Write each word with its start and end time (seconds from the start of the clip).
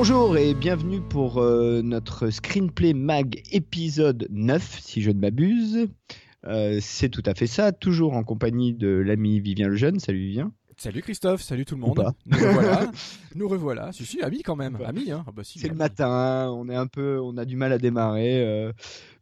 Bonjour 0.00 0.36
et 0.36 0.54
bienvenue 0.54 1.00
pour 1.00 1.38
euh, 1.38 1.82
notre 1.82 2.30
Screenplay 2.30 2.94
Mag 2.94 3.42
épisode 3.50 4.28
9, 4.30 4.78
si 4.80 5.02
je 5.02 5.10
ne 5.10 5.18
m'abuse. 5.18 5.88
Euh, 6.46 6.78
c'est 6.80 7.08
tout 7.08 7.24
à 7.26 7.34
fait 7.34 7.48
ça, 7.48 7.72
toujours 7.72 8.14
en 8.14 8.22
compagnie 8.22 8.74
de 8.74 8.86
l'ami 8.86 9.40
Vivien 9.40 9.66
Lejeune. 9.66 9.98
Salut 9.98 10.20
Vivien. 10.20 10.52
Salut 10.76 11.02
Christophe, 11.02 11.42
salut 11.42 11.64
tout 11.64 11.74
le 11.74 11.80
monde. 11.80 12.12
Nous 12.26 12.36
revoilà. 12.38 12.92
Nous 13.34 13.48
revoilà. 13.48 13.92
Si, 13.92 14.06
si, 14.06 14.22
amis 14.22 14.42
quand 14.44 14.54
même. 14.54 14.78
Amis, 14.86 15.10
hein. 15.10 15.24
Ah 15.26 15.32
bah 15.34 15.42
si, 15.42 15.58
C'est 15.58 15.66
le 15.66 15.74
matin, 15.74 16.48
on 16.54 16.68
est 16.68 16.76
un 16.76 16.86
peu, 16.86 17.18
on 17.20 17.36
a 17.36 17.44
du 17.44 17.56
mal 17.56 17.72
à 17.72 17.78
démarrer. 17.78 18.40
euh. 18.46 18.72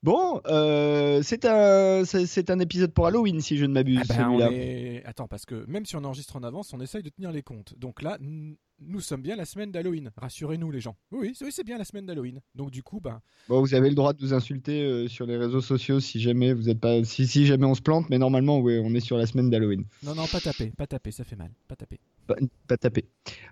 Bon, 0.07 0.41
euh, 0.47 1.21
c'est 1.25 1.45
un, 1.47 2.05
c'est 2.05 2.27
c'est 2.27 2.49
un 2.51 2.61
épisode 2.61 2.93
pour 2.93 3.09
Halloween, 3.09 3.41
si 3.41 3.57
je 3.57 3.65
ne 3.65 3.73
m'abuse. 3.73 3.99
Ah 4.03 4.05
ben, 4.15 4.29
on 4.29 4.39
celui-là. 4.39 4.53
est... 4.53 5.03
Attends, 5.05 5.27
parce 5.27 5.45
que 5.45 5.65
même 5.67 5.85
si 5.85 5.97
on 5.97 6.05
enregistre 6.05 6.37
en 6.37 6.45
avance, 6.45 6.73
on 6.73 6.81
essaye 6.81 7.03
de 7.03 7.09
tenir 7.09 7.33
les 7.33 7.43
comptes. 7.43 7.77
Donc 7.77 8.03
là, 8.03 8.17
nous 8.21 9.01
sommes 9.01 9.23
bien 9.23 9.35
la 9.35 9.45
semaine 9.45 9.73
d'Halloween. 9.73 10.13
Rassurez-nous 10.17 10.71
les 10.71 10.81
gens. 10.81 10.97
Oui, 11.11 11.35
oui, 11.41 11.49
c'est 11.51 11.65
bien 11.65 11.77
la 11.77 11.85
semaine 11.85 12.07
d'Halloween. 12.07 12.41
Donc 12.55 12.71
du 12.71 12.85
coup, 12.85 13.01
ben, 13.01 13.21
Bon, 13.49 13.61
vous 13.61 13.75
avez 13.75 13.89
le 13.89 13.97
droit 13.97 14.13
de 14.13 14.23
nous 14.23 14.33
insulter 14.33 14.85
euh, 14.85 15.09
sur 15.09 15.27
les 15.27 15.37
réseaux 15.37 15.61
sociaux 15.61 15.99
si 15.99 16.21
jamais 16.21 16.53
vous 16.53 16.69
êtes 16.69 16.79
pas, 16.79 17.03
si, 17.03 17.27
si 17.27 17.45
jamais 17.45 17.67
on 17.67 17.75
se 17.75 17.83
plante, 17.83 18.09
mais 18.09 18.19
normalement, 18.19 18.61
oui, 18.61 18.81
on 18.81 18.95
est 18.95 19.01
sur 19.01 19.19
la 19.19 19.27
semaine 19.27 19.51
d'Halloween. 19.51 19.87
non, 20.05 20.15
non, 20.15 20.29
pas 20.29 20.39
taper, 20.39 20.71
pas 20.71 20.87
taper, 20.87 21.11
ça 21.11 21.25
fait 21.25 21.35
mal, 21.35 21.51
pas 21.67 21.75
taper. 21.75 21.99
Pas, 22.27 22.37
pas 22.67 22.77
taper. 22.77 23.05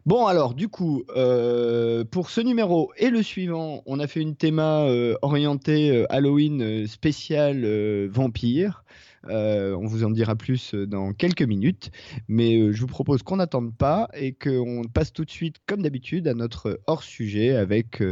Bon, 0.07 0.27
alors, 0.27 0.55
du 0.55 0.69
coup, 0.69 1.05
euh, 1.17 2.05
pour 2.05 2.29
ce 2.29 2.41
numéro 2.41 2.93
et 2.97 3.11
le 3.11 3.23
suivant, 3.23 3.83
on 3.87 4.01
a 4.01 4.07
fait 4.07 4.21
une 4.21 4.37
théma 4.37 4.83
euh, 4.83 5.17
orientée 5.23 5.91
euh, 5.91 6.07
Halloween 6.11 6.87
spécial 6.87 7.65
vampire. 8.09 8.85
On 9.27 9.87
vous 9.87 10.05
en 10.05 10.11
dira 10.11 10.37
plus 10.37 10.75
dans 10.75 11.15
quelques 11.15 11.43
minutes. 11.43 11.91
Mais 12.29 12.73
je 12.73 12.81
vous 12.81 12.87
propose 12.87 13.23
qu'on 13.23 13.37
n'attende 13.37 13.75
pas 13.75 14.09
et 14.13 14.35
qu'on 14.35 14.83
passe 14.93 15.15
tout 15.15 15.25
de 15.25 15.31
suite, 15.31 15.57
comme 15.67 15.81
d'habitude, 15.81 16.29
à 16.29 16.35
notre 16.35 16.81
hors-sujet 16.87 17.57
avec 17.57 18.03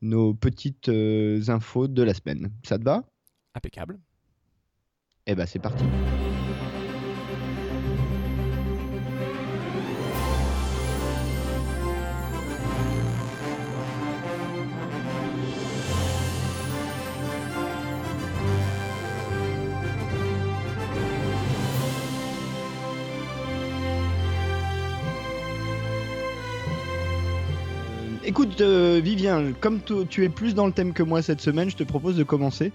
nos 0.00 0.32
petites 0.32 0.88
infos 1.48 1.88
de 1.88 2.02
la 2.04 2.14
semaine. 2.14 2.52
Ça 2.62 2.78
te 2.78 2.84
va? 2.84 3.02
Impeccable. 3.54 3.98
Eh 5.26 5.34
ben, 5.34 5.46
c'est 5.46 5.58
parti. 5.58 5.84
Écoute, 28.30 28.60
euh, 28.60 29.00
Vivien, 29.02 29.52
comme 29.54 29.80
tu 30.08 30.22
es 30.24 30.28
plus 30.28 30.54
dans 30.54 30.64
le 30.68 30.72
thème 30.72 30.92
que 30.92 31.02
moi 31.02 31.20
cette 31.20 31.40
semaine, 31.40 31.68
je 31.68 31.74
te 31.74 31.82
propose 31.82 32.16
de 32.16 32.22
commencer 32.22 32.70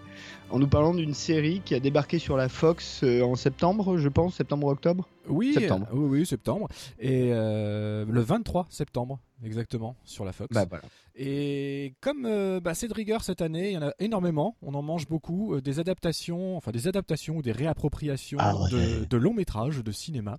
en 0.49 0.59
nous 0.59 0.67
parlant 0.67 0.93
d'une 0.93 1.13
série 1.13 1.61
qui 1.63 1.73
a 1.75 1.79
débarqué 1.79 2.19
sur 2.19 2.35
la 2.35 2.49
Fox 2.49 3.03
euh, 3.03 3.21
en 3.21 3.35
septembre, 3.35 3.97
je 3.97 4.09
pense, 4.09 4.35
septembre-octobre. 4.35 5.07
Oui, 5.29 5.53
Septembre. 5.53 5.87
euh, 5.93 5.95
oui, 5.97 6.19
oui, 6.19 6.25
septembre. 6.25 6.67
Et 6.99 7.29
euh, 7.31 8.03
le 8.05 8.19
23 8.19 8.67
septembre, 8.69 9.21
exactement, 9.45 9.95
sur 10.03 10.25
la 10.25 10.33
Fox. 10.33 10.53
Bah 10.53 10.65
voilà. 10.69 10.83
Et 11.15 11.93
comme 12.01 12.25
euh, 12.25 12.59
bah, 12.59 12.73
c'est 12.73 12.89
de 12.89 12.93
rigueur 12.93 13.23
cette 13.23 13.41
année, 13.41 13.69
il 13.69 13.73
y 13.75 13.77
en 13.77 13.83
a 13.87 13.93
énormément, 13.99 14.57
on 14.61 14.73
en 14.73 14.81
mange 14.81 15.07
beaucoup, 15.07 15.59
des 15.61 15.79
adaptations, 15.79 16.57
enfin 16.57 16.71
des 16.71 16.89
adaptations 16.89 17.37
ou 17.37 17.41
des 17.41 17.53
réappropriations 17.53 18.39
Ah 18.41 18.55
ouais. 18.57 18.69
de, 18.71 19.05
de 19.05 19.17
longs 19.17 19.33
métrages 19.33 19.81
de 19.81 19.91
cinéma 19.93 20.37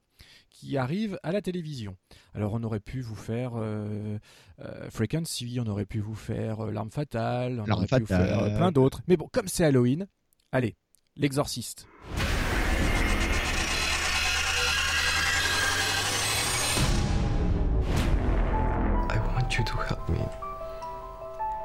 qui 0.58 0.78
arrivent 0.78 1.18
à 1.22 1.32
la 1.32 1.42
télévision. 1.42 1.96
Alors 2.34 2.54
on 2.54 2.62
aurait 2.62 2.80
pu 2.80 3.02
vous 3.02 3.14
faire 3.14 3.52
euh, 3.56 4.18
euh, 4.60 4.88
Frequency, 4.90 5.58
on 5.60 5.66
aurait 5.68 5.84
pu 5.84 6.00
vous 6.00 6.14
faire 6.14 6.64
euh, 6.64 6.70
L'arme 6.70 6.90
fatale, 6.90 7.60
on 7.60 7.66
L'Arme 7.66 7.84
aurait 7.84 7.86
pu 7.98 8.00
vous 8.00 8.06
faire 8.06 8.42
euh, 8.42 8.56
plein 8.56 8.72
d'autres. 8.72 9.02
Mais 9.06 9.16
bon, 9.18 9.28
comme 9.30 9.48
c'est 9.48 9.64
Halloween, 9.64 10.06
allez, 10.52 10.74
l'exorciste. 11.16 11.86
I 19.10 19.18
want 19.34 19.58
you 19.58 19.64
to 19.64 19.76
help 19.76 20.08
me. 20.08 20.18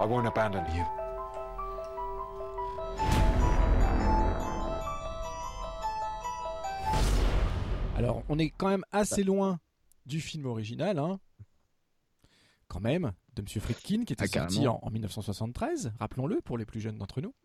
I 0.01 0.05
won't 0.05 0.27
abandon 0.27 0.65
you. 0.75 1.00
Alors, 8.03 8.23
on 8.29 8.39
est 8.39 8.49
quand 8.49 8.67
même 8.69 8.83
assez 8.91 9.23
loin 9.23 9.59
du 10.07 10.21
film 10.21 10.47
original, 10.47 10.97
hein. 10.97 11.19
Quand 12.67 12.79
même, 12.79 13.11
de 13.35 13.43
Monsieur 13.43 13.61
Friedkin, 13.61 14.05
qui 14.05 14.13
était 14.13 14.23
Ah, 14.23 14.27
sorti 14.27 14.67
en, 14.67 14.79
en 14.81 14.89
1973, 14.89 15.93
rappelons-le, 15.99 16.41
pour 16.41 16.57
les 16.57 16.65
plus 16.65 16.79
jeunes 16.79 16.97
d'entre 16.97 17.21
nous. 17.21 17.35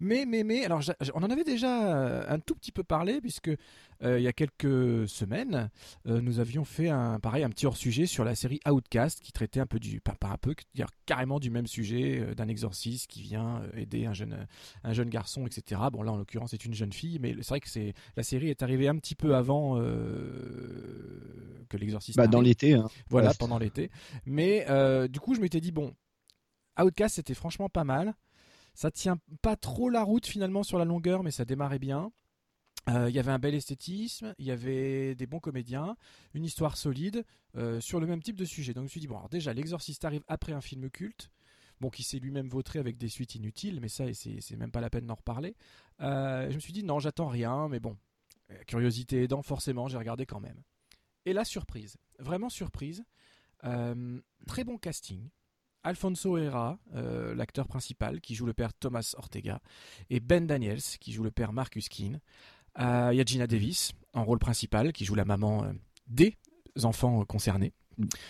Mais, 0.00 0.24
mais, 0.26 0.44
mais, 0.44 0.64
alors, 0.64 0.82
on 1.14 1.22
en 1.22 1.30
avait 1.30 1.44
déjà 1.44 1.94
euh, 1.94 2.24
un 2.28 2.38
tout 2.38 2.54
petit 2.54 2.72
peu 2.72 2.82
parlé, 2.82 3.20
puisque 3.20 3.50
euh, 4.02 4.18
il 4.18 4.22
y 4.22 4.28
a 4.28 4.32
quelques 4.32 5.06
semaines, 5.08 5.70
euh, 6.06 6.20
nous 6.22 6.38
avions 6.38 6.64
fait 6.64 6.88
un, 6.88 7.20
pareil, 7.20 7.44
un 7.44 7.50
petit 7.50 7.66
hors-sujet 7.66 8.06
sur 8.06 8.24
la 8.24 8.34
série 8.34 8.60
Outcast, 8.66 9.20
qui 9.20 9.32
traitait 9.32 9.60
un 9.60 9.66
peu 9.66 9.78
du, 9.78 10.00
pas, 10.00 10.14
pas 10.14 10.28
un 10.28 10.38
peu, 10.38 10.54
dire 10.74 10.88
carrément 11.04 11.38
du 11.38 11.50
même 11.50 11.66
sujet, 11.66 12.20
euh, 12.20 12.34
d'un 12.34 12.48
exorciste 12.48 13.10
qui 13.10 13.20
vient 13.20 13.62
aider 13.76 14.06
un 14.06 14.14
jeune, 14.14 14.46
un 14.84 14.92
jeune 14.94 15.10
garçon, 15.10 15.46
etc. 15.46 15.82
Bon, 15.92 16.02
là, 16.02 16.12
en 16.12 16.16
l'occurrence, 16.16 16.52
c'est 16.52 16.64
une 16.64 16.72
jeune 16.74 16.92
fille, 16.92 17.18
mais 17.20 17.34
c'est 17.42 17.48
vrai 17.48 17.60
que 17.60 17.68
c'est, 17.68 17.92
la 18.16 18.22
série 18.22 18.48
est 18.48 18.62
arrivée 18.62 18.88
un 18.88 18.96
petit 18.96 19.14
peu 19.14 19.34
avant 19.34 19.76
que 21.68 21.76
l'exorciste 21.76 22.16
Bah, 22.16 22.26
dans 22.26 22.40
l'été. 22.40 22.74
Hein. 22.74 22.88
Voilà, 23.10 23.34
pendant 23.34 23.58
l'été. 23.58 23.90
Mais 24.24 24.66
du 25.08 25.20
coup, 25.20 25.34
je 25.34 25.40
m'étais 25.40 25.60
dit, 25.60 25.72
bon, 25.72 25.94
Outcast, 26.80 27.16
c'était 27.16 27.34
franchement 27.34 27.68
pas 27.68 27.84
mal. 27.84 28.14
Ça 28.74 28.90
tient 28.90 29.18
pas 29.42 29.56
trop 29.56 29.90
la 29.90 30.02
route 30.02 30.26
finalement 30.26 30.62
sur 30.62 30.78
la 30.78 30.84
longueur, 30.84 31.22
mais 31.22 31.30
ça 31.30 31.44
démarrait 31.44 31.78
bien. 31.78 32.12
Euh, 32.88 33.10
Il 33.10 33.14
y 33.14 33.18
avait 33.18 33.32
un 33.32 33.38
bel 33.38 33.54
esthétisme, 33.54 34.34
il 34.38 34.46
y 34.46 34.50
avait 34.50 35.14
des 35.14 35.26
bons 35.26 35.40
comédiens, 35.40 35.96
une 36.34 36.44
histoire 36.44 36.76
solide 36.76 37.24
euh, 37.56 37.80
sur 37.80 38.00
le 38.00 38.06
même 38.06 38.22
type 38.22 38.36
de 38.36 38.44
sujet. 38.44 38.72
Donc 38.72 38.82
je 38.82 38.84
me 38.84 38.88
suis 38.88 39.00
dit, 39.00 39.06
bon, 39.06 39.16
alors 39.16 39.28
déjà, 39.28 39.52
L'Exorciste 39.52 40.04
arrive 40.04 40.22
après 40.28 40.52
un 40.52 40.60
film 40.60 40.88
culte, 40.90 41.30
bon, 41.80 41.90
qui 41.90 42.02
s'est 42.02 42.18
lui-même 42.18 42.48
vautré 42.48 42.78
avec 42.78 42.96
des 42.96 43.08
suites 43.08 43.34
inutiles, 43.34 43.80
mais 43.80 43.88
ça, 43.88 44.04
c'est 44.14 44.56
même 44.56 44.70
pas 44.70 44.80
la 44.80 44.88
peine 44.88 45.06
d'en 45.06 45.14
reparler. 45.14 45.56
Euh, 46.00 46.48
je 46.48 46.54
me 46.54 46.60
suis 46.60 46.72
dit, 46.72 46.82
non, 46.82 46.98
j'attends 46.98 47.28
rien, 47.28 47.68
mais 47.68 47.80
bon, 47.80 47.98
curiosité 48.66 49.24
aidant, 49.24 49.42
forcément, 49.42 49.88
j'ai 49.88 49.98
regardé 49.98 50.24
quand 50.24 50.40
même. 50.40 50.62
Et 51.26 51.34
la 51.34 51.44
surprise, 51.44 51.98
vraiment 52.18 52.48
surprise, 52.48 53.04
très 53.60 54.64
bon 54.64 54.78
casting. 54.78 55.28
Alfonso 55.82 56.36
Herrera, 56.36 56.78
euh, 56.94 57.34
l'acteur 57.34 57.66
principal, 57.66 58.20
qui 58.20 58.34
joue 58.34 58.46
le 58.46 58.52
père 58.52 58.74
Thomas 58.74 59.14
Ortega, 59.16 59.60
et 60.10 60.20
Ben 60.20 60.46
Daniels, 60.46 60.82
qui 61.00 61.12
joue 61.12 61.22
le 61.22 61.30
père 61.30 61.52
Marcus 61.52 61.88
Keane. 61.88 62.20
Euh, 62.78 63.10
Il 63.12 63.16
y 63.16 63.20
a 63.20 63.24
Gina 63.24 63.46
Davis, 63.46 63.92
en 64.12 64.24
rôle 64.24 64.38
principal, 64.38 64.92
qui 64.92 65.04
joue 65.04 65.14
la 65.14 65.24
maman 65.24 65.64
euh, 65.64 65.72
des 66.06 66.36
enfants 66.82 67.24
concernés. 67.24 67.72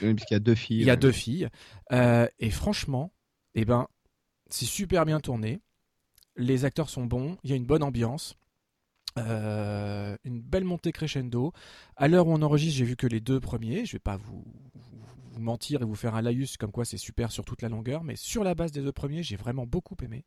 Oui, 0.02 0.16
y 0.30 0.34
a 0.34 0.40
deux 0.40 0.54
filles. 0.54 0.80
Il 0.80 0.86
y 0.86 0.90
a 0.90 0.96
deux 0.96 1.12
filles. 1.12 1.48
Et 1.90 2.50
franchement, 2.50 3.12
eh 3.54 3.64
ben, 3.64 3.86
c'est 4.48 4.66
super 4.66 5.04
bien 5.04 5.20
tourné. 5.20 5.60
Les 6.36 6.64
acteurs 6.64 6.90
sont 6.90 7.06
bons. 7.06 7.36
Il 7.44 7.50
y 7.50 7.52
a 7.52 7.56
une 7.56 7.66
bonne 7.66 7.82
ambiance. 7.82 8.36
Euh, 9.18 10.16
une 10.24 10.40
belle 10.40 10.64
montée 10.64 10.92
crescendo. 10.92 11.52
À 11.96 12.08
l'heure 12.08 12.26
où 12.26 12.32
on 12.32 12.42
enregistre, 12.42 12.78
j'ai 12.78 12.84
vu 12.84 12.96
que 12.96 13.06
les 13.06 13.20
deux 13.20 13.40
premiers. 13.40 13.84
Je 13.84 13.92
vais 13.92 13.98
pas 13.98 14.16
vous, 14.16 14.44
vous- 15.40 15.44
mentir 15.50 15.82
et 15.82 15.84
vous 15.84 15.94
faire 15.94 16.14
un 16.14 16.22
laïus 16.22 16.56
comme 16.56 16.70
quoi 16.70 16.84
c'est 16.84 16.96
super 16.98 17.32
sur 17.32 17.44
toute 17.44 17.62
la 17.62 17.68
longueur, 17.68 18.04
mais 18.04 18.14
sur 18.16 18.44
la 18.44 18.54
base 18.54 18.72
des 18.72 18.82
deux 18.82 18.92
premiers, 18.92 19.22
j'ai 19.22 19.36
vraiment 19.36 19.66
beaucoup 19.66 19.96
aimé. 20.02 20.24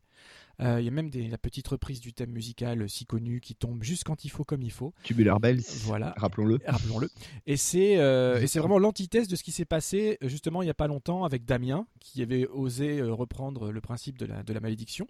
Euh, 0.60 0.80
Il 0.80 0.84
y 0.84 0.88
a 0.88 0.90
même 0.90 1.10
des, 1.10 1.28
la 1.28 1.38
petite 1.38 1.66
reprise 1.68 2.00
du 2.00 2.12
thème 2.12 2.30
musical 2.30 2.88
si 2.88 3.06
connu 3.06 3.40
qui 3.40 3.54
tombe 3.54 3.82
juste 3.82 4.04
quand 4.04 4.24
il 4.24 4.28
faut, 4.28 4.44
comme 4.44 4.62
il 4.62 4.70
faut. 4.72 4.92
Tubular 5.02 5.40
Bells. 5.40 5.62
Voilà. 5.84 6.14
Rappelons-le. 6.16 6.58
Rappelons-le. 6.66 7.08
Et 7.46 7.56
c'est 7.56 7.96
euh, 7.98 8.40
et 8.40 8.46
c'est 8.46 8.58
vraiment 8.58 8.78
l'antithèse 8.78 9.28
de 9.28 9.36
ce 9.36 9.42
qui 9.42 9.52
s'est 9.52 9.64
passé 9.64 10.18
euh, 10.22 10.28
justement 10.28 10.62
il 10.62 10.66
n'y 10.66 10.70
a 10.70 10.74
pas 10.74 10.86
longtemps 10.88 11.24
avec 11.24 11.44
Damien, 11.44 11.86
qui 12.00 12.22
avait 12.22 12.46
osé 12.48 13.00
euh, 13.00 13.12
reprendre 13.12 13.70
le 13.72 13.80
principe 13.80 14.18
de 14.18 14.26
la, 14.26 14.42
de 14.42 14.52
la 14.52 14.60
malédiction. 14.60 15.06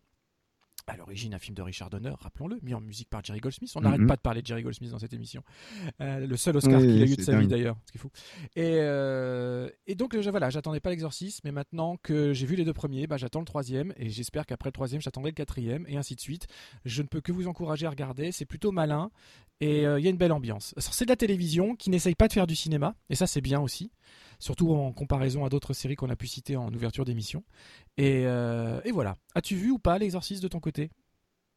À 0.87 0.97
l'origine 0.97 1.35
un 1.35 1.39
film 1.39 1.55
de 1.55 1.63
Richard 1.63 1.89
Donner, 1.91 2.13
rappelons-le, 2.21 2.59
mis 2.63 2.75
en 2.75 2.81
musique 2.81 3.09
par 3.09 3.25
Jerry 3.25 3.41
Goldsmith. 3.41 3.73
On 3.75 3.81
Mhm. 3.81 3.85
n'arrête 3.85 4.07
pas 4.07 4.17
de 4.17 4.21
parler 4.21 4.43
de 4.43 4.47
Jerry 4.47 4.63
Goldsmith 4.63 4.91
dans 4.91 4.99
cette 4.99 5.13
émission. 5.15 5.43
Euh, 6.01 6.27
le 6.27 6.37
seul 6.37 6.57
Oscar 6.57 6.81
Oui, 6.81 6.87
qu'il 6.89 7.03
a 7.03 7.07
eu 7.07 7.17
de 7.17 7.23
sa 7.23 7.39
vie 7.39 7.47
d'ailleurs, 7.49 7.77
ce 7.87 7.93
qui 7.93 7.99
est 7.99 8.01
fou. 8.01 8.11
Et, 8.55 8.77
euh, 8.81 9.69
et 9.87 9.95
donc 9.95 10.19
je- 10.21 10.31
voilà, 10.31 10.51
j'attendais 10.51 10.81
pas 10.81 10.91
l'exorcisme, 10.91 11.41
mais 11.45 11.53
maintenant 11.53 11.97
que 12.03 12.33
j'ai 12.35 12.47
vu 12.47 12.57
les 12.57 12.65
deux 12.65 12.73
premiers, 12.75 13.07
bah, 13.07 13.17
j'attends 13.17 13.41
le 13.41 13.47
troisième, 13.47 13.93
et 13.97 14.11
j'espère 14.11 14.45
qu'après 14.47 14.69
le 14.69 14.73
troisième, 14.73 15.01
j'attendrai 15.01 15.31
le 15.31 15.35
quatrième, 15.37 15.85
et 15.89 15.97
ainsi 15.97 16.15
de 16.17 16.21
suite. 16.21 16.47
Je 16.85 17.03
ne 17.03 17.07
peux 17.09 17.21
que 17.21 17.33
vous 17.33 17.47
encourager 17.49 17.87
à 17.87 17.91
regarder, 17.91 18.31
c'est 18.33 18.45
plutôt 18.47 18.71
malin, 18.73 19.11
et 19.61 19.87
euh, 19.87 19.99
il 19.99 20.05
y 20.05 20.07
a 20.07 20.11
une 20.11 20.17
belle 20.19 20.33
ambiance. 20.33 20.75
C'est 20.77 21.05
de 21.07 21.11
la 21.11 21.17
télévision 21.17 21.77
qui 21.77 21.89
n'essaye 21.91 22.15
pas 22.15 22.29
de 22.29 22.33
faire 22.35 22.47
du 22.47 22.57
cinéma, 22.57 22.95
et 23.09 23.15
ça 23.15 23.27
c'est 23.27 23.41
bien 23.41 23.61
aussi, 23.61 23.91
surtout 24.39 24.73
en 24.73 24.93
comparaison 24.93 25.45
à 25.45 25.49
d'autres 25.49 25.73
séries 25.73 25.97
qu'on 25.97 26.11
a 26.11 26.17
pu 26.17 26.27
citer 26.27 26.57
en 26.57 26.73
ouverture 26.73 27.05
d'émission. 27.05 27.45
Et, 27.97 28.25
euh, 28.27 28.81
et 28.85 28.93
voilà. 28.93 29.17
As-tu 29.35 29.57
vu 29.57 29.71
ou 29.71 29.79
pas 29.79 29.99
l'exorcisme 29.99 30.43
de 30.43 30.49
ton 30.49 30.61
côté? 30.61 30.91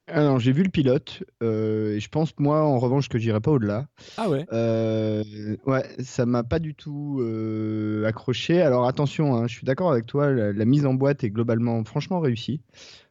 Alors, 0.10 0.40
j'ai 0.40 0.54
vu 0.54 0.64
le 0.64 0.70
pilote, 0.70 1.24
euh, 1.44 1.96
et 1.96 2.00
je 2.00 2.08
pense, 2.08 2.32
moi, 2.40 2.64
en 2.64 2.80
revanche, 2.80 3.10
que 3.10 3.20
j'irai 3.20 3.42
pas 3.42 3.52
au-delà. 3.52 3.90
Ah 4.16 4.30
ouais? 4.30 4.46
Euh, 4.54 5.22
ouais, 5.66 5.84
ça 6.00 6.26
m'a 6.26 6.46
pas 6.46 6.60
du 6.60 6.76
tout 6.76 7.20
euh, 7.20 8.06
accroché. 8.06 8.62
Alors 8.62 8.88
attention, 8.88 9.36
hein, 9.36 9.48
je 9.48 9.54
suis 9.56 9.66
d'accord 9.66 9.92
avec 9.92 10.06
toi, 10.06 10.32
la, 10.32 10.54
la 10.54 10.66
mise 10.66 10.86
en 10.86 10.94
boîte 10.94 11.26
est 11.26 11.30
globalement 11.30 11.84
franchement 11.84 12.22
réussie. 12.22 12.62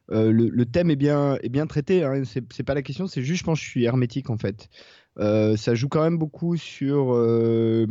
Le, 0.09 0.31
le 0.31 0.65
thème 0.65 0.89
est 0.89 0.95
bien, 0.95 1.37
est 1.43 1.49
bien 1.49 1.67
traité, 1.67 2.03
hein, 2.03 2.23
c'est 2.25 2.63
pas 2.63 2.73
la 2.73 2.81
question, 2.81 3.07
c'est 3.07 3.21
juste, 3.21 3.41
je 3.41 3.43
pense, 3.43 3.59
que 3.59 3.65
je 3.65 3.69
suis 3.69 3.83
hermétique 3.83 4.29
en 4.29 4.37
fait. 4.37 4.69
Euh, 5.19 5.55
ça 5.57 5.75
joue 5.75 5.89
quand 5.89 6.03
même 6.03 6.17
beaucoup 6.17 6.57
sur 6.57 7.13
euh, 7.13 7.87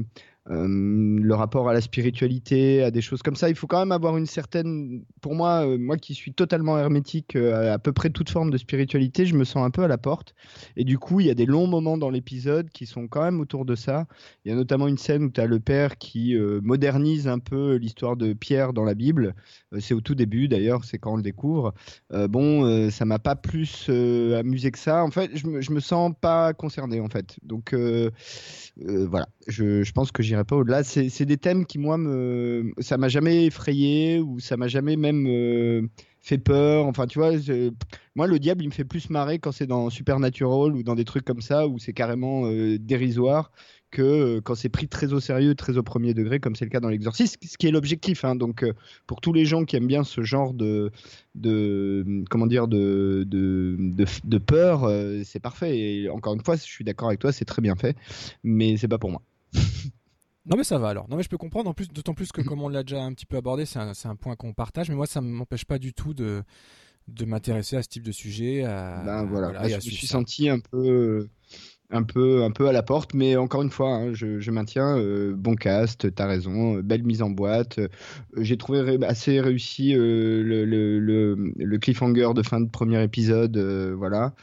euh, 0.51 0.67
le 0.69 1.35
rapport 1.35 1.69
à 1.69 1.73
la 1.73 1.81
spiritualité, 1.81 2.83
à 2.83 2.91
des 2.91 3.01
choses 3.01 3.23
comme 3.23 3.35
ça. 3.35 3.49
Il 3.49 3.57
faut 3.57 3.67
quand 3.67 3.81
même 3.81 3.93
avoir 3.93 4.17
une 4.17 4.27
certaine. 4.27 5.05
Pour 5.21 5.35
moi, 5.35 5.67
moi 5.79 5.97
qui 5.97 6.15
suis 6.15 6.33
totalement 6.33 6.79
hermétique 6.79 7.37
à 7.37 7.75
à 7.75 7.79
peu 7.79 7.93
près 7.93 8.11
toute 8.11 8.31
forme 8.31 8.51
de 8.51 8.59
spiritualité, 8.59 9.27
je 9.27 9.35
me 9.35 9.45
sens 9.45 9.67
un 9.67 9.71
peu 9.71 9.83
à 9.83 9.89
la 9.89 9.99
porte. 9.99 10.35
Et 10.77 10.85
du 10.85 10.99
coup, 10.99 11.21
il 11.21 11.27
y 11.27 11.31
a 11.31 11.35
des 11.35 11.47
longs 11.47 11.67
moments 11.67 11.99
dans 11.99 12.11
l'épisode 12.11 12.71
qui 12.71 12.87
sont 12.87 13.09
quand 13.09 13.23
même 13.23 13.41
autour 13.41 13.65
de 13.65 13.75
ça. 13.75 14.07
Il 14.45 14.51
y 14.51 14.53
a 14.53 14.55
notamment 14.55 14.87
une 14.87 14.99
scène 14.99 15.25
où 15.25 15.31
tu 15.31 15.41
as 15.41 15.47
le 15.47 15.59
père 15.59 15.99
qui 15.99 16.37
modernise 16.63 17.27
un 17.29 17.41
peu 17.41 17.75
l'histoire 17.75 18.17
de 18.17 18.33
Pierre 18.33 18.73
dans 18.73 18.85
la 18.85 18.95
Bible. 18.95 19.35
C'est 19.81 19.95
au 19.95 20.01
tout 20.01 20.15
début 20.15 20.49
d'ailleurs, 20.49 20.85
c'est 20.85 20.99
quand 20.99 21.15
on 21.15 21.17
le 21.17 21.23
découvre. 21.23 21.75
Bon, 22.11 22.65
euh, 22.65 22.91
ça 22.91 23.05
m'a 23.05 23.19
pas 23.19 23.37
plus 23.37 23.89
amusé 23.89 24.71
que 24.71 24.79
ça. 24.79 25.05
En 25.05 25.11
fait, 25.11 25.31
je 25.35 25.47
me, 25.47 25.61
me 25.71 25.81
sens 25.81 26.13
pas 26.21 26.53
concerné 26.55 27.01
en 27.01 27.09
fait. 27.09 27.16
Donc 27.43 27.73
euh, 27.73 28.11
euh, 28.87 29.07
voilà, 29.07 29.29
je, 29.47 29.91
pense 29.93 30.13
que 30.13 30.23
j'irai 30.23 30.45
pas 30.45 30.57
au-delà. 30.57 30.85
C'est 30.85 31.25
des 31.25 31.37
thèmes 31.37 31.67
qui 31.67 31.79
moi 31.79 31.99
me, 31.99 32.73
ça 32.79 32.99
m'a 32.99 33.09
jamais 33.09 33.47
effrayé 33.47 34.21
ou 34.21 34.41
ça 34.41 34.57
m'a 34.57 34.69
jamais 34.69 34.97
même 34.97 35.27
euh, 35.27 35.83
fait 36.21 36.39
peur. 36.39 36.87
Enfin, 36.87 37.07
tu 37.07 37.19
vois, 37.19 37.33
moi 38.15 38.27
le 38.27 38.39
diable 38.39 38.63
il 38.63 38.69
me 38.69 38.73
fait 38.73 38.85
plus 38.85 39.11
marrer 39.11 39.39
quand 39.39 39.53
c'est 39.53 39.67
dans 39.67 39.91
Supernatural 39.91 40.75
ou 40.75 40.83
dans 40.83 40.95
des 40.95 41.05
trucs 41.05 41.25
comme 41.25 41.43
ça 41.43 41.67
où 41.69 41.79
c'est 41.79 41.93
carrément 41.93 42.51
dérisoire 42.79 43.51
que 43.91 44.03
euh, 44.03 44.41
quand 44.41 44.55
c'est 44.55 44.69
pris 44.69 44.89
très 44.89 45.13
au 45.13 45.21
sérieux, 45.21 45.55
très 45.55 45.79
au 45.79 45.83
premier 45.83 46.13
degré, 46.15 46.41
comme 46.41 46.55
c'est 46.57 46.65
le 46.65 46.71
cas 46.71 46.81
dans 46.81 46.89
l'exorcisme, 46.89 47.39
ce 47.47 47.57
qui 47.57 47.67
est 47.67 47.71
l'objectif. 47.71 48.25
hein. 48.25 48.35
Donc, 48.37 48.63
euh, 48.63 48.73
pour 49.07 49.21
tous 49.21 49.33
les 49.33 49.45
gens 49.47 49.65
qui 49.65 49.77
aiment 49.77 49.87
bien 49.87 50.05
ce 50.05 50.23
genre 50.23 50.53
de, 50.55 50.91
de 51.35 52.25
comment 52.31 52.47
dire, 52.47 52.69
de, 52.69 53.25
de, 53.27 53.77
de, 53.79 54.05
de 54.25 54.39
peur, 54.39 54.85
euh, 54.85 55.23
c'est 55.25 55.41
parfait. 55.41 55.79
Et 55.79 56.11
encore 56.11 56.35
une 56.35 56.43
fois, 56.45 56.57
je 56.57 56.63
suis 56.63 56.85
d'accord 56.85 57.09
avec 57.09 57.21
toi, 57.21 57.33
c'est 57.33 57.45
très 57.45 57.63
bien 57.63 57.77
fait, 57.77 57.97
mais 58.45 58.77
c'est 58.77 58.89
pas 58.89 58.99
pour 58.99 59.11
moi. 59.11 59.23
Non 60.49 60.57
mais 60.57 60.63
ça 60.63 60.79
va 60.79 60.91
alors. 60.91 61.09
Non 61.09 61.17
mais 61.17 61.25
je 61.25 61.29
peux 61.29 61.39
comprendre. 61.39 61.69
En 61.69 61.75
plus, 61.75 61.89
d'autant 61.89 62.15
plus 62.15 62.31
que 62.31 62.41
comme 62.41 62.63
on 62.63 62.69
l'a 62.69 62.85
déjà 62.85 63.03
un 63.03 63.13
petit 63.13 63.27
peu 63.27 63.37
abordé, 63.37 63.67
c'est 63.67 63.81
un, 63.81 64.15
point 64.15 64.37
qu'on 64.37 64.53
partage. 64.53 64.89
Mais 64.89 64.95
moi, 64.95 65.07
ça 65.07 65.21
ne 65.21 65.27
m'empêche 65.27 65.65
pas 65.65 65.81
du 65.81 65.93
tout 65.93 66.15
de 66.15 66.45
de 67.09 67.25
m'intéresser 67.25 67.75
à 67.77 67.83
ce 67.83 67.89
type 67.89 68.05
de 68.05 68.13
sujet. 68.13 68.63
À, 68.63 69.03
Ben 69.05 69.25
voilà, 69.25 69.69
je 69.69 69.75
me 69.75 69.81
suis 69.81 70.07
ça. 70.07 70.13
senti 70.13 70.49
un 70.49 70.61
peu, 70.61 71.29
un 71.91 72.03
peu, 72.03 72.43
un 72.43 72.51
peu 72.51 72.69
à 72.69 72.73
la 72.73 72.83
porte, 72.83 73.15
mais 73.15 73.37
encore 73.37 73.63
une 73.63 73.71
fois, 73.71 73.91
hein, 73.95 74.13
je, 74.15 74.41
je 74.41 74.51
maintiens 74.51 74.99
euh, 74.99 75.35
bon 75.37 75.55
cast, 75.55 76.13
t'as 76.15 76.27
raison, 76.27 76.79
euh, 76.79 76.83
belle 76.83 77.05
mise 77.05 77.23
en 77.23 77.31
boîte. 77.31 77.79
euh, 77.79 77.89
J'ai 78.37 78.57
trouvé 78.57 78.99
assez 79.05 79.41
réussi 79.41 79.93
le, 79.95 80.43
le, 80.65 81.79
cliffhanger 81.79 82.31
de 82.35 82.43
fin 82.43 82.61
de 82.61 82.69
premier 82.69 83.03
épisode, 83.03 83.57
voilà. 83.97 84.35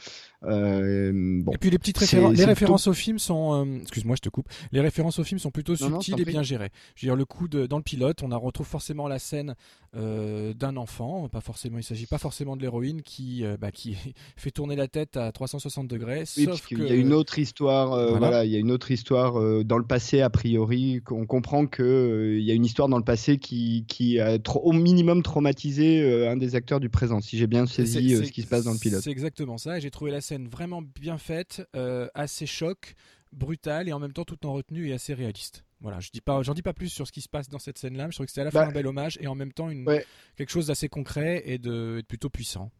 Euh, 0.46 1.12
bon, 1.42 1.52
Et 1.52 1.58
puis 1.58 1.70
les 1.70 1.78
petites 1.78 1.98
références, 1.98 2.36
les 2.36 2.44
références 2.44 2.86
au 2.86 2.92
film 2.92 3.18
sont, 3.18 3.64
euh, 3.66 3.80
excuse-moi, 3.82 4.16
je 4.16 4.20
te 4.22 4.28
coupe. 4.28 4.48
Les 4.72 4.80
références 4.80 5.18
au 5.18 5.24
film 5.24 5.38
sont 5.38 5.50
plutôt 5.50 5.72
Non, 5.80 6.00
subtiles 6.00 6.20
et 6.20 6.24
bien 6.24 6.42
gérées. 6.42 6.70
Je 6.96 7.06
veux 7.06 7.10
dire, 7.10 7.16
le 7.16 7.24
coup 7.24 7.48
de 7.48 7.66
dans 7.66 7.76
le 7.78 7.82
pilote, 7.82 8.22
on 8.22 8.30
a 8.30 8.36
retrouve 8.36 8.66
forcément 8.66 9.08
la 9.08 9.18
scène 9.18 9.54
euh, 9.96 10.52
d'un 10.54 10.76
enfant, 10.76 11.28
pas 11.28 11.40
forcément, 11.40 11.78
il 11.78 11.84
s'agit 11.84 12.06
pas 12.06 12.18
forcément 12.18 12.56
de 12.56 12.62
l'héroïne 12.62 13.02
qui, 13.02 13.44
bah, 13.60 13.70
qui 13.70 13.96
fait 14.36 14.50
tourner 14.50 14.76
la 14.76 14.88
tête 14.88 15.16
à 15.16 15.30
360 15.32 15.86
degrés. 15.88 16.24
Oui, 16.36 16.44
sauf 16.44 16.46
parce 16.46 16.60
qu'il 16.66 16.78
que 16.78 16.82
y 16.84 16.90
a 16.90 16.94
une 16.94 17.12
autre 17.12 17.38
histoire, 17.38 17.90
Voilà. 17.90 18.18
voilà. 18.18 18.44
il 18.44 18.50
y 18.50 18.56
a 18.56 18.58
une 18.58 18.72
autre 18.72 18.90
histoire 18.90 19.34
dans 19.64 19.78
le 19.78 19.84
passé 19.84 20.20
a 20.20 20.30
priori. 20.30 21.00
On 21.10 21.26
comprend 21.26 21.66
que 21.66 22.36
il 22.38 22.44
y 22.44 22.50
a 22.50 22.54
une 22.54 22.64
histoire 22.64 22.88
dans 22.88 22.98
le 22.98 23.04
passé 23.04 23.38
qui, 23.38 23.84
qui 23.86 24.18
a 24.18 24.38
trop- 24.38 24.60
au 24.64 24.72
minimum 24.72 25.22
traumatisé 25.22 26.26
un 26.26 26.36
des 26.36 26.54
acteurs 26.56 26.80
du 26.80 26.88
présent. 26.88 27.20
Si 27.20 27.38
j'ai 27.38 27.46
bien 27.46 27.66
saisi 27.66 28.16
ce 28.16 28.30
qui 28.32 28.42
se 28.42 28.46
passe 28.48 28.64
dans 28.64 28.72
le 28.72 28.78
pilote. 28.78 29.02
C'est 29.02 29.10
exactement 29.10 29.58
ça. 29.58 29.78
et 29.78 29.80
J'ai 29.80 29.90
trouvé 29.90 30.10
la 30.10 30.20
scène 30.20 30.33
vraiment 30.38 30.82
bien 30.82 31.18
faite, 31.18 31.66
euh, 31.76 32.08
assez 32.14 32.46
choc, 32.46 32.94
brutale 33.32 33.88
et 33.88 33.92
en 33.92 33.98
même 33.98 34.12
temps 34.12 34.24
tout 34.24 34.46
en 34.46 34.52
retenue 34.52 34.88
et 34.88 34.92
assez 34.92 35.14
réaliste. 35.14 35.64
Voilà, 35.80 36.00
je 36.00 36.10
dis 36.10 36.20
pas, 36.20 36.42
j'en 36.42 36.54
dis 36.54 36.62
pas 36.62 36.72
plus 36.72 36.88
sur 36.88 37.06
ce 37.06 37.12
qui 37.12 37.20
se 37.20 37.28
passe 37.28 37.48
dans 37.48 37.58
cette 37.58 37.78
scène-là. 37.78 38.08
Je 38.10 38.16
trouve 38.16 38.26
que 38.26 38.32
c'était 38.32 38.40
à 38.40 38.44
la 38.44 38.50
fois 38.50 38.62
Bah, 38.62 38.68
un 38.68 38.72
bel 38.72 38.86
hommage 38.86 39.18
et 39.20 39.26
en 39.26 39.34
même 39.34 39.52
temps 39.52 39.68
une, 39.68 39.86
ouais. 39.86 40.04
quelque 40.36 40.50
chose 40.50 40.68
d'assez 40.68 40.88
concret 40.88 41.42
et 41.44 41.58
de, 41.58 41.96
et 41.98 42.02
de 42.02 42.06
plutôt 42.06 42.30
puissant. 42.30 42.70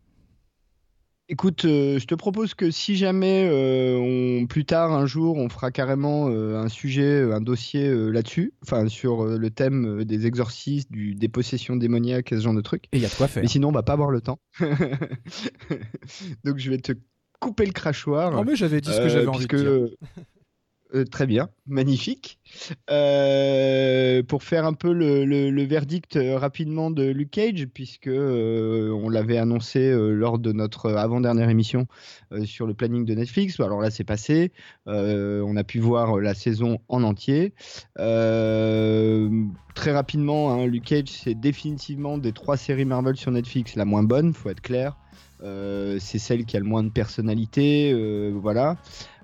Écoute, 1.31 1.65
euh, 1.65 1.99
je 1.99 2.05
te 2.05 2.15
propose 2.15 2.53
que 2.53 2.71
si 2.71 2.97
jamais 2.97 3.49
euh, 3.51 3.97
on, 3.97 4.47
plus 4.47 4.67
tard 4.67 4.93
un 4.93 5.07
jour 5.07 5.39
on 5.39 5.49
fera 5.49 5.71
carrément 5.71 6.29
euh, 6.29 6.59
un 6.59 6.69
sujet, 6.69 7.23
un 7.33 7.41
dossier 7.41 7.89
là-dessus, 8.13 8.53
enfin 8.63 8.89
sur 8.89 9.25
le 9.25 9.51
thème 9.51 10.05
des 10.05 10.27
exorcismes, 10.27 10.91
du, 10.91 11.15
des 11.15 11.29
possessions 11.31 11.77
démoniaques 11.77 12.31
et 12.33 12.37
ce 12.37 12.43
genre 12.43 12.53
de 12.53 12.61
trucs. 12.61 12.85
Et 12.93 12.99
il 12.99 13.03
y 13.03 13.07
a 13.07 13.09
de 13.09 13.15
quoi 13.15 13.29
faire. 13.29 13.43
Mais 13.43 13.49
sinon, 13.49 13.69
on 13.69 13.73
va 13.73 13.83
pas 13.83 13.95
avoir 13.95 14.11
le 14.11 14.21
temps. 14.21 14.39
Donc 16.45 16.59
je 16.59 16.69
vais 16.71 16.77
te 16.77 16.93
couper 17.45 17.67
le 17.67 17.73
crachoir. 17.73 18.31
Non 18.33 18.45
mais 18.45 18.57
j'avais 18.57 18.81
dit 18.81 18.91
ce 18.91 18.99
que 18.99 19.05
Euh, 19.05 19.09
j'avais 19.09 19.27
envie 19.29 19.47
puisque, 19.47 19.65
de 19.65 19.87
dire. 19.87 19.97
euh, 20.95 21.05
très 21.05 21.27
bien, 21.27 21.49
magnifique. 21.67 22.39
Euh, 22.91 24.23
pour 24.23 24.43
faire 24.45 24.65
un 24.65 24.75
peu 24.75 24.93
le, 24.93 25.25
le- 25.25 25.51
le 25.51 25.63
verdict 25.65 26.17
euh, 26.17 26.39
rapidement 26.39 26.91
de 26.91 27.03
Luke 27.05 27.33
Cage, 27.33 27.67
puisque 27.67 28.07
euh, 28.07 28.91
on 29.03 29.09
l'avait 29.09 29.39
annoncé 29.39 29.81
euh, 29.81 30.13
lors 30.13 30.39
de 30.39 30.53
notre 30.53 30.93
avant-dernière 30.93 31.51
émission 31.51 31.87
euh, 32.33 32.45
sur 32.45 32.67
le 32.67 32.75
planning 32.75 33.05
de 33.05 33.15
Netflix. 33.15 33.59
Alors 33.61 33.81
là, 33.81 33.91
c'est 33.91 34.05
passé. 34.05 34.53
Euh, 34.87 35.43
on 35.47 35.57
a 35.57 35.65
pu 35.65 35.81
voir 35.81 36.21
la 36.21 36.35
saison 36.35 36.79
en 36.89 37.03
entier. 37.03 37.55
Euh, 37.99 39.29
très 39.75 39.93
rapidement, 39.93 40.53
hein, 40.53 40.67
Luke 40.67 40.85
Cage, 40.85 41.09
c'est 41.09 41.35
définitivement 41.35 42.19
des 42.19 42.33
trois 42.33 42.57
séries 42.57 42.85
Marvel 42.85 43.17
sur 43.17 43.33
Netflix 43.33 43.75
la 43.75 43.85
moins 43.85 44.05
bonne, 44.05 44.33
faut 44.33 44.51
être 44.51 44.61
clair. 44.63 44.97
Euh, 45.45 45.99
c'est 46.01 46.19
celle 46.19 46.47
qui 46.47 46.57
a 46.57 46.61
le 46.61 46.65
moins 46.65 46.83
de 46.83 46.89
personnalité, 46.89 47.93
euh, 47.93 48.33
voilà. 48.35 48.77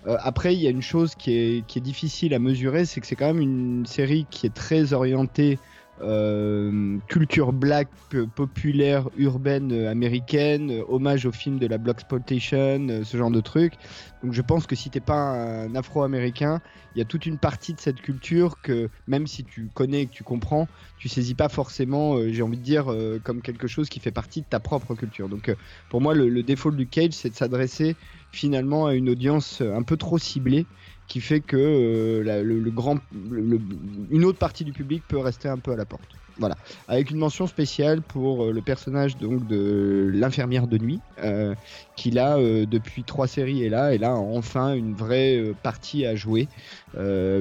Euh, 0.07 0.17
après, 0.21 0.55
il 0.55 0.61
y 0.61 0.67
a 0.67 0.71
une 0.71 0.83
chose 0.83 1.15
qui 1.15 1.33
est, 1.33 1.67
qui 1.67 1.79
est 1.79 1.83
difficile 1.83 2.35
à 2.35 2.39
mesurer, 2.39 2.85
c'est 2.85 3.00
que 3.00 3.07
c'est 3.07 3.17
quand 3.17 3.27
même 3.27 3.41
une 3.41 3.87
série 3.87 4.27
qui 4.31 4.47
est 4.47 4.55
très 4.55 4.93
orientée 4.93 5.59
euh, 6.02 6.99
culture 7.09 7.52
black, 7.52 7.90
p- 8.09 8.26
populaire, 8.26 9.09
urbaine, 9.14 9.73
euh, 9.73 9.90
américaine, 9.90 10.71
euh, 10.71 10.85
hommage 10.88 11.26
au 11.26 11.33
film 11.33 11.59
de 11.59 11.66
la 11.66 11.78
Blaxploitation, 11.78 12.88
euh, 12.88 13.04
ce 13.04 13.16
genre 13.16 13.30
de 13.30 13.40
truc. 13.40 13.75
Donc 14.23 14.33
je 14.33 14.42
pense 14.42 14.66
que 14.66 14.76
si 14.76 14.90
t'es 14.90 15.00
pas 15.00 15.14
un 15.16 15.75
afro-américain, 15.75 16.61
il 16.95 16.99
y 16.99 17.00
a 17.02 17.04
toute 17.04 17.26
une 17.26 17.38
partie 17.38 17.75
de 17.75 17.80
cette 17.80 18.00
culture 18.00 18.61
que 18.61 18.90
même 19.07 19.26
si 19.26 19.45
tu 19.45 19.71
connais 19.71 20.02
et 20.02 20.07
que 20.07 20.12
tu 20.12 20.25
comprends, 20.25 20.69
tu 20.97 21.09
saisis 21.09 21.35
pas 21.35 21.49
forcément, 21.49 22.16
euh, 22.16 22.30
j'ai 22.33 22.42
envie 22.42 22.59
de 22.59 22.62
dire, 22.62 22.90
euh, 22.92 23.19
comme 23.23 23.42
quelque 23.42 23.66
chose 23.69 23.88
qui 23.88 24.00
fait 24.00 24.12
partie 24.12 24.42
de 24.42 24.47
ta 24.47 24.61
propre 24.61 24.95
culture. 24.95 25.28
Donc 25.28 25.49
euh, 25.49 25.57
pour 25.88 26.00
moi, 26.00 26.14
le, 26.14 26.28
le 26.28 26.42
défaut 26.42 26.71
Luke 26.71 26.90
Cage, 26.90 27.12
c'est 27.12 27.30
de 27.30 27.37
s'adresser 27.37 27.97
finalement 28.33 28.87
à 28.87 28.95
une 28.95 29.09
audience 29.11 29.61
euh, 29.61 29.75
un 29.75 29.83
peu 29.83 29.97
trop 29.97 30.19
ciblée 30.19 30.69
qui 31.11 31.21
fait 31.21 31.40
que 31.40 31.57
euh, 31.57 32.43
le, 32.45 32.71
grand, 32.71 32.99
une 33.12 34.25
autre 34.25 34.38
partie 34.38 34.64
du 34.64 34.73
public 34.73 35.02
peut 35.09 35.19
rester 35.19 35.49
un 35.49 35.59
peu 35.59 35.73
à 35.73 35.76
la 35.76 35.85
porte. 35.85 36.20
Voilà, 36.40 36.56
avec 36.88 37.11
une 37.11 37.18
mention 37.18 37.47
spéciale 37.47 38.00
pour 38.00 38.44
euh, 38.44 38.52
le 38.52 38.62
personnage 38.62 39.18
donc 39.18 39.47
de 39.47 40.11
l'infirmière 40.12 40.66
de 40.66 40.78
nuit, 40.78 41.00
euh, 41.23 41.54
qui 41.97 42.11
là 42.11 42.38
euh, 42.38 42.64
depuis 42.64 43.04
trois 43.04 43.26
séries 43.26 43.62
est 43.62 43.68
là 43.68 43.92
et 43.92 43.99
là 43.99 44.14
enfin 44.14 44.73
une 44.73 44.94
vraie 44.94 45.37
euh, 45.37 45.54
partie 45.62 46.06
à 46.06 46.16
jouer, 46.16 46.49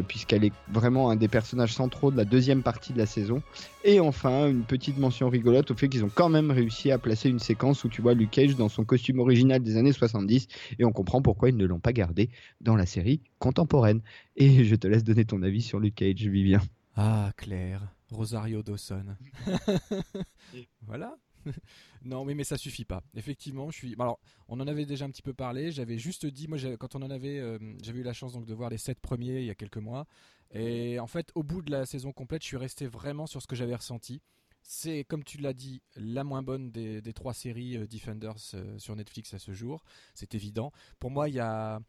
puisqu'elle 0.07 0.43
est 0.43 0.51
vraiment 0.71 1.09
un 1.09 1.15
des 1.15 1.29
personnages 1.29 1.73
centraux 1.73 2.11
de 2.11 2.17
la 2.17 2.25
deuxième 2.25 2.61
partie 2.61 2.91
de 2.91 2.97
la 2.97 3.05
saison. 3.05 3.41
Et 3.85 4.01
enfin 4.01 4.49
une 4.49 4.63
petite 4.63 4.97
mention 4.97 5.29
rigolote 5.29 5.71
au 5.71 5.75
fait 5.75 5.87
qu'ils 5.87 6.03
ont 6.03 6.11
quand 6.13 6.29
même 6.29 6.51
réussi 6.51 6.91
à 6.91 6.97
placer 6.97 7.29
une 7.29 7.39
séquence 7.39 7.85
où 7.85 7.89
tu 7.89 8.01
vois 8.01 8.13
Luke 8.13 8.31
Cage 8.31 8.57
dans 8.57 8.69
son 8.69 8.83
costume 8.83 9.19
original 9.19 9.63
des 9.63 9.77
années 9.77 9.93
70 9.93 10.47
et 10.77 10.83
on 10.83 10.91
comprend 10.91 11.21
pourquoi 11.21 11.49
ils 11.49 11.57
ne 11.57 11.65
l'ont 11.65 11.79
pas 11.79 11.93
gardé 11.93 12.29
dans 12.59 12.75
la 12.75 12.85
série 12.85 13.21
contemporaine. 13.39 14.01
Et 14.35 14.65
je 14.65 14.75
te 14.75 14.87
laisse 14.87 15.05
donner 15.05 15.23
ton 15.23 15.41
avis 15.41 15.61
sur 15.61 15.79
Luke 15.79 15.95
Cage, 15.95 16.27
Vivien. 16.27 16.59
Ah 16.95 17.31
Claire, 17.37 17.81
Rosario 18.11 18.63
Dawson. 18.63 19.15
voilà. 20.81 21.17
non, 22.03 22.23
oui, 22.23 22.35
mais 22.35 22.43
ça 22.43 22.57
suffit 22.57 22.85
pas. 22.85 23.03
Effectivement, 23.15 23.69
je 23.71 23.77
suis. 23.77 23.95
Alors, 23.99 24.19
on 24.47 24.59
en 24.59 24.67
avait 24.67 24.85
déjà 24.85 25.05
un 25.05 25.09
petit 25.09 25.21
peu 25.21 25.33
parlé. 25.33 25.71
J'avais 25.71 25.97
juste 25.97 26.25
dit, 26.25 26.47
moi, 26.47 26.57
quand 26.77 26.95
on 26.95 27.01
en 27.01 27.09
avait, 27.09 27.39
euh, 27.39 27.57
j'avais 27.81 27.99
eu 27.99 28.03
la 28.03 28.13
chance 28.13 28.33
donc 28.33 28.45
de 28.45 28.53
voir 28.53 28.69
les 28.69 28.77
sept 28.77 28.99
premiers 28.99 29.39
il 29.39 29.45
y 29.45 29.49
a 29.49 29.55
quelques 29.55 29.77
mois. 29.77 30.05
Et 30.51 30.99
en 30.99 31.07
fait, 31.07 31.31
au 31.35 31.43
bout 31.43 31.61
de 31.61 31.71
la 31.71 31.85
saison 31.85 32.11
complète, 32.11 32.41
je 32.41 32.47
suis 32.47 32.57
resté 32.57 32.87
vraiment 32.87 33.27
sur 33.27 33.41
ce 33.41 33.47
que 33.47 33.55
j'avais 33.55 33.75
ressenti. 33.75 34.21
C'est, 34.61 35.03
comme 35.05 35.23
tu 35.23 35.37
l'as 35.37 35.53
dit, 35.53 35.81
la 35.95 36.23
moins 36.23 36.43
bonne 36.43 36.71
des, 36.71 37.13
trois 37.13 37.33
séries 37.33 37.77
euh, 37.77 37.87
Defenders 37.87 38.35
euh, 38.53 38.77
sur 38.77 38.95
Netflix 38.95 39.33
à 39.33 39.39
ce 39.39 39.53
jour. 39.53 39.83
C'est 40.13 40.35
évident. 40.35 40.71
Pour 40.99 41.11
moi, 41.11 41.29
il 41.29 41.35
y 41.35 41.39
a 41.39 41.79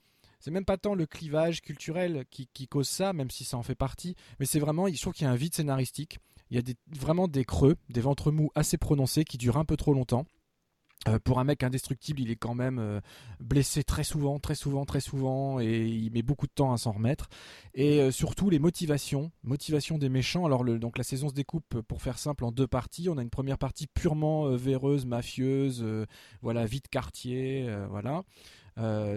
c'est 0.40 0.50
même 0.50 0.64
pas 0.64 0.78
tant 0.78 0.94
le 0.94 1.06
clivage 1.06 1.61
culturel 1.61 2.25
qui, 2.30 2.49
cause 2.68 2.88
ça, 2.88 3.12
même 3.12 3.30
si 3.30 3.44
ça 3.44 3.56
en 3.56 3.62
fait 3.62 3.75
partie, 3.75 4.16
mais 4.38 4.47
c'est 4.47 4.61
vraiment, 4.61 4.88
je 4.88 5.00
trouve 5.00 5.12
qu'il 5.12 5.25
y 5.25 5.28
a 5.28 5.32
un 5.32 5.37
vide 5.37 5.54
scénaristique. 5.54 6.18
Il 6.50 6.56
y 6.56 6.59
a 6.59 6.75
vraiment 6.99 7.28
des 7.28 7.44
creux, 7.44 7.76
des 7.90 8.00
ventres 8.00 8.32
mous 8.32 8.50
assez 8.56 8.76
prononcés 8.76 9.25
qui 9.25 9.38
durent 9.38 9.59
un 9.59 9.64
peu 9.64 9.76
trop 9.76 9.94
longtemps. 9.94 10.25
Euh, 11.09 11.18
pour 11.18 11.38
un 11.38 11.44
mec 11.44 11.62
indestructible, 11.62 12.20
il 12.20 12.30
est 12.30 12.37
quand 12.37 12.54
même 12.54 12.78
euh, 12.78 13.00
blessé 13.40 13.85
très 13.85 14.04
souvent, 14.04 14.38
très 14.38 14.54
souvent, 14.54 14.85
très 14.85 15.00
souvent, 15.00 15.59
et 15.59 15.87
il 15.87 16.11
met 16.12 16.20
beaucoup 16.20 16.47
de 16.47 16.52
temps 16.52 16.75
à 16.75 16.76
s'en 16.76 16.92
remettre. 16.92 17.30
Et 17.73 18.00
euh, 18.00 18.11
surtout 18.11 18.50
les 18.50 18.59
motivations, 18.59 19.32
motivations 19.42 19.97
des 19.97 20.11
méchants. 20.11 20.44
Alors 20.44 20.62
donc 20.62 20.99
la 20.99 21.04
saison 21.04 21.30
se 21.30 21.35
découpe, 21.35 21.80
pour 21.88 22.02
faire 22.02 22.18
simple, 22.18 22.44
en 22.44 22.52
deux 22.52 22.66
parties. 22.66 23.09
On 23.09 23.16
a 23.16 23.23
une 23.23 23.30
première 23.30 23.56
partie 23.56 23.87
purement 23.87 24.50
véreuse, 24.50 25.06
mafieuse, 25.06 25.87
voilà, 26.42 26.66
vide 26.66 26.88
quartier, 26.88 27.66
voilà. 27.88 28.23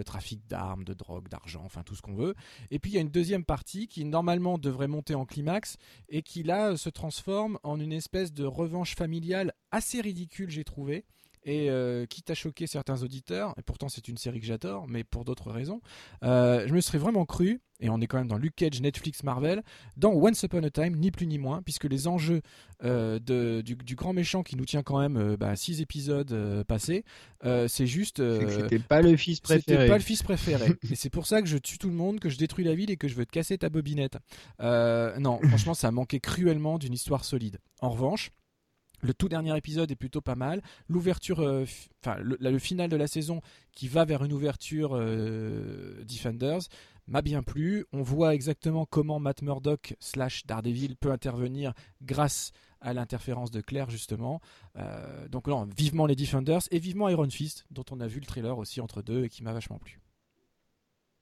Trafic 0.04 0.46
d'armes, 0.46 0.84
de 0.84 0.94
drogue, 0.94 1.28
d'argent, 1.28 1.62
enfin 1.64 1.82
tout 1.82 1.94
ce 1.94 2.02
qu'on 2.02 2.14
veut. 2.14 2.34
Et 2.70 2.78
puis 2.78 2.90
il 2.90 2.94
y 2.94 2.98
a 2.98 3.00
une 3.00 3.10
deuxième 3.10 3.44
partie 3.44 3.88
qui 3.88 4.04
normalement 4.04 4.58
devrait 4.58 4.88
monter 4.88 5.14
en 5.14 5.24
climax 5.24 5.76
et 6.08 6.22
qui 6.22 6.42
là 6.42 6.76
se 6.76 6.88
transforme 6.88 7.58
en 7.62 7.80
une 7.80 7.92
espèce 7.92 8.32
de 8.32 8.44
revanche 8.44 8.94
familiale 8.94 9.52
assez 9.70 10.00
ridicule, 10.00 10.50
j'ai 10.50 10.64
trouvé 10.64 11.04
et 11.44 11.70
euh, 11.70 12.06
quitte 12.06 12.30
à 12.30 12.34
choquer 12.34 12.66
certains 12.66 13.02
auditeurs, 13.02 13.54
et 13.58 13.62
pourtant 13.62 13.88
c'est 13.88 14.08
une 14.08 14.16
série 14.16 14.40
que 14.40 14.46
j'adore, 14.46 14.86
mais 14.88 15.04
pour 15.04 15.24
d'autres 15.24 15.50
raisons, 15.50 15.80
euh, 16.22 16.66
je 16.66 16.74
me 16.74 16.80
serais 16.80 16.98
vraiment 16.98 17.26
cru, 17.26 17.60
et 17.80 17.90
on 17.90 18.00
est 18.00 18.06
quand 18.06 18.18
même 18.18 18.28
dans 18.28 18.38
Luke 18.38 18.54
Cage, 18.56 18.80
Netflix, 18.80 19.22
Marvel, 19.24 19.62
dans 19.96 20.12
Once 20.12 20.42
Upon 20.42 20.62
a 20.62 20.70
Time, 20.70 20.96
ni 20.96 21.10
plus 21.10 21.26
ni 21.26 21.38
moins, 21.38 21.60
puisque 21.62 21.84
les 21.84 22.06
enjeux 22.06 22.40
euh, 22.82 23.18
de, 23.18 23.60
du, 23.62 23.94
grand 23.94 24.12
méchant 24.12 24.42
qui 24.42 24.56
nous 24.56 24.64
tient 24.64 24.82
quand 24.82 24.98
même 24.98 25.36
bah, 25.36 25.54
six 25.56 25.80
épisodes 25.80 26.64
passés, 26.66 27.04
c'est 27.42 27.86
juste. 27.86 28.22
c'était 28.48 28.78
pas 28.78 29.02
le 29.02 29.16
fils 29.16 29.40
préféré. 29.40 29.78
C'était 29.78 29.88
pas 29.88 29.98
le 29.98 30.04
fils 30.04 30.22
préféré. 30.22 30.72
et 30.90 30.94
c'est 30.94 31.10
pour 31.10 31.26
ça 31.26 31.42
que 31.42 31.48
je 31.48 31.58
tue 31.58 31.78
tout 31.78 31.88
le 31.88 31.94
monde, 31.94 32.20
que 32.20 32.30
je 32.30 32.38
détruis 32.38 32.64
la 32.64 32.74
ville 32.74 32.90
et 32.90 32.96
que 32.96 33.08
je 33.08 33.14
veux 33.14 33.26
te 33.26 33.32
casser 33.32 33.58
ta 33.58 33.68
bobinette. 33.68 34.16
non, 34.60 35.40
franchement, 35.48 35.74
ça 35.74 35.88
a 35.88 35.90
manqué 35.90 36.20
cruellement 36.20 36.78
d'une 36.78 36.94
histoire 36.94 37.24
solide. 37.24 37.58
En 37.80 37.90
revanche, 37.90 38.30
le 39.04 39.12
tout 39.12 39.28
dernier 39.28 39.56
épisode 39.56 39.90
est 39.90 39.96
plutôt 39.96 40.22
pas 40.22 40.34
mal. 40.34 40.62
L'ouverture, 40.88 41.40
euh, 41.40 41.64
enfin 42.00 42.16
le, 42.20 42.58
final 42.58 42.88
de 42.88 42.96
la 42.96 43.06
saison 43.06 43.42
qui 43.72 43.86
va 43.86 44.04
vers 44.04 44.24
une 44.24 44.32
ouverture 44.32 44.92
euh, 44.94 46.02
Defenders 46.04 46.62
m'a 47.06 47.20
bien 47.20 47.42
plu. 47.42 47.84
On 47.92 48.02
voit 48.02 48.34
exactement 48.34 48.86
comment 48.86 49.20
Matt 49.20 49.42
Murdock 49.42 49.94
slash 50.00 50.46
Daredevil 50.46 50.96
peut 50.96 51.12
intervenir 51.12 51.74
grâce 52.02 52.52
à 52.80 52.94
l'interférence 52.94 53.50
de 53.50 53.60
Claire 53.60 53.90
justement. 53.90 54.40
Euh, 54.76 55.28
donc 55.28 55.48
non, 55.48 55.68
vivement 55.76 56.06
les 56.06 56.16
Defenders 56.16 56.62
et 56.70 56.78
vivement 56.78 57.08
Iron 57.10 57.28
Fist 57.28 57.66
dont 57.70 57.84
on 57.90 58.00
a 58.00 58.06
vu 58.06 58.20
le 58.20 58.26
trailer 58.26 58.56
aussi 58.56 58.80
entre 58.80 59.02
deux 59.02 59.24
et 59.24 59.28
qui 59.28 59.42
m'a 59.42 59.52
vachement 59.52 59.78
plu. 59.78 60.00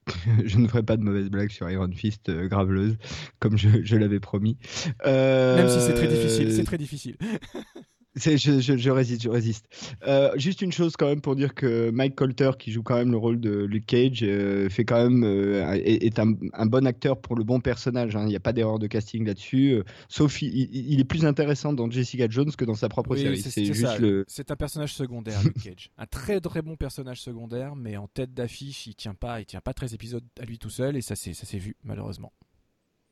je 0.45 0.59
ne 0.59 0.67
ferai 0.67 0.83
pas 0.83 0.97
de 0.97 1.03
mauvaise 1.03 1.31
blague 1.31 1.51
sur 1.51 1.71
Iron 1.71 1.91
Fist 1.93 2.29
euh, 2.29 2.49
graveleuse, 2.49 2.97
comme 3.39 3.57
je, 3.57 3.97
l'avais 3.97 4.21
promis. 4.21 4.59
Même 5.05 5.69
si 5.69 5.81
c'est 5.81 5.95
très 5.95 6.09
difficile, 6.09 6.53
c'est 6.53 6.65
très 6.65 6.79
difficile. 6.79 7.17
Je, 8.15 8.37
je, 8.37 8.77
je, 8.77 8.91
résiste, 8.91 9.23
je 9.23 9.29
résiste. 9.31 9.67
Euh, 10.07 10.33
juste 10.37 10.61
une 10.61 10.71
chose 10.71 10.97
quand 10.97 11.07
même 11.07 11.23
pour 11.23 11.35
dire 11.35 11.55
que 11.55 11.91
Mike 11.91 12.15
Colter, 12.15 12.51
qui 12.59 12.71
joue 12.71 12.83
quand 12.83 12.97
même 12.97 13.11
le 13.11 13.17
rôle 13.17 13.41
de 13.41 13.65
Luke 13.65 13.87
Cage, 13.87 14.21
euh, 14.23 14.69
fait 14.69 14.85
quand 14.85 15.03
même 15.03 15.25
euh, 15.25 15.73
est, 15.83 16.19
un, 16.19 16.35
un, 16.53 16.67
bon 16.67 16.87
acteur 16.87 17.19
pour 17.19 17.37
le 17.37 17.45
bon 17.45 17.61
personnage. 17.61 18.15
Hein. 18.15 18.25
Il 18.25 18.29
n'y 18.29 18.37
a 18.37 18.41
pas 18.41 18.53
d'erreur 18.53 18.79
de 18.79 18.87
casting 18.87 19.25
là-dessus. 19.25 19.83
sauf 20.09 20.43
il, 20.43 20.53
il, 20.55 21.01
est 21.01 21.05
plus 21.05 21.25
intéressant 21.25 21.73
dans 21.73 21.91
Jessica 21.91 22.27
Jones 22.29 22.53
que 22.53 22.67
dans 22.67 22.75
sa 22.75 22.91
propre 22.91 23.17
série. 23.17 23.41
C'est 23.41 23.65
juste 23.65 23.99
le... 23.99 24.25
C'est 24.29 24.51
un 24.51 24.57
personnage 24.57 24.93
secondaire, 24.93 25.43
Luke 25.43 25.63
Cage. 25.63 25.91
un 25.97 26.07
très 26.07 26.39
très 26.41 26.61
bon 26.61 26.77
personnage 26.77 27.23
secondaire, 27.23 27.77
mais 27.77 27.97
en 27.97 28.09
tête 28.09 28.35
d'affiche, 28.35 28.87
il 28.87 28.95
tient 28.95 29.15
pas, 29.15 29.41
il 29.41 29.47
tient 29.47 29.63
pas 29.63 29.73
13 29.73 29.95
épisodes 29.95 30.25
à 30.39 30.45
lui 30.45 30.59
tout 30.59 30.71
seul, 30.71 30.97
et 30.97 31.01
ça 31.01 31.17
s'est 31.17 31.33
ça 31.33 31.47
s'est 31.47 31.59
vu 31.59 31.77
malheureusement. 31.83 32.33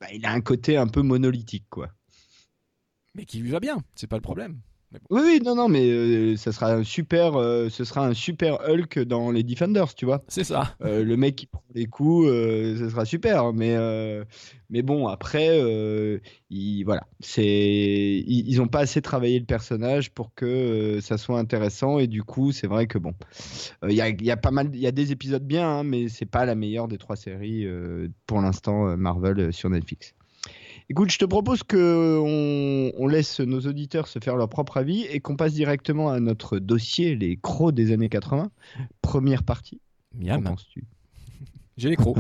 Bah, 0.01 0.09
il 0.13 0.27
a 0.27 0.33
un 0.33 0.41
côté 0.43 0.77
un 0.77 0.89
peu 0.89 1.01
monolithique, 1.01 1.67
quoi. 1.71 1.91
Mais 3.15 3.25
qui 3.25 3.39
lui 3.39 3.51
va 3.51 3.61
bien, 3.61 3.79
c'est 3.95 4.07
pas 4.07 4.17
le 4.17 4.23
problème. 4.23 4.61
Oui, 5.09 5.23
oui, 5.25 5.41
non, 5.45 5.55
non, 5.55 5.69
mais 5.69 5.89
euh, 5.89 6.37
ça 6.37 6.51
sera 6.51 6.73
un 6.73 6.83
super, 6.83 7.37
euh, 7.37 7.69
ce 7.69 7.85
sera 7.85 8.05
un 8.07 8.15
super 8.15 8.59
Hulk 8.69 8.99
dans 9.01 9.31
les 9.31 9.45
Defenders, 9.45 9.95
tu 9.95 10.05
vois. 10.05 10.25
C'est 10.27 10.43
ça. 10.43 10.75
Euh, 10.83 11.05
le 11.05 11.17
mec 11.17 11.37
qui 11.37 11.47
prend 11.47 11.63
les 11.75 11.87
coups, 11.87 12.27
ce 12.27 12.89
sera 12.91 13.05
super. 13.05 13.53
Mais, 13.53 13.77
mais 14.69 14.83
bon, 14.83 15.07
après, 15.07 15.61
il, 16.51 16.85
voilà, 16.85 17.07
c'est, 17.21 17.45
ils 17.47 18.57
n'ont 18.57 18.67
pas 18.67 18.81
assez 18.81 19.01
travaillé 19.01 19.39
le 19.39 19.45
personnage 19.47 20.11
pour 20.11 20.35
que 20.35 20.99
ça 21.01 21.19
soit 21.19 21.39
intéressant. 21.39 22.01
Et 22.01 22.09
du 22.09 22.25
coup, 22.25 22.51
c'est 22.51 22.67
vrai 22.67 22.89
que 22.89 22.99
bon, 22.99 23.15
il 23.89 23.95
y 23.95 24.01
a, 24.01 24.09
y, 24.09 24.31
a, 24.31 24.37
pas 24.37 24.51
mal, 24.51 24.71
il 24.73 24.81
y 24.81 24.89
a 24.89 24.93
des 24.93 25.13
épisodes 25.13 25.45
bien, 25.45 25.69
hein, 25.69 25.85
mais 25.85 26.09
c'est 26.09 26.27
pas 26.27 26.45
la 26.45 26.57
meilleure 26.57 26.89
des 26.89 26.99
trois 26.99 27.17
séries 27.17 27.65
pour 28.27 28.41
l'instant 28.41 28.97
Marvel 28.97 29.53
sur 29.53 29.71
Netflix. 29.71 30.15
Écoute, 30.91 31.13
je 31.13 31.19
te 31.19 31.25
propose 31.25 31.63
que 31.63 32.19
on, 32.99 33.07
laisse 33.07 33.39
nos 33.39 33.61
auditeurs 33.61 34.09
se 34.09 34.19
faire 34.19 34.35
leur 34.35 34.49
propre 34.49 34.77
avis 34.77 35.03
et 35.03 35.21
qu'on 35.21 35.37
passe 35.37 35.53
directement 35.53 36.11
à 36.11 36.19
notre 36.19 36.59
dossier, 36.59 37.15
les 37.15 37.37
crocs 37.37 37.73
des 37.73 37.93
années 37.93 38.09
80. 38.09 38.51
Première 39.01 39.45
partie. 39.45 39.81
Miam. 40.13 40.43
Qu'en 40.43 40.51
penses-tu? 40.51 40.83
J'ai 41.77 41.91
les 41.91 41.97
crocs. 41.97 42.17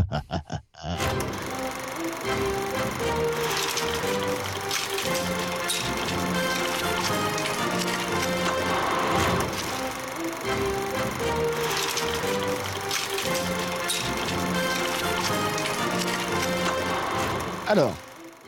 Alors, 17.66 17.96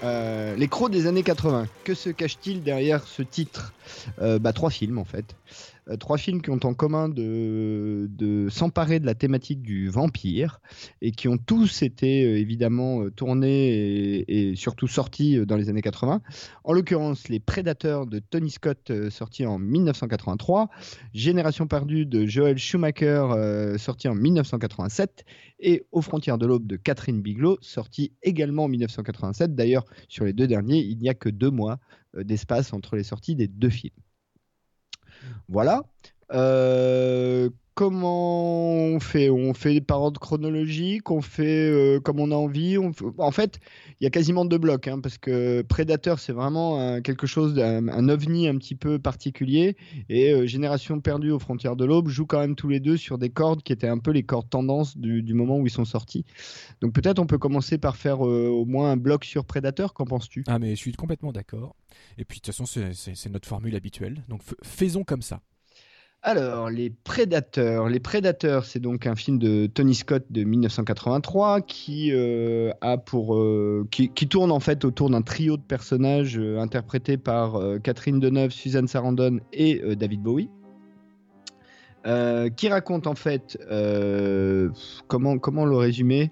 euh, 0.02 0.56
les 0.56 0.68
crocs 0.68 0.90
des 0.90 1.06
années 1.06 1.22
80. 1.22 1.66
Que 1.84 1.94
se 1.94 2.10
cache-t-il 2.10 2.62
derrière 2.62 3.06
ce 3.06 3.22
titre? 3.22 3.72
Euh, 4.20 4.38
bah, 4.38 4.52
Trois 4.52 4.70
films 4.70 4.98
en 4.98 5.04
fait. 5.04 5.24
Euh, 5.88 5.96
trois 5.96 6.16
films 6.16 6.42
qui 6.42 6.50
ont 6.50 6.60
en 6.62 6.74
commun 6.74 7.08
de, 7.08 8.08
s'emparer 8.50 9.00
de 9.00 9.06
la 9.06 9.14
thématique 9.14 9.62
du 9.62 9.88
vampire 9.88 10.60
et 11.00 11.10
qui 11.10 11.28
ont 11.28 11.38
tous 11.38 11.82
été 11.82 12.24
euh, 12.24 12.38
évidemment 12.38 13.02
euh, 13.02 13.10
tournés 13.10 14.24
et, 14.28 14.54
surtout 14.54 14.86
sortis 14.86 15.44
dans 15.46 15.56
les 15.56 15.68
années 15.68 15.82
80. 15.82 16.22
En 16.64 16.72
l'occurrence, 16.72 17.28
Les 17.28 17.40
Prédateurs 17.40 18.06
de 18.06 18.18
Tony 18.18 18.50
Scott, 18.50 18.92
sorti 19.10 19.46
en 19.46 19.58
1983, 19.58 20.68
Génération 21.14 21.66
perdue 21.66 22.06
de 22.06 22.26
Joel 22.26 22.58
Schumacher, 22.58 23.76
sorti 23.78 24.08
en 24.08 24.14
1987, 24.14 25.24
et 25.60 25.84
Aux 25.90 26.02
frontières 26.02 26.38
de 26.38 26.46
l'aube 26.46 26.66
de 26.66 26.76
Catherine 26.76 27.22
Bigelow, 27.22 27.58
sorti 27.60 28.12
également 28.22 28.64
en 28.64 28.68
1987. 28.68 29.54
D'ailleurs, 29.54 29.84
sur 30.08 30.24
les 30.24 30.32
deux 30.32 30.46
derniers, 30.46 30.80
il 30.80 30.98
n'y 30.98 31.08
a 31.08 31.14
que 31.14 31.28
deux 31.28 31.50
mois 31.50 31.78
d'espace 32.14 32.72
entre 32.72 32.96
les 32.96 33.04
sorties 33.04 33.34
des 33.34 33.48
deux 33.48 33.70
films. 33.70 33.94
Voilà. 35.48 35.82
Euh, 36.32 37.50
comment 37.74 38.72
on 38.72 39.00
fait? 39.00 39.30
On 39.30 39.54
fait 39.54 39.80
par 39.80 40.02
ordre 40.02 40.20
chronologique, 40.20 41.10
on 41.10 41.22
fait 41.22 41.70
euh, 41.70 42.00
comme 42.00 42.20
on 42.20 42.30
a 42.30 42.34
envie. 42.34 42.76
En 43.18 43.30
fait, 43.30 43.60
il 44.00 44.04
y 44.04 44.06
a 44.06 44.10
quasiment 44.10 44.44
deux 44.44 44.58
blocs, 44.58 44.88
hein, 44.88 45.00
parce 45.00 45.18
que 45.18 45.62
Predator, 45.62 46.18
c'est 46.18 46.32
vraiment 46.32 47.00
quelque 47.00 47.26
chose, 47.26 47.58
un, 47.58 48.08
ovni 48.08 48.48
un 48.48 48.56
petit 48.56 48.74
peu 48.74 48.98
particulier. 48.98 49.76
Et 50.08 50.32
euh, 50.32 50.46
Génération 50.46 51.00
perdue 51.00 51.30
aux 51.30 51.38
frontières 51.38 51.76
de 51.76 51.84
l'aube 51.84 52.08
joue 52.08 52.26
quand 52.26 52.40
même 52.40 52.56
tous 52.56 52.68
les 52.68 52.80
deux 52.80 52.96
sur 52.96 53.18
des 53.18 53.30
cordes 53.30 53.62
qui 53.62 53.72
étaient 53.72 53.88
un 53.88 53.98
peu 53.98 54.10
les 54.10 54.22
cordes 54.22 54.50
tendances 54.50 54.96
du, 54.96 55.34
moment 55.34 55.58
où 55.58 55.66
ils 55.66 55.70
sont 55.70 55.84
sortis. 55.84 56.24
Donc 56.82 56.92
peut-être 56.92 57.18
on 57.18 57.26
peut 57.26 57.38
commencer 57.38 57.78
par 57.78 57.96
faire 57.96 58.20
au 58.20 58.64
moins 58.66 58.92
un 58.92 58.96
bloc 58.96 59.24
sur 59.24 59.44
Predator. 59.44 59.94
Qu'en 59.94 60.04
penses-tu? 60.04 60.44
Ah 60.46 60.58
mais 60.58 60.70
je 60.70 60.80
suis 60.80 60.92
complètement 60.92 61.32
d'accord. 61.32 61.74
Et 62.18 62.24
puis 62.24 62.38
de 62.38 62.42
toute 62.42 62.54
façon, 62.54 62.66
c'est 62.66 63.30
notre 63.30 63.48
formule 63.48 63.74
habituelle. 63.76 64.24
Donc 64.28 64.42
faisons 64.62 65.04
comme 65.04 65.22
ça. 65.22 65.40
Alors, 66.24 66.70
Les 66.70 66.88
Prédateurs. 66.90 67.88
Les 67.88 67.98
Prédateurs, 67.98 68.64
c'est 68.64 68.78
donc 68.78 69.08
un 69.08 69.16
film 69.16 69.40
de 69.40 69.66
Tony 69.66 69.96
Scott 69.96 70.24
de 70.30 70.44
1983 70.44 71.62
qui, 71.62 72.12
euh, 72.12 72.70
euh, 72.84 73.84
qui, 73.90 74.28
tourne 74.28 74.52
en 74.52 74.60
fait 74.60 74.84
autour 74.84 75.10
d'un 75.10 75.22
trio 75.22 75.56
de 75.56 75.62
personnages 75.62 76.38
euh, 76.38 76.60
interprétés 76.60 77.16
par 77.16 77.60
Catherine 77.82 78.20
Deneuve, 78.20 78.52
Suzanne 78.52 78.86
Sarandon 78.86 79.40
et 79.52 79.82
David 79.96 80.22
Bowie. 80.22 80.48
qui 82.56 82.68
raconte 82.68 83.08
en 83.08 83.16
fait 83.16 83.58
comment 85.08 85.38
comment 85.38 85.64
le 85.64 85.76
résumer 85.76 86.30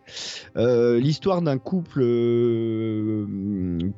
l'histoire 0.56 1.42
d'un 1.42 1.58
couple 1.58 2.00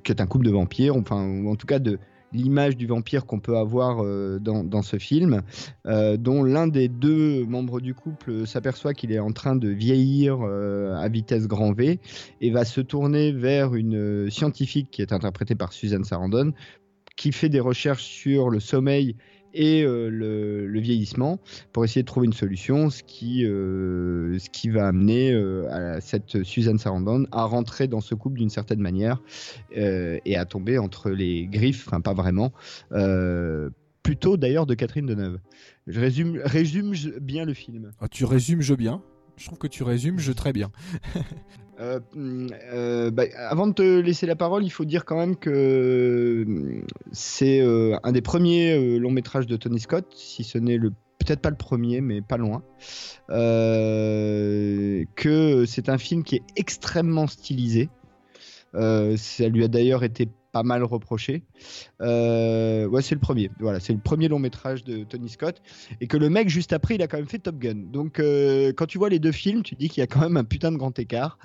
qui 0.04 0.12
est 0.12 0.20
un 0.22 0.26
couple 0.26 0.46
de 0.46 0.50
vampires 0.50 0.96
enfin 0.96 1.44
en 1.46 1.56
tout 1.56 1.66
cas 1.66 1.78
de 1.78 1.98
l'image 2.32 2.76
du 2.76 2.86
vampire 2.86 3.26
qu'on 3.26 3.40
peut 3.40 3.56
avoir 3.56 4.02
euh, 4.02 4.38
dans, 4.40 4.82
ce 4.82 4.98
film, 4.98 5.42
euh, 5.86 6.16
dont 6.16 6.42
l'un 6.42 6.66
des 6.66 6.88
deux 6.88 7.44
membres 7.44 7.80
du 7.80 7.94
couple 7.94 8.46
s'aperçoit 8.46 8.94
qu'il 8.94 9.12
est 9.12 9.18
en 9.18 9.32
train 9.32 9.56
de 9.56 9.68
vieillir 9.68 10.38
euh, 10.42 10.94
à 10.96 11.08
vitesse 11.08 11.46
grand 11.46 11.72
V 11.72 12.00
et 12.40 12.50
va 12.50 12.64
se 12.64 12.80
tourner 12.80 13.32
vers 13.32 13.74
une 13.74 14.30
scientifique 14.30 14.90
qui 14.90 15.02
est 15.02 15.12
interprétée 15.12 15.54
par 15.54 15.72
Suzanne 15.72 16.04
Sarandon, 16.04 16.52
qui 17.16 17.32
fait 17.32 17.48
des 17.48 17.60
recherches 17.60 18.04
sur 18.04 18.50
le 18.50 18.60
sommeil 18.60 19.16
et 19.54 19.82
euh, 19.82 20.08
le, 20.08 20.80
vieillissement 20.80 21.38
pour 21.72 21.84
essayer 21.84 22.02
de 22.02 22.06
trouver 22.06 22.26
une 22.26 22.32
solution, 22.32 22.90
ce 22.90 23.02
qui, 23.02 23.44
euh, 23.44 24.38
ce 24.38 24.50
qui 24.50 24.68
va 24.68 24.88
amener 24.88 25.32
euh, 25.32 25.68
à 25.70 26.00
cette 26.00 26.42
Suzanne 26.42 26.78
Sarandon 26.78 27.26
à 27.30 27.44
rentrer 27.44 27.86
dans 27.86 28.00
ce 28.00 28.14
couple 28.14 28.38
d'une 28.38 28.50
certaine 28.50 28.80
manière 28.80 29.20
et 29.74 30.36
à 30.36 30.44
tomber 30.44 30.78
entre 30.78 31.10
les 31.10 31.46
griffes, 31.46 31.86
enfin 31.86 32.00
pas 32.00 32.14
vraiment, 32.14 32.52
plutôt 34.02 34.36
d'ailleurs 34.36 34.66
de 34.66 34.74
Catherine 34.74 35.06
Deneuve. 35.06 35.38
Je 35.86 36.00
résume, 36.00 36.40
résume 36.44 36.94
bien 37.20 37.44
le 37.44 37.54
film. 37.54 37.92
Ah, 38.00 38.08
tu 38.08 38.24
résumes 38.24 38.60
je 38.60 38.74
bien 38.74 39.02
je 39.36 39.46
trouve 39.46 39.58
que 39.58 39.66
tu 39.66 39.82
résumes 39.82 40.18
je 40.18 40.32
très 40.32 40.52
bien. 40.52 40.70
Euh, 41.82 42.00
euh, 42.16 43.10
bah, 43.10 43.24
avant 43.36 43.66
de 43.66 43.72
te 43.72 43.82
laisser 43.82 44.26
la 44.26 44.36
parole, 44.36 44.64
il 44.64 44.70
faut 44.70 44.84
dire 44.84 45.04
quand 45.04 45.16
même 45.16 45.34
que 45.36 46.46
c'est 47.10 47.60
euh, 47.60 47.96
un 48.04 48.12
des 48.12 48.22
premiers 48.22 48.98
longs 48.98 49.10
métrages 49.10 49.48
de 49.48 49.56
Tony 49.56 49.80
Scott, 49.80 50.06
si 50.14 50.44
ce 50.44 50.58
n'est 50.58 50.78
peut-être 50.78 51.40
pas 51.40 51.50
le 51.50 51.56
premier, 51.56 52.00
mais 52.00 52.22
pas 52.22 52.36
loin. 52.36 52.62
Que 53.28 55.04
c'est 55.66 55.88
un 55.88 55.98
film 55.98 56.22
qui 56.22 56.36
est 56.36 56.44
extrêmement 56.56 57.26
stylisé. 57.26 57.88
ça 58.74 59.48
lui 59.48 59.64
a 59.64 59.68
d'ailleurs 59.68 60.04
été 60.04 60.28
pas 60.52 60.62
mal 60.62 60.84
reproché. 60.84 61.42
Euh, 62.00 62.86
ouais, 62.86 63.02
c'est 63.02 63.14
le 63.14 63.20
premier. 63.20 63.50
Voilà, 63.58 63.80
c'est 63.80 63.92
le 63.92 63.98
premier 63.98 64.28
long 64.28 64.38
métrage 64.38 64.84
de 64.84 65.02
Tony 65.04 65.30
Scott. 65.30 65.62
Et 66.00 66.06
que 66.06 66.16
le 66.16 66.28
mec, 66.28 66.48
juste 66.48 66.72
après, 66.72 66.94
il 66.94 67.02
a 67.02 67.08
quand 67.08 67.16
même 67.16 67.26
fait 67.26 67.38
Top 67.38 67.58
Gun. 67.58 67.74
Donc, 67.74 68.20
euh, 68.20 68.72
quand 68.76 68.86
tu 68.86 68.98
vois 68.98 69.08
les 69.08 69.18
deux 69.18 69.32
films, 69.32 69.62
tu 69.62 69.74
dis 69.74 69.88
qu'il 69.88 70.00
y 70.00 70.04
a 70.04 70.06
quand 70.06 70.20
même 70.20 70.36
un 70.36 70.44
putain 70.44 70.70
de 70.70 70.76
grand 70.76 70.96
écart. 70.98 71.38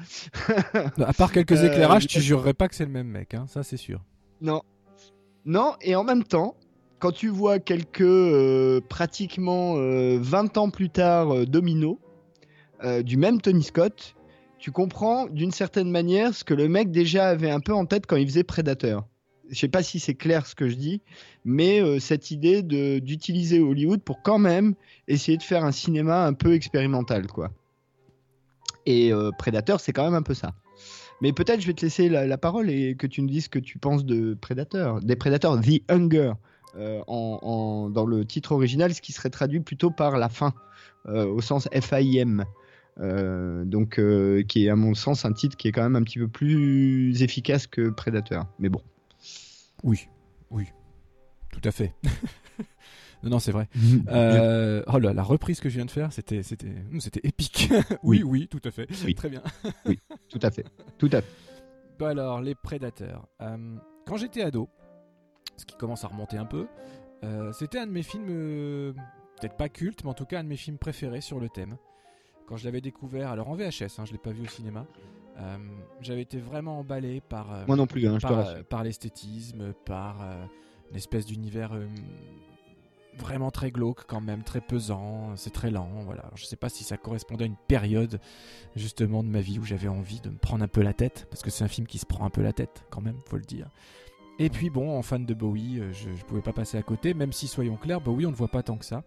à 0.97 1.13
part 1.13 1.31
quelques 1.31 1.51
éclairages, 1.63 2.03
euh, 2.03 2.07
tu 2.07 2.21
jurerais 2.21 2.53
pas 2.53 2.67
que 2.67 2.75
c'est 2.75 2.85
le 2.85 2.91
même 2.91 3.07
mec, 3.07 3.33
hein, 3.33 3.45
ça 3.47 3.63
c'est 3.63 3.77
sûr. 3.77 4.03
Non. 4.41 4.61
Non, 5.45 5.75
et 5.81 5.95
en 5.95 6.03
même 6.03 6.25
temps, 6.25 6.55
quand 6.99 7.13
tu 7.13 7.29
vois 7.29 7.59
quelques 7.59 8.81
pratiquement 8.89 9.75
20 9.75 10.57
ans 10.57 10.69
plus 10.69 10.89
tard 10.89 11.45
Domino, 11.45 12.01
du 13.03 13.15
même 13.15 13.39
Tony 13.39 13.63
Scott, 13.63 14.16
tu 14.59 14.71
comprends 14.71 15.27
d'une 15.27 15.51
certaine 15.51 15.89
manière 15.89 16.33
ce 16.33 16.43
que 16.43 16.53
le 16.53 16.67
mec 16.67 16.91
déjà 16.91 17.29
avait 17.29 17.51
un 17.51 17.59
peu 17.59 17.73
en 17.73 17.85
tête 17.85 18.05
quand 18.07 18.15
il 18.15 18.27
faisait 18.27 18.43
Predator. 18.43 19.07
Je 19.49 19.57
sais 19.57 19.69
pas 19.69 19.83
si 19.83 19.99
c'est 19.99 20.15
clair 20.15 20.45
ce 20.45 20.55
que 20.55 20.67
je 20.67 20.75
dis, 20.75 21.01
mais 21.45 21.81
euh, 21.81 21.99
cette 21.99 22.31
idée 22.31 22.63
d'utiliser 22.63 23.59
Hollywood 23.59 24.01
pour 24.01 24.21
quand 24.21 24.39
même 24.39 24.75
essayer 25.07 25.37
de 25.37 25.43
faire 25.43 25.63
un 25.63 25.71
cinéma 25.71 26.25
un 26.25 26.33
peu 26.33 26.53
expérimental, 26.53 27.27
quoi. 27.27 27.51
Et 28.85 29.13
euh, 29.13 29.31
Predator, 29.37 29.79
c'est 29.79 29.93
quand 29.93 30.03
même 30.03 30.15
un 30.15 30.21
peu 30.21 30.33
ça. 30.33 30.53
Mais 31.21 31.33
peut-être 31.33 31.61
je 31.61 31.67
vais 31.67 31.73
te 31.73 31.85
laisser 31.85 32.09
la, 32.09 32.37
parole 32.37 32.69
et 32.69 32.95
que 32.95 33.07
tu 33.07 33.21
nous 33.21 33.29
dises 33.29 33.45
ce 33.45 33.49
que 33.49 33.59
tu 33.59 33.79
penses 33.79 34.05
de 34.05 34.37
Predator, 34.39 34.99
des 35.01 35.15
Predators, 35.15 35.59
The 35.61 35.81
Hunger, 35.89 36.33
euh, 36.75 37.01
en, 37.07 37.89
dans 37.89 38.05
le 38.05 38.25
titre 38.25 38.51
original, 38.51 38.93
ce 38.93 39.01
qui 39.01 39.13
serait 39.13 39.29
traduit 39.29 39.61
plutôt 39.61 39.91
par 39.91 40.17
la 40.17 40.29
faim, 40.29 40.53
au 41.05 41.39
sens 41.39 41.69
F-A-I-M. 41.73 42.43
Euh, 42.99 43.63
donc, 43.63 43.99
euh, 43.99 44.43
qui 44.43 44.65
est 44.65 44.69
à 44.69 44.75
mon 44.75 44.95
sens 44.95 45.25
un 45.25 45.33
titre 45.33 45.55
qui 45.55 45.67
est 45.67 45.71
quand 45.71 45.83
même 45.83 45.95
un 45.95 46.03
petit 46.03 46.19
peu 46.19 46.27
plus 46.27 47.21
efficace 47.21 47.67
que 47.67 47.89
Predator. 47.89 48.47
Mais 48.59 48.69
bon. 48.69 48.81
Oui, 49.83 50.07
oui, 50.49 50.65
tout 51.51 51.61
à 51.63 51.71
fait. 51.71 51.93
non, 53.23 53.29
non, 53.31 53.39
c'est 53.39 53.51
vrai. 53.51 53.67
euh, 54.07 54.81
oh 54.87 54.97
là, 54.97 55.13
la 55.13 55.23
reprise 55.23 55.59
que 55.59 55.69
je 55.69 55.75
viens 55.75 55.85
de 55.85 55.91
faire, 55.91 56.11
c'était, 56.11 56.41
c'était, 56.41 56.73
c'était 56.99 57.21
épique. 57.23 57.69
oui, 58.03 58.23
oui, 58.23 58.23
oui, 58.23 58.47
tout 58.47 58.61
à 58.63 58.71
fait. 58.71 58.87
Oui. 59.05 59.13
Très 59.13 59.29
bien. 59.29 59.43
oui, 59.85 59.99
tout 60.29 60.39
à 60.41 60.49
fait, 60.49 60.65
tout 60.97 61.09
à 61.11 61.21
fait. 61.21 62.05
Alors, 62.05 62.41
les 62.41 62.55
Prédateurs. 62.55 63.27
Euh, 63.41 63.75
quand 64.05 64.17
j'étais 64.17 64.41
ado, 64.41 64.69
ce 65.57 65.65
qui 65.65 65.75
commence 65.75 66.03
à 66.03 66.07
remonter 66.07 66.37
un 66.37 66.45
peu, 66.45 66.67
euh, 67.23 67.51
c'était 67.51 67.79
un 67.79 67.87
de 67.87 67.91
mes 67.91 68.03
films, 68.03 68.27
euh, 68.29 68.93
peut-être 69.39 69.57
pas 69.57 69.69
culte, 69.69 70.03
mais 70.03 70.09
en 70.09 70.13
tout 70.13 70.25
cas 70.25 70.39
un 70.39 70.43
de 70.43 70.49
mes 70.49 70.57
films 70.57 70.77
préférés 70.77 71.21
sur 71.21 71.39
le 71.39 71.49
thème 71.49 71.77
quand 72.47 72.55
je 72.55 72.65
l'avais 72.65 72.81
découvert, 72.81 73.29
alors 73.29 73.49
en 73.49 73.55
VHS, 73.55 73.99
hein, 73.99 74.05
je 74.05 74.13
l'ai 74.13 74.17
pas 74.17 74.31
vu 74.31 74.43
au 74.43 74.47
cinéma, 74.47 74.85
euh, 75.37 75.57
j'avais 76.01 76.21
été 76.21 76.39
vraiment 76.39 76.79
emballé 76.79 77.21
par 77.21 77.67
moi 77.67 77.75
non 77.75 77.85
plus, 77.85 78.07
hein, 78.07 78.17
par, 78.19 78.63
par 78.63 78.83
l'esthétisme, 78.83 79.73
par 79.85 80.21
euh, 80.21 80.45
une 80.89 80.97
espèce 80.97 81.25
d'univers 81.25 81.73
euh, 81.73 81.85
vraiment 83.17 83.51
très 83.51 83.69
glauque 83.69 84.05
quand 84.07 84.21
même, 84.21 84.43
très 84.43 84.61
pesant, 84.61 85.35
c'est 85.35 85.51
très 85.51 85.69
lent, 85.69 85.89
voilà. 86.05 86.21
Alors, 86.21 86.37
je 86.37 86.45
sais 86.45 86.55
pas 86.55 86.69
si 86.69 86.83
ça 86.83 86.95
correspondait 86.95 87.43
à 87.43 87.47
une 87.47 87.57
période 87.67 88.19
justement 88.75 89.23
de 89.23 89.29
ma 89.29 89.41
vie 89.41 89.59
où 89.59 89.63
j'avais 89.63 89.89
envie 89.89 90.21
de 90.21 90.29
me 90.29 90.37
prendre 90.37 90.63
un 90.63 90.69
peu 90.69 90.81
la 90.81 90.93
tête, 90.93 91.27
parce 91.29 91.43
que 91.43 91.49
c'est 91.49 91.65
un 91.65 91.69
film 91.69 91.85
qui 91.85 91.97
se 91.97 92.05
prend 92.05 92.25
un 92.25 92.29
peu 92.29 92.41
la 92.41 92.53
tête 92.53 92.85
quand 92.89 93.01
même, 93.01 93.17
faut 93.25 93.37
le 93.37 93.43
dire. 93.43 93.69
Et 94.39 94.49
puis 94.49 94.69
bon, 94.69 94.97
en 94.97 95.01
fan 95.01 95.25
de 95.25 95.33
Bowie, 95.33 95.81
je, 95.91 96.15
je 96.15 96.23
pouvais 96.23 96.41
pas 96.41 96.53
passer 96.53 96.77
à 96.77 96.83
côté, 96.83 97.13
même 97.13 97.33
si 97.33 97.47
soyons 97.47 97.75
clairs, 97.75 97.99
Bowie 97.99 98.25
on 98.25 98.31
ne 98.31 98.35
voit 98.35 98.47
pas 98.47 98.63
tant 98.63 98.77
que 98.77 98.85
ça. 98.85 99.03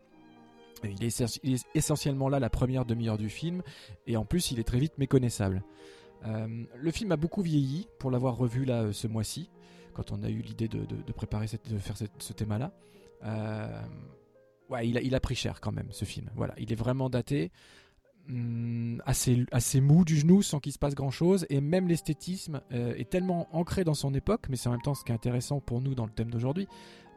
Il 0.85 1.05
est, 1.05 1.66
essentiellement 1.75 2.29
là 2.29 2.40
la 2.40 2.51
première 2.51 2.85
demi-heure 2.85 3.19
du 3.19 3.29
film, 3.29 3.62
et 4.07 4.16
en 4.16 4.25
plus 4.25 4.51
il 4.51 4.59
est 4.59 4.64
très 4.64 4.79
vite 4.79 4.99
méconnaissable. 4.99 5.62
Euh, 6.27 6.64
le 6.75 6.90
film 6.90 7.12
a 7.12 7.16
beaucoup 7.16 7.43
vieilli 7.43 7.88
pour 7.99 8.11
l'avoir 8.11 8.37
revu 8.37 8.64
là 8.64 8.93
ce 8.93 9.07
mois-ci, 9.07 9.51
quand 9.95 10.12
on 10.12 10.23
a 10.23 10.31
eu 10.31 10.40
l'idée 10.40 10.69
de, 10.69 11.12
préparer 11.12 11.47
cette, 11.47 11.71
de 11.71 11.79
faire 11.79 11.97
ce 11.97 12.33
thème-là. 12.33 12.73
Euh, 13.25 13.83
ouais, 14.69 14.88
il 14.88 15.14
a, 15.14 15.21
pris 15.21 15.35
cher 15.35 15.61
quand 15.61 15.73
même 15.73 15.88
ce 15.90 16.05
film. 16.05 16.31
Voilà, 16.35 16.55
il 16.59 16.73
est 16.73 16.77
vraiment 16.77 17.11
daté, 17.11 17.51
hum, 18.29 19.03
assez, 19.05 19.81
mou 19.81 20.05
du 20.05 20.16
genou 20.16 20.43
sans 20.43 20.61
qu'il 20.61 20.73
se 20.73 20.79
passe 20.79 20.95
grand-chose, 20.95 21.47
et 21.51 21.61
même 21.61 21.88
l'esthétisme 21.88 22.61
euh, 22.73 22.95
est 22.97 23.11
tellement 23.11 23.55
ancré 23.55 23.85
dans 23.85 23.95
son 23.95 24.14
époque, 24.14 24.47
mais 24.49 24.57
c'est 24.57 24.69
en 24.69 24.73
même 24.73 24.83
temps 24.83 24.95
ce 24.95 25.05
qui 25.05 25.12
est 25.12 25.14
intéressant 25.14 25.61
pour 25.61 25.81
nous 25.81 25.95
dans 25.95 26.07
le 26.07 26.12
thème 26.12 26.31
d'aujourd'hui, 26.31 26.66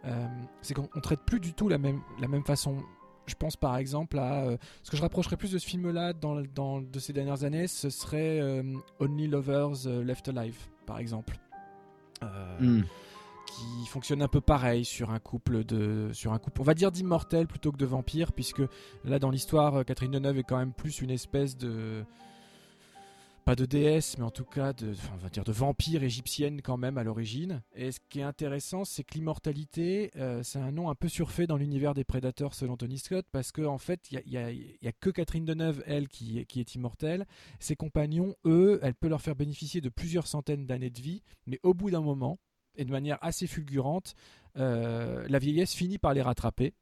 euh, 0.05 0.27
c'est 0.61 0.73
qu'on 0.73 0.87
traite 1.01 1.21
plus 1.25 1.39
du 1.39 1.53
tout 1.53 1.69
la 1.69 1.77
même, 1.77 2.01
la 2.19 2.27
même 2.27 2.43
façon 2.43 2.77
je 3.25 3.35
pense 3.35 3.55
par 3.55 3.77
exemple 3.77 4.19
à 4.19 4.43
euh, 4.43 4.57
ce 4.83 4.91
que 4.91 4.97
je 4.97 5.01
rapprocherais 5.01 5.37
plus 5.37 5.51
de 5.51 5.57
ce 5.57 5.65
film-là 5.65 6.13
dans, 6.13 6.41
dans, 6.53 6.81
de 6.81 6.99
ces 6.99 7.13
dernières 7.13 7.43
années, 7.43 7.67
ce 7.67 7.89
serait 7.89 8.39
euh, 8.39 8.63
Only 8.99 9.27
Lovers 9.27 9.87
euh, 9.87 10.03
Left 10.03 10.27
Alive, 10.27 10.57
par 10.85 10.99
exemple, 10.99 11.37
mm. 12.59 12.81
qui 13.47 13.87
fonctionne 13.87 14.21
un 14.21 14.27
peu 14.27 14.41
pareil 14.41 14.85
sur 14.85 15.11
un 15.11 15.19
couple 15.19 15.63
de, 15.63 16.09
sur 16.13 16.33
un 16.33 16.39
couple, 16.39 16.61
on 16.61 16.65
va 16.65 16.73
dire 16.73 16.91
d'immortels 16.91 17.47
plutôt 17.47 17.71
que 17.71 17.77
de 17.77 17.85
vampires, 17.85 18.33
puisque 18.33 18.61
là 19.05 19.19
dans 19.19 19.29
l'histoire, 19.29 19.85
Catherine 19.85 20.11
Deneuve 20.11 20.39
est 20.39 20.43
quand 20.43 20.57
même 20.57 20.73
plus 20.73 21.01
une 21.01 21.11
espèce 21.11 21.57
de 21.57 22.03
pas 23.43 23.55
de 23.55 23.65
déesse, 23.65 24.17
mais 24.17 24.23
en 24.23 24.31
tout 24.31 24.45
cas 24.45 24.73
de, 24.73 24.91
enfin, 24.91 25.13
on 25.15 25.17
va 25.17 25.29
dire 25.29 25.43
de 25.43 25.51
vampire 25.51 26.03
égyptienne 26.03 26.61
quand 26.61 26.77
même 26.77 26.97
à 26.97 27.03
l'origine. 27.03 27.61
Et 27.75 27.91
ce 27.91 27.99
qui 28.09 28.19
est 28.19 28.23
intéressant, 28.23 28.85
c'est 28.85 29.03
que 29.03 29.15
l'immortalité, 29.15 30.11
euh, 30.15 30.41
c'est 30.43 30.59
un 30.59 30.71
nom 30.71 30.89
un 30.89 30.95
peu 30.95 31.09
surfait 31.09 31.47
dans 31.47 31.57
l'univers 31.57 31.93
des 31.93 32.03
prédateurs 32.03 32.53
selon 32.53 32.77
Tony 32.77 32.97
Scott, 32.97 33.25
parce 33.31 33.51
qu'en 33.51 33.73
en 33.73 33.77
fait, 33.77 34.11
il 34.11 34.21
y 34.29 34.37
a, 34.37 34.91
que 34.93 35.09
Catherine 35.09 35.45
Deneuve, 35.45 35.83
elle, 35.85 36.07
qui, 36.07 36.45
qui 36.45 36.59
est 36.59 36.75
immortelle. 36.75 37.25
Ses 37.59 37.75
compagnons, 37.75 38.35
eux, 38.45 38.79
elle 38.81 38.95
peut 38.95 39.09
leur 39.09 39.21
faire 39.21 39.35
bénéficier 39.35 39.81
de 39.81 39.89
plusieurs 39.89 40.27
centaines 40.27 40.65
d'années 40.65 40.89
de 40.89 41.01
vie, 41.01 41.21
mais 41.45 41.59
au 41.63 41.73
bout 41.73 41.91
d'un 41.91 42.01
moment, 42.01 42.39
et 42.75 42.85
de 42.85 42.91
manière 42.91 43.17
assez 43.21 43.47
fulgurante, 43.47 44.15
euh, 44.57 45.25
la 45.27 45.39
vieillesse 45.39 45.73
finit 45.73 45.97
par 45.97 46.13
les 46.13 46.21
rattraper 46.21 46.73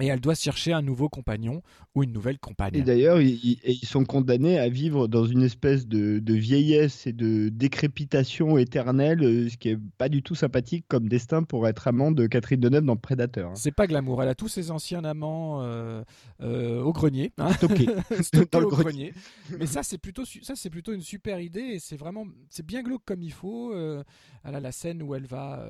et 0.00 0.06
elle 0.06 0.20
doit 0.20 0.34
chercher 0.34 0.72
un 0.72 0.82
nouveau 0.82 1.08
compagnon 1.08 1.62
ou 1.94 2.02
une 2.02 2.12
nouvelle 2.12 2.38
compagne. 2.38 2.74
Et 2.74 2.82
d'ailleurs, 2.82 3.20
ils, 3.20 3.58
ils, 3.64 3.86
sont 3.86 4.04
condamnés 4.04 4.58
à 4.58 4.68
vivre 4.68 5.06
dans 5.06 5.24
une 5.24 5.42
espèce 5.42 5.86
de, 5.86 6.18
de 6.18 6.34
vieillesse 6.34 7.06
et 7.06 7.12
de 7.12 7.48
décrépitation 7.48 8.58
éternelle, 8.58 9.22
euh, 9.22 9.48
ce 9.48 9.56
qui 9.56 9.68
est 9.68 9.78
pas 9.96 10.08
du 10.08 10.22
tout 10.22 10.34
sympathique 10.34 10.84
comme 10.88 11.08
destin 11.08 11.44
pour 11.44 11.68
être 11.68 11.86
amant 11.86 12.10
de 12.10 12.26
Catherine 12.26 12.58
Deneuve 12.58 12.84
dans 12.84 12.96
Predator. 12.96 13.52
Hein. 13.52 13.54
C'est 13.54 13.70
pas 13.70 13.86
glamour. 13.86 14.20
Elle 14.22 14.28
a 14.28 14.34
tous 14.34 14.48
ses 14.48 14.72
anciens 14.72 15.04
amants 15.04 15.62
euh, 15.62 16.02
euh, 16.40 16.82
au 16.82 16.92
grenier, 16.92 17.32
hein 17.38 17.52
stockés 17.52 17.86
dans 18.52 18.60
le 18.60 18.66
grenier. 18.66 19.14
Mais 19.58 19.66
ça, 19.66 19.84
c'est 19.84 19.98
plutôt 19.98 20.24
ça, 20.24 20.56
c'est 20.56 20.70
plutôt 20.70 20.92
une 20.92 21.02
super 21.02 21.38
idée 21.38 21.60
et 21.60 21.78
c'est 21.78 21.96
vraiment 21.96 22.26
c'est 22.48 22.66
bien 22.66 22.82
glauque 22.82 23.04
comme 23.04 23.22
il 23.22 23.32
faut. 23.32 23.72
Euh, 23.72 24.02
elle 24.42 24.56
a 24.56 24.60
la 24.60 24.72
scène 24.72 25.02
où 25.02 25.14
elle 25.14 25.26
va 25.26 25.64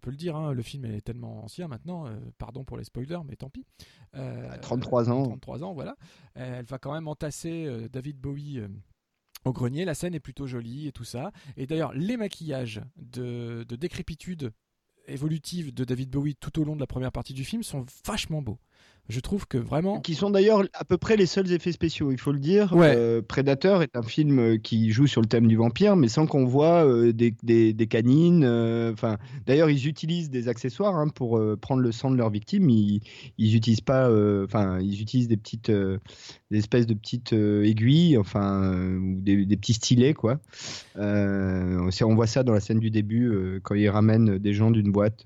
peut 0.00 0.10
le 0.10 0.16
dire, 0.16 0.36
hein, 0.36 0.52
le 0.52 0.62
film 0.62 0.84
est 0.84 1.00
tellement 1.00 1.44
ancien 1.44 1.68
maintenant, 1.68 2.06
euh, 2.06 2.16
pardon 2.38 2.64
pour 2.64 2.76
les 2.76 2.84
spoilers, 2.84 3.20
mais 3.26 3.36
tant 3.36 3.50
pis. 3.50 3.64
Euh, 4.14 4.56
33 4.60 5.10
ans. 5.10 5.24
33 5.24 5.64
ans, 5.64 5.74
voilà. 5.74 5.96
Euh, 6.36 6.58
elle 6.58 6.64
va 6.64 6.78
quand 6.78 6.92
même 6.92 7.08
entasser 7.08 7.66
euh, 7.66 7.88
David 7.88 8.18
Bowie 8.18 8.60
au 9.44 9.52
grenier. 9.52 9.84
La 9.84 9.94
scène 9.94 10.14
est 10.14 10.20
plutôt 10.20 10.46
jolie 10.46 10.88
et 10.88 10.92
tout 10.92 11.04
ça. 11.04 11.32
Et 11.56 11.66
d'ailleurs, 11.66 11.92
les 11.92 12.16
maquillages 12.16 12.80
de, 12.96 13.64
de 13.68 13.76
décrépitude 13.76 14.52
évolutive 15.06 15.72
de 15.74 15.84
David 15.84 16.10
Bowie 16.10 16.36
tout 16.36 16.60
au 16.60 16.64
long 16.64 16.74
de 16.74 16.80
la 16.80 16.86
première 16.86 17.12
partie 17.12 17.34
du 17.34 17.44
film 17.44 17.62
sont 17.62 17.84
vachement 18.04 18.42
beaux. 18.42 18.58
Je 19.08 19.18
trouve 19.18 19.48
que 19.48 19.58
vraiment. 19.58 19.98
Qui 20.00 20.14
sont 20.14 20.30
d'ailleurs 20.30 20.62
à 20.72 20.84
peu 20.84 20.96
près 20.96 21.16
les 21.16 21.26
seuls 21.26 21.50
effets 21.50 21.72
spéciaux, 21.72 22.12
il 22.12 22.18
faut 22.18 22.30
le 22.30 22.38
dire. 22.38 22.72
Ouais. 22.76 22.94
Euh, 22.96 23.20
Predator 23.20 23.82
est 23.82 23.96
un 23.96 24.02
film 24.04 24.38
euh, 24.38 24.56
qui 24.56 24.92
joue 24.92 25.08
sur 25.08 25.20
le 25.20 25.26
thème 25.26 25.48
du 25.48 25.56
vampire, 25.56 25.96
mais 25.96 26.06
sans 26.06 26.28
qu'on 26.28 26.44
voit 26.44 26.86
euh, 26.86 27.12
des, 27.12 27.34
des- 27.42 27.72
des 27.72 27.86
canines. 27.88 28.44
euh, 28.44 28.94
d'ailleurs, 29.48 29.68
ils 29.68 29.88
utilisent 29.88 30.30
des 30.30 30.46
accessoires 30.46 30.94
hein, 30.94 31.08
pour 31.08 31.42
prendre 31.60 31.82
le 31.82 31.90
sang 31.90 32.12
de 32.12 32.16
leurs 32.16 32.30
victimes. 32.30 32.70
Ils, 32.70 33.00
ils 33.36 33.56
utilisent 33.56 33.80
pas. 33.80 34.08
Enfin, 34.44 34.78
ils 34.78 35.02
utilisent 35.02 35.26
des 35.26 35.36
petites, 35.36 35.72
des 35.72 36.58
espèces 36.58 36.86
de 36.86 36.94
petites 36.94 37.32
aiguilles, 37.32 38.16
enfin, 38.16 38.72
ou 38.96 39.20
des, 39.20 39.44
des 39.44 39.56
petits 39.56 39.74
stylets, 39.74 40.14
quoi. 40.14 40.38
On 40.96 42.14
voit 42.14 42.26
ça 42.28 42.42
dans 42.42 42.52
la 42.52 42.60
scène 42.60 42.78
du 42.78 42.90
début 42.90 43.60
quand 43.64 43.74
ils 43.74 43.88
ramènent 43.88 44.38
des 44.38 44.52
gens 44.54 44.70
d'une 44.70 44.92
boîte. 44.92 45.24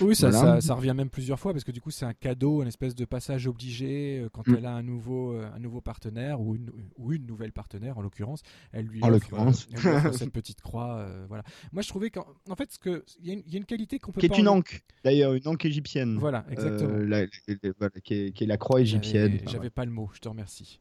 Oui, 0.00 0.14
ça, 0.14 0.30
Voilà. 0.30 0.60
ça, 0.60 0.66
ça 0.68 0.74
revient 0.74 0.92
même 0.94 1.08
plusieurs 1.08 1.38
fois 1.38 1.52
parce 1.52 1.64
que 1.64 1.70
du 1.72 1.80
coup, 1.80 1.90
c'est 1.90 2.04
un 2.04 2.12
cadeau, 2.12 2.62
une 2.62 2.68
espèce 2.78 2.94
de 2.94 3.04
passage 3.04 3.48
obligé 3.48 4.20
euh, 4.20 4.28
quand 4.32 4.46
Mm. 4.46 4.54
elle 4.56 4.66
a 4.66 4.72
un 4.72 4.82
nouveau, 4.84 5.32
euh, 5.32 5.50
un 5.52 5.58
nouveau 5.58 5.80
partenaire 5.80 6.40
ou 6.40 6.54
une, 6.54 6.70
ou 6.96 7.12
une 7.12 7.26
nouvelle 7.26 7.50
partenaire 7.52 7.98
en 7.98 8.02
l'occurrence. 8.02 8.42
Elle 8.72 8.86
lui 8.86 9.02
En 9.02 9.08
l'occurrence. 9.08 9.66
euh, 9.84 10.12
cette 10.12 10.32
petite 10.32 10.60
croix. 10.60 11.04
voilà. 11.26 11.42
Moi, 11.72 11.82
je 11.82 11.88
trouvais 11.88 12.10
qu'en 12.10 12.24
en 12.48 12.54
fait, 12.54 12.70
ce 12.70 12.78
que 12.78 13.04
il 13.20 13.26
y, 13.26 13.30
a 13.30 13.32
une- 13.34 13.42
il 13.46 13.52
y 13.52 13.56
a 13.56 13.58
une 13.58 13.64
qualité 13.64 13.98
qu'on 13.98 14.12
peut 14.12 14.20
qui 14.20 14.26
est 14.26 14.28
pas 14.28 14.38
une 14.38 14.46
enlever- 14.46 14.58
anque, 14.58 14.82
d'ailleurs, 15.04 15.34
une 15.34 15.48
anque 15.48 15.64
égyptienne. 15.64 16.18
Voilà, 16.18 16.46
exactement. 16.50 16.96
La- 16.98 17.26
voilà, 17.78 18.00
qui, 18.02 18.14
est, 18.14 18.32
qui 18.32 18.44
est 18.44 18.46
la 18.46 18.56
croix 18.58 18.80
égyptienne. 18.80 19.32
J'avais 19.32 19.42
Enfin, 19.42 19.50
j'avais 19.50 19.70
pas 19.70 19.84
le 19.84 19.90
mot, 19.90 20.10
je 20.14 20.20
te 20.20 20.28
remercie. 20.28 20.78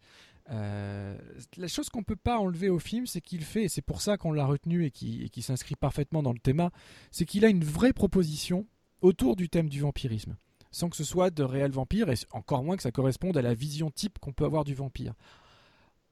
Euh, 0.51 1.17
la 1.57 1.67
chose 1.67 1.89
qu'on 1.89 2.03
peut 2.03 2.15
pas 2.15 2.37
enlever 2.37 2.69
au 2.69 2.79
film, 2.79 3.05
c'est 3.07 3.21
qu'il 3.21 3.41
fait, 3.43 3.63
et 3.63 3.69
c'est 3.69 3.81
pour 3.81 4.01
ça 4.01 4.17
qu'on 4.17 4.31
l'a 4.31 4.45
retenu 4.45 4.85
et 4.85 4.91
qui, 4.91 5.29
qui 5.31 5.41
s'inscrit 5.41 5.75
parfaitement 5.75 6.21
dans 6.23 6.31
le 6.31 6.39
thème, 6.39 6.69
c'est 7.11 7.25
qu'il 7.25 7.43
a 7.43 7.49
une 7.49 7.63
vraie 7.65 7.91
proposition 7.91 8.65
autour 9.01 9.35
du 9.35 9.49
thème 9.49 9.67
du 9.67 9.81
vampirisme, 9.81 10.37
sans 10.71 10.89
que 10.89 10.95
ce 10.95 11.03
soit 11.03 11.29
de 11.29 11.43
réels 11.43 11.71
vampires, 11.71 12.09
et 12.09 12.15
encore 12.31 12.63
moins 12.63 12.75
que 12.75 12.83
ça 12.83 12.91
corresponde 12.91 13.37
à 13.37 13.41
la 13.41 13.53
vision 13.53 13.89
type 13.91 14.19
qu'on 14.19 14.33
peut 14.33 14.45
avoir 14.45 14.63
du 14.63 14.75
vampire. 14.75 15.13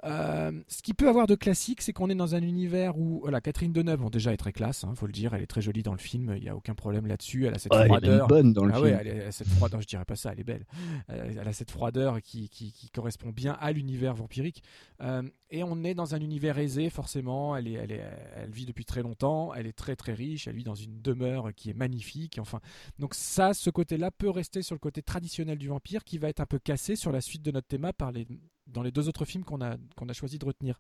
Euh, 0.04 0.52
ce 0.68 0.82
qui 0.84 0.94
peut 0.94 1.08
avoir 1.10 1.26
de 1.26 1.36
classique, 1.36 1.82
c'est 1.82 1.94
qu'on 1.94 2.10
est 2.10 2.16
dans 2.16 2.36
un 2.36 2.42
univers 2.44 2.98
où 2.98 3.22
voilà, 3.22 3.42
Catherine 3.42 3.72
Deneuve, 3.74 4.00
bon, 4.02 4.10
déjà, 4.10 4.34
est 4.34 4.38
très 4.38 4.52
classe, 4.52 4.84
hein, 4.84 4.94
faut 4.96 5.08
le 5.08 5.12
dire, 5.14 5.34
elle 5.34 5.42
est 5.42 5.48
très 5.48 5.62
jolie 5.62 5.82
dans 5.84 5.94
le 5.94 5.98
film, 5.98 6.34
il 6.36 6.44
n'y 6.44 6.50
a 6.50 6.56
aucun 6.56 6.76
problème 6.76 7.08
là-dessus, 7.08 7.48
elle 7.48 7.56
a 7.56 7.58
cette 7.58 7.72
ouais, 7.74 7.80
elle 7.80 7.86
est 7.86 7.88
froideur. 7.88 8.28
bonne 8.28 8.54
dans 8.54 8.66
le 8.66 8.72
Ah 8.72 8.76
film. 8.76 8.86
ouais, 8.88 8.98
elle, 9.06 9.22
a 9.28 9.32
cette 9.32 9.48
froideur, 9.48 9.82
je 9.82 9.88
dirais 9.88 10.06
pas 10.06 10.16
ça, 10.16 10.32
elle 10.34 10.40
est 10.42 10.44
belle. 10.44 10.66
Euh, 11.10 11.32
Elle 11.40 11.48
a 11.48 11.54
cette 11.54 11.72
froideur 11.72 12.22
qui, 12.22 12.50
qui, 12.50 12.72
qui 12.72 12.90
correspond 12.90 13.30
bien 13.30 13.54
à 13.60 13.72
l'univers 13.72 14.14
vampirique. 14.14 14.62
Euh, 15.02 15.24
et 15.50 15.64
on 15.64 15.84
est 15.84 15.94
dans 15.94 16.14
un 16.14 16.20
univers 16.20 16.58
aisé, 16.60 16.90
forcément. 16.90 17.56
Elle, 17.56 17.68
est, 17.68 17.74
elle, 17.74 17.92
est, 17.92 18.04
elle 18.36 18.52
vit 18.52 18.66
depuis 18.66 18.86
très 18.86 19.02
longtemps, 19.02 19.54
elle 19.54 19.66
est 19.68 19.74
très 19.74 19.96
très 19.96 20.14
riche, 20.14 20.48
elle 20.48 20.56
vit 20.56 20.64
dans 20.64 20.76
une 20.76 21.02
demeure 21.02 21.54
qui 21.56 21.70
est 21.70 21.74
magnifique. 21.74 22.38
Enfin, 22.40 22.60
donc 23.00 23.14
ça, 23.16 23.54
ce 23.54 23.70
côté-là 23.70 24.12
peut 24.12 24.30
rester 24.30 24.62
sur 24.62 24.76
le 24.76 24.80
côté 24.80 25.02
traditionnel 25.02 25.58
du 25.58 25.68
vampire 25.68 26.04
qui 26.04 26.18
va 26.18 26.30
être 26.30 26.42
un 26.42 26.46
peu 26.46 26.60
cassé 26.60 26.96
sur 26.96 27.12
la 27.12 27.22
suite 27.22 27.42
de 27.44 27.52
notre 27.52 27.68
thème 27.68 27.90
par 27.98 28.12
les, 28.12 28.28
dans 28.68 28.82
les 28.84 28.92
deux 28.92 29.08
autres 29.08 29.26
films 29.26 29.44
qu'on 29.44 29.62
a, 29.62 29.78
qu'on 29.96 30.10
a 30.10 30.14
choisi 30.14 30.38
de 30.40 30.46
retenir. 30.46 30.80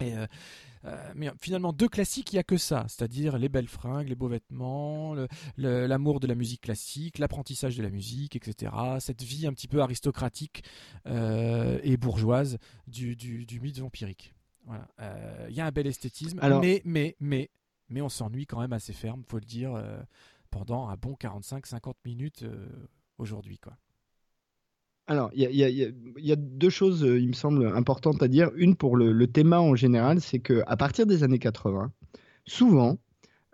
Et 0.00 0.16
euh, 0.16 0.26
euh, 0.84 1.12
mais 1.16 1.28
finalement, 1.40 1.72
deux 1.72 1.88
classiques, 1.88 2.32
il 2.32 2.36
n'y 2.36 2.40
a 2.40 2.44
que 2.44 2.56
ça, 2.56 2.84
c'est-à-dire 2.88 3.36
les 3.36 3.48
belles 3.48 3.66
fringues, 3.66 4.08
les 4.08 4.14
beaux 4.14 4.28
vêtements, 4.28 5.16
l'amour 5.56 6.20
de 6.20 6.28
la 6.28 6.36
musique 6.36 6.60
classique, 6.60 7.18
l'apprentissage 7.18 7.76
de 7.76 7.82
la 7.82 7.90
musique, 7.90 8.36
etc. 8.36 8.72
Cette 9.00 9.22
vie 9.22 9.46
un 9.48 9.52
petit 9.52 9.66
peu 9.66 9.80
aristocratique 9.80 10.62
euh, 11.06 11.80
et 11.82 11.96
bourgeoise 11.96 12.58
du, 12.86 13.16
du, 13.16 13.44
du 13.44 13.58
mythe 13.60 13.80
vampirique. 13.80 14.34
Voilà. 14.66 14.86
Il 15.48 15.54
y 15.56 15.60
a 15.60 15.66
un 15.66 15.72
bel 15.72 15.86
esthétisme, 15.88 16.38
Alors- 16.42 16.60
mais, 16.60 16.80
mais, 16.84 17.16
mais, 17.18 17.50
mais 17.88 18.00
on 18.00 18.08
s'ennuie 18.08 18.46
quand 18.46 18.60
même 18.60 18.74
assez 18.74 18.92
ferme, 18.92 19.24
faut 19.26 19.38
le 19.38 19.44
dire, 19.46 19.82
pendant 20.50 20.88
un 20.88 20.96
bon 20.96 21.14
45-50 21.14 21.94
minutes 22.04 22.44
aujourd'hui. 23.16 23.58
quoi. 23.58 23.76
Alors, 25.08 25.30
il 25.32 25.50
y 25.50 26.32
a, 26.32 26.36
deux 26.36 26.68
choses, 26.68 27.02
euh, 27.02 27.18
il 27.18 27.28
me 27.28 27.32
semble, 27.32 27.66
importantes 27.66 28.22
à 28.22 28.28
dire. 28.28 28.50
Une 28.56 28.76
pour 28.76 28.94
le, 28.94 29.26
thème 29.26 29.54
en 29.54 29.74
général, 29.74 30.20
c'est 30.20 30.38
que 30.38 30.62
à 30.66 30.76
partir 30.76 31.06
des 31.06 31.22
années 31.22 31.38
80, 31.38 31.90
souvent, 32.44 32.98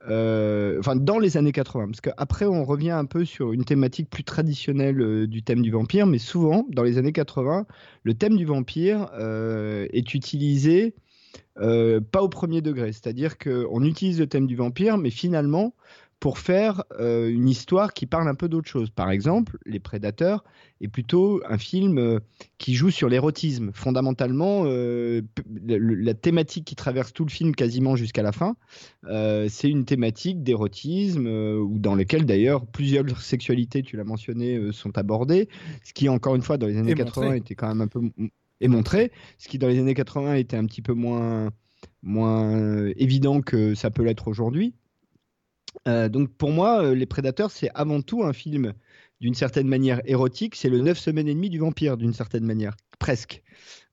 euh, 0.09 0.81
enfin 0.81 0.97
dans 0.97 1.21
les 1.21 1.37
années 1.37 1.53
80, 1.53 1.87
parce 1.87 2.01
qu'après 2.01 2.47
on 2.47 2.65
revient 2.65 2.91
un 2.91 3.05
peu 3.05 3.25
sur 3.25 3.53
une 3.53 3.65
thématique 3.65 4.11
plus 4.11 4.25
traditionnelle 4.25 5.01
euh, 5.01 5.27
du 5.29 5.45
thème 5.45 5.63
du 5.63 5.71
vampire, 5.71 6.07
mais 6.07 6.19
souvent 6.19 6.67
dans 6.71 6.83
les 6.83 6.99
années 6.99 7.13
80, 7.13 7.67
le 8.03 8.15
thème 8.15 8.37
du 8.37 8.45
vampire 8.45 9.09
est 9.15 10.13
utilisé 10.13 10.97
pas 11.55 12.21
au 12.21 12.29
premier 12.29 12.63
degré, 12.63 12.91
c'est-à-dire 12.93 13.39
qu'on 13.39 13.85
utilise 13.85 14.19
le 14.19 14.27
thème 14.27 14.49
du 14.49 14.57
vampire, 14.57 14.99
mais 14.99 15.11
finalement 15.11 15.73
pour 16.25 16.39
faire 16.39 16.85
euh, 17.01 17.29
une 17.29 17.51
histoire 17.51 17.93
qui 17.93 18.07
parle 18.07 18.31
un 18.31 18.35
peu 18.35 18.49
d'autre 18.49 18.67
chose. 18.67 18.89
Par 18.89 19.11
exemple, 19.11 19.59
Les 19.67 19.79
Prédateurs 19.79 20.43
est 20.81 20.89
plutôt 20.89 21.43
un 21.47 21.59
film 21.59 21.99
euh, 21.99 22.19
qui 22.57 22.73
joue 22.73 22.91
sur 22.91 23.11
l'érotisme. 23.11 23.73
Fondamentalement, 23.75 24.63
euh, 24.65 25.21
la, 25.67 25.77
la 25.79 26.15
thématique 26.15 26.65
qui 26.65 26.77
traverse 26.77 27.13
tout 27.13 27.27
le 27.27 27.31
film 27.31 27.55
quasiment 27.55 27.95
jusqu'à 27.95 28.23
la 28.23 28.33
fin, 28.33 28.57
c'est 29.51 29.69
une 29.69 29.85
thématique 29.85 30.43
d'érotisme, 30.43 31.27
ou 31.27 31.79
dans 31.79 31.95
lequel 31.95 32.25
d'ailleurs 32.25 32.65
plusieurs 32.65 33.21
sexualités, 33.21 33.83
tu 33.83 33.99
l'as 33.99 34.05
mentionné, 34.05 34.73
sont 34.73 34.97
abordées, 34.97 35.51
ce 35.83 35.93
qui 35.93 36.09
encore 36.09 36.37
une 36.37 36.43
fois 36.43 36.57
dans 36.57 36.69
les 36.69 36.79
années 36.79 36.93
Et 36.93 36.95
80 36.95 37.23
montré. 37.27 37.37
était 37.37 37.55
quand 37.55 37.69
même 37.69 37.83
un 37.83 37.87
peu 37.87 38.01
et 38.63 38.69
montré, 38.69 39.13
ce 39.37 39.47
qui 39.47 39.59
dans 39.59 39.69
les 39.69 39.79
années 39.79 39.93
80 39.93 40.37
était 40.37 40.57
un 40.57 40.65
petit 40.65 40.81
peu 40.81 40.95
moins 40.95 41.51
moins 42.03 42.89
évident 42.97 43.43
que 43.43 43.75
ça 43.75 43.91
peut 43.91 44.05
l'être 44.05 44.29
aujourd'hui. 44.29 44.73
Euh, 45.89 46.09
donc 46.09 46.31
pour 46.37 46.51
moi, 46.51 46.83
euh, 46.83 46.95
Les 46.95 47.07
Prédateurs, 47.07 47.51
c'est 47.51 47.71
avant 47.75 48.01
tout 48.03 48.25
un 48.25 48.33
film 48.33 48.75
d'une 49.21 49.35
certaine 49.35 49.69
manière 49.69 50.01
érotique. 50.05 50.55
C'est 50.55 50.69
le 50.69 50.81
9 50.81 50.99
semaines 50.99 51.29
et 51.29 51.35
demie 51.35 51.51
du 51.51 51.59
vampire, 51.59 51.97
d'une 51.97 52.13
certaine 52.13 52.45
manière, 52.45 52.77
presque. 52.99 53.43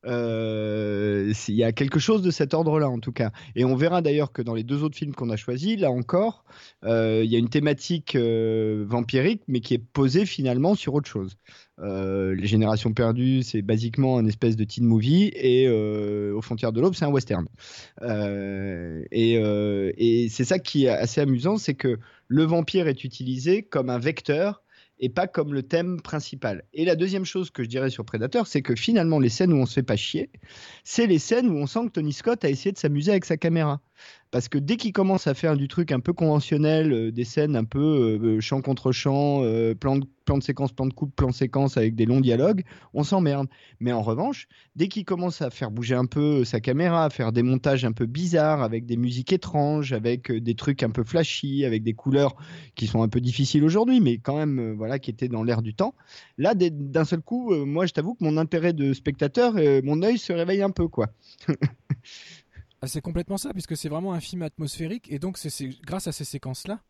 Euh, 0.05 1.33
Il 1.47 1.55
y 1.55 1.63
a 1.63 1.71
quelque 1.71 1.99
chose 1.99 2.21
de 2.21 2.31
cet 2.31 2.53
ordre-là, 2.53 2.89
en 2.89 2.99
tout 2.99 3.11
cas. 3.11 3.31
Et 3.55 3.65
on 3.65 3.75
verra 3.75 4.01
d'ailleurs 4.01 4.31
que 4.31 4.41
dans 4.41 4.53
les 4.53 4.63
deux 4.63 4.83
autres 4.83 4.95
films 4.95 5.13
qu'on 5.13 5.29
a 5.29 5.35
choisis, 5.35 5.79
là 5.79 5.91
encore, 5.91 6.43
euh, 6.83 7.21
il 7.23 7.31
y 7.31 7.35
a 7.35 7.39
une 7.39 7.49
thématique 7.49 8.15
euh, 8.15 8.83
vampirique, 8.87 9.43
mais 9.47 9.59
qui 9.59 9.75
est 9.75 9.83
posée 9.93 10.25
finalement 10.25 10.75
sur 10.75 10.93
autre 10.93 11.09
chose. 11.09 11.37
Les 11.83 12.45
Générations 12.45 12.93
Perdues, 12.93 13.41
c'est 13.41 13.63
basiquement 13.63 14.19
un 14.19 14.27
espèce 14.27 14.55
de 14.55 14.63
teen 14.63 14.85
movie, 14.85 15.31
et 15.33 15.67
Aux 15.67 16.41
Frontières 16.41 16.71
de 16.73 16.79
l'Aube, 16.79 16.93
c'est 16.93 17.05
un 17.05 17.11
western. 17.11 17.47
Et 19.11 20.27
c'est 20.29 20.43
ça 20.43 20.59
qui 20.59 20.85
est 20.85 20.89
assez 20.89 21.21
amusant, 21.21 21.57
c'est 21.57 21.73
que 21.73 21.97
le 22.27 22.43
vampire 22.43 22.87
est 22.87 23.03
utilisé 23.03 23.63
comme 23.63 23.89
un 23.89 23.97
vecteur 23.97 24.61
et 25.01 25.09
pas 25.09 25.27
comme 25.27 25.53
le 25.53 25.63
thème 25.63 25.99
principal. 25.99 26.63
Et 26.73 26.85
la 26.85 26.95
deuxième 26.95 27.25
chose 27.25 27.49
que 27.49 27.63
je 27.63 27.67
dirais 27.67 27.89
sur 27.89 28.05
Predator, 28.05 28.45
c'est 28.45 28.61
que 28.61 28.75
finalement, 28.75 29.19
les 29.19 29.29
scènes 29.29 29.51
où 29.51 29.57
on 29.57 29.65
se 29.65 29.73
fait 29.73 29.83
pas 29.83 29.95
chier, 29.95 30.29
c'est 30.83 31.07
les 31.07 31.17
scènes 31.17 31.49
où 31.49 31.57
on 31.57 31.65
sent 31.65 31.87
que 31.87 31.93
Tony 31.93 32.13
Scott 32.13 32.45
a 32.45 32.49
essayé 32.49 32.71
de 32.71 32.77
s'amuser 32.77 33.11
avec 33.11 33.25
sa 33.25 33.35
caméra. 33.35 33.81
Parce 34.31 34.47
que 34.47 34.57
dès 34.57 34.77
qu'il 34.77 34.93
commence 34.93 35.27
à 35.27 35.33
faire 35.33 35.57
du 35.57 35.67
truc 35.67 35.91
un 35.91 35.99
peu 35.99 36.13
conventionnel, 36.13 36.93
euh, 36.93 37.11
des 37.11 37.25
scènes 37.25 37.55
un 37.55 37.65
peu 37.65 38.19
euh, 38.23 38.39
chant 38.39 38.61
contre 38.61 38.93
chant, 38.93 39.43
euh, 39.43 39.75
plan, 39.75 39.97
de, 39.97 40.05
plan 40.25 40.37
de 40.37 40.43
séquence, 40.43 40.71
plan 40.71 40.85
de 40.85 40.93
coupe, 40.93 41.13
plan 41.15 41.31
séquence 41.31 41.75
avec 41.75 41.95
des 41.95 42.05
longs 42.05 42.21
dialogues, 42.21 42.63
on 42.93 43.03
s'emmerde. 43.03 43.47
Mais 43.79 43.91
en 43.91 44.01
revanche, 44.01 44.47
dès 44.75 44.87
qu'il 44.87 45.03
commence 45.03 45.41
à 45.41 45.49
faire 45.49 45.71
bouger 45.71 45.95
un 45.95 46.05
peu 46.05 46.45
sa 46.45 46.61
caméra, 46.61 47.05
à 47.05 47.09
faire 47.09 47.31
des 47.31 47.43
montages 47.43 47.83
un 47.83 47.91
peu 47.91 48.05
bizarres, 48.05 48.61
avec 48.61 48.85
des 48.85 48.97
musiques 48.97 49.33
étranges, 49.33 49.91
avec 49.91 50.31
euh, 50.31 50.39
des 50.39 50.55
trucs 50.55 50.83
un 50.83 50.89
peu 50.89 51.03
flashy, 51.03 51.65
avec 51.65 51.83
des 51.83 51.93
couleurs 51.93 52.35
qui 52.75 52.87
sont 52.87 53.01
un 53.01 53.09
peu 53.09 53.21
difficiles 53.21 53.63
aujourd'hui, 53.63 53.99
mais 53.99 54.17
quand 54.17 54.37
même, 54.37 54.59
euh, 54.59 54.73
voilà, 54.73 54.99
qui 54.99 55.11
étaient 55.11 55.27
dans 55.27 55.43
l'air 55.43 55.61
du 55.61 55.73
temps, 55.73 55.93
là, 56.37 56.53
d'un 56.55 57.05
seul 57.05 57.21
coup, 57.21 57.53
euh, 57.53 57.65
moi, 57.65 57.85
je 57.85 57.93
t'avoue 57.93 58.13
que 58.13 58.23
mon 58.23 58.37
intérêt 58.37 58.73
de 58.73 58.93
spectateur, 58.93 59.53
euh, 59.57 59.81
mon 59.83 60.01
œil 60.03 60.17
se 60.17 60.33
réveille 60.33 60.61
un 60.61 60.71
peu, 60.71 60.87
quoi. 60.87 61.07
Ah, 62.81 62.87
c'est 62.87 63.01
complètement 63.01 63.37
ça, 63.37 63.53
puisque 63.53 63.77
c'est 63.77 63.89
vraiment 63.89 64.13
un 64.13 64.19
film 64.19 64.41
atmosphérique, 64.41 65.11
et 65.11 65.19
donc 65.19 65.37
c'est 65.37 65.69
grâce 65.85 66.07
à 66.07 66.11
ces 66.11 66.25
séquences-là 66.25 66.81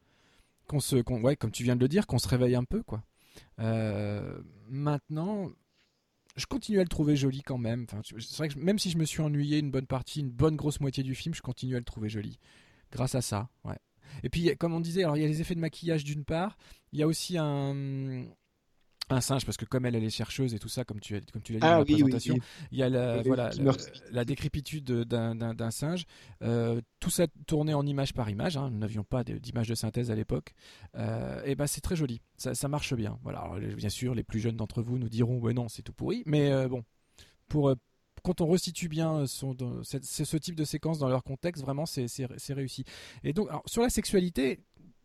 qu'on 0.67 0.79
se, 0.79 0.95
ouais, 0.95 1.35
comme 1.35 1.51
tu 1.51 1.63
viens 1.63 1.75
de 1.75 1.81
le 1.81 1.89
dire, 1.89 2.07
qu'on 2.07 2.19
se 2.19 2.29
réveille 2.29 2.55
un 2.55 2.63
peu, 2.63 2.81
quoi. 2.81 3.03
Euh, 3.59 4.41
maintenant, 4.69 5.51
je 6.37 6.45
continue 6.45 6.79
à 6.79 6.83
le 6.83 6.87
trouver 6.87 7.17
joli 7.17 7.41
quand 7.41 7.57
même. 7.57 7.85
Enfin, 7.89 8.01
c'est 8.03 8.37
vrai 8.37 8.47
que 8.47 8.57
même 8.57 8.79
si 8.79 8.89
je 8.89 8.97
me 8.97 9.05
suis 9.05 9.21
ennuyé 9.21 9.59
une 9.59 9.71
bonne 9.71 9.87
partie, 9.87 10.21
une 10.21 10.31
bonne 10.31 10.55
grosse 10.55 10.79
moitié 10.79 11.03
du 11.03 11.13
film, 11.13 11.35
je 11.35 11.41
continue 11.41 11.75
à 11.75 11.79
le 11.79 11.85
trouver 11.85 12.07
joli, 12.07 12.39
grâce 12.91 13.15
à 13.15 13.21
ça. 13.21 13.49
Ouais. 13.65 13.77
Et 14.23 14.29
puis, 14.29 14.55
comme 14.57 14.73
on 14.73 14.79
disait, 14.79 15.03
alors 15.03 15.17
il 15.17 15.21
y 15.23 15.25
a 15.25 15.27
les 15.27 15.41
effets 15.41 15.55
de 15.55 15.59
maquillage 15.59 16.03
d'une 16.03 16.23
part, 16.23 16.57
il 16.93 16.99
y 16.99 17.03
a 17.03 17.07
aussi 17.07 17.37
un 17.37 18.25
un 19.13 19.21
singe 19.21 19.45
parce 19.45 19.57
que 19.57 19.65
comme 19.65 19.85
elle 19.85 19.95
elle 19.95 20.03
est 20.03 20.09
chercheuse 20.09 20.53
et 20.53 20.59
tout 20.59 20.69
ça 20.69 20.83
comme 20.83 20.99
tu 20.99 21.19
comme 21.33 21.41
tu 21.41 21.53
l'as 21.53 21.59
dit 21.59 21.65
dans 21.65 21.77
la 21.79 21.85
présentation 21.85 22.35
il 22.71 22.77
y 22.79 22.83
a 22.83 22.89
la, 22.89 23.17
Oui, 23.17 23.23
voilà, 23.27 23.49
la, 23.59 23.71
la 24.11 24.25
décrépitude 24.25 24.83
d'un- 24.85 25.71
singe. 25.71 26.05
Euh, 26.43 26.81
tout 26.99 27.09
ça 27.09 27.25
tourné 27.47 27.73
en 27.73 27.85
image 27.85 28.13
par 28.13 28.29
image. 28.29 28.57
hein. 28.57 28.69
Nous 28.69 28.77
n'avions 28.77 29.03
pas 29.03 29.23
d'image 29.23 29.67
de 29.67 29.75
synthèse 29.75 30.11
à 30.11 30.15
l'époque. 30.15 30.53
Euh, 30.95 31.41
et 31.45 31.55
ben 31.55 31.67
c'est 31.67 31.81
très 31.81 31.95
joli. 31.95 32.21
Ça, 32.37 32.53
ça 32.55 32.67
marche 32.67 32.93
bien. 32.93 33.19
Voilà. 33.23 33.39
Alors, 33.39 33.59
bien 33.59 33.89
sûr, 33.89 34.13
les 34.15 34.23
plus 34.23 34.39
jeunes 34.39 34.57
d'entre 34.57 34.81
vous 34.81 34.97
nous 34.97 35.09
diront 35.09 35.39
ouais 35.39 35.53
non 35.53 35.67
c'est 35.69 35.81
tout 35.81 35.93
pourri. 35.93 36.23
Mais 36.25 36.51
euh, 36.51 36.67
bon, 36.67 36.83
pour 37.47 37.73
quand 38.23 38.39
on 38.41 38.45
resitue 38.47 38.87
bien 38.87 39.25
son, 39.25 39.55
ce 39.83 40.37
type 40.37 40.55
de 40.55 40.63
séquence 40.63 40.99
dans 40.99 41.09
leur 41.09 41.23
contexte, 41.23 41.63
vraiment 41.63 41.85
c'est 41.87 42.07
réussi. 42.53 42.83
Et 43.23 43.33
donc 43.33 43.49
alors, 43.49 43.63
sur 43.65 43.81
la 43.81 43.89
sexualité. 43.89 44.59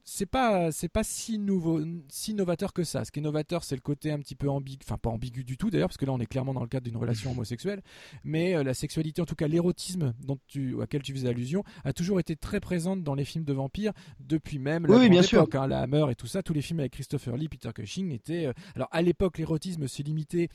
C'est 0.09 0.25
pas 0.27 0.71
c'est 0.71 0.89
pas 0.89 1.03
si 1.03 1.37
nouveau 1.37 1.81
si 2.09 2.33
novateur 2.33 2.73
que 2.73 2.85
ça. 2.85 3.05
Ce 3.05 3.11
qui 3.11 3.19
est 3.19 3.23
novateur, 3.23 3.65
c'est 3.65 3.75
le 3.75 3.81
côté 3.81 4.13
un 4.13 4.21
petit 4.21 4.37
peu 4.37 4.49
ambigu, 4.49 4.79
enfin 4.85 4.97
pas 4.99 5.11
ambigu 5.11 5.43
du 5.43 5.57
tout 5.57 5.69
d'ailleurs, 5.69 5.89
parce 5.89 5.97
que 5.97 6.07
là 6.07 6.13
on 6.13 6.21
est 6.21 6.27
clairement 6.27 6.55
dans 6.55 6.63
le 6.63 6.69
cadre 6.69 6.85
d'une 6.85 6.97
relation 6.97 7.33
homosexuelle, 7.33 7.83
mais 8.23 8.55
euh, 8.55 8.63
la 8.63 8.73
sexualité, 8.73 9.21
en 9.21 9.27
tout 9.27 9.35
cas 9.35 9.49
l'érotisme 9.49 10.15
dont 10.25 10.39
tu 10.47 10.75
auquel 10.75 11.03
tu 11.03 11.13
faisais 11.13 11.29
allusion, 11.29 11.65
a 11.85 11.93
toujours 11.93 12.21
été 12.21 12.37
très 12.37 12.61
présente 12.61 13.03
dans 13.03 13.15
les 13.17 13.25
films 13.25 13.45
de 13.45 13.53
vampires 13.53 13.93
depuis 14.21 14.61
même 14.61 14.87
la 14.87 14.97
Oui, 14.97 15.09
bien 15.09 15.23
sûr. 15.23 15.45
hein, 15.53 15.67
la 15.67 15.81
Hammer 15.81 16.07
et 16.11 16.15
tout 16.15 16.29
ça. 16.29 16.43
Tous 16.43 16.53
les 16.55 16.63
films 16.63 16.79
avec 16.81 16.93
Christopher 16.93 17.37
Lee, 17.37 17.49
Peter 17.49 17.71
Cushing 17.75 18.13
étaient. 18.13 18.47
euh, 18.47 18.53
alors 18.77 18.89
à 18.93 19.03
l'époque, 19.03 19.39
l'érotisme 19.39 19.89
se 19.89 20.03
limitait 20.05 20.49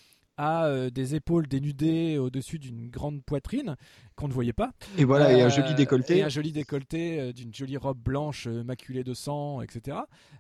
à 0.44 0.66
euh, 0.66 0.90
des 0.90 1.14
épaules 1.14 1.48
dénudées 1.48 2.18
au-dessus 2.18 2.58
d'une 2.58 2.90
grande 2.90 3.24
poitrine 3.24 3.76
qu'on 4.16 4.28
ne 4.28 4.34
voyait 4.34 4.54
pas. 4.54 4.72
Et 4.98 5.04
voilà, 5.06 5.32
et 5.32 5.42
un 5.44 5.46
Euh, 5.46 5.50
joli 5.50 5.76
décolleté. 5.76 6.18
Et 6.18 6.24
un 6.24 6.30
joli 6.30 6.52
décolleté 6.52 7.20
euh, 7.20 7.32
d'une 7.32 7.54
jolie 7.54 7.78
robe 7.78 8.00
blanche 8.00 8.48
euh, 8.48 8.64
maculée 8.64 9.04
de 9.04 9.14
sang, 9.14 9.62
etc. 9.62 9.98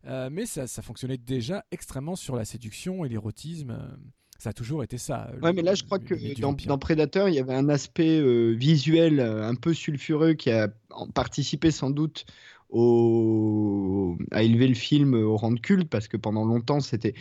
Euh, 0.07 0.29
mais 0.31 0.47
ça, 0.47 0.65
ça 0.65 0.81
fonctionnait 0.81 1.17
déjà 1.17 1.63
extrêmement 1.71 2.15
sur 2.15 2.35
la 2.35 2.45
séduction 2.45 3.05
et 3.05 3.09
l'érotisme. 3.09 3.71
euh, 3.71 3.95
Ça 4.39 4.49
a 4.49 4.53
toujours 4.53 4.83
été 4.83 4.97
ça. 4.97 5.29
euh, 5.29 5.39
Ouais, 5.39 5.49
le- 5.51 5.57
mais 5.57 5.61
là, 5.61 5.75
je 5.75 5.83
crois 5.83 5.99
le 5.99 6.03
que 6.03 6.41
dans, 6.41 6.53
dans 6.53 6.79
Predator, 6.79 7.29
il 7.29 7.35
y 7.35 7.39
avait 7.39 7.53
un 7.53 7.69
aspect 7.69 8.19
euh, 8.19 8.53
visuel 8.53 9.19
euh, 9.19 9.47
un 9.47 9.53
peu 9.53 9.71
sulfureux 9.75 10.33
qui 10.33 10.49
a 10.49 10.67
participé 11.13 11.69
sans 11.69 11.91
doute 11.91 12.25
à 12.73 14.43
élever 14.43 14.67
le 14.67 14.75
film 14.75 15.13
au 15.13 15.35
rang 15.35 15.51
de 15.51 15.59
culte 15.59 15.89
parce 15.89 16.07
que 16.07 16.17
pendant 16.17 16.45
longtemps, 16.45 16.79
c'était 16.79 17.13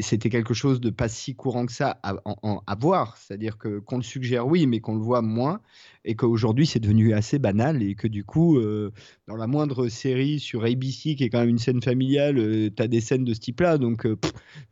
c'était 0.00 0.28
quelque 0.28 0.54
chose 0.54 0.80
de 0.80 0.90
pas 0.90 1.08
si 1.08 1.34
courant 1.34 1.66
que 1.66 1.72
ça 1.72 2.00
à, 2.02 2.76
voir. 2.80 3.16
C'est-à-dire 3.16 3.58
que 3.58 3.78
qu'on 3.78 3.96
le 3.96 4.02
suggère, 4.02 4.46
oui, 4.46 4.66
mais 4.66 4.80
qu'on 4.80 4.94
le 4.94 5.02
voit 5.02 5.22
moins 5.22 5.60
et 6.04 6.14
qu'aujourd'hui, 6.14 6.66
c'est 6.66 6.80
devenu 6.80 7.12
assez 7.12 7.38
banal 7.38 7.82
et 7.82 7.94
que 7.94 8.08
du 8.08 8.24
coup, 8.24 8.58
euh, 8.58 8.92
dans 9.26 9.36
la 9.36 9.46
moindre 9.46 9.88
série 9.88 10.40
sur 10.40 10.64
ABC, 10.64 11.14
qui 11.14 11.24
est 11.24 11.28
quand 11.28 11.40
même 11.40 11.50
une 11.50 11.58
scène 11.58 11.82
familiale, 11.82 12.70
tu 12.74 12.82
as 12.82 12.88
des 12.88 13.00
scènes 13.00 13.24
de 13.24 13.34
ce 13.34 13.40
type-là. 13.40 13.78
Donc, 13.78 14.06
euh, 14.06 14.16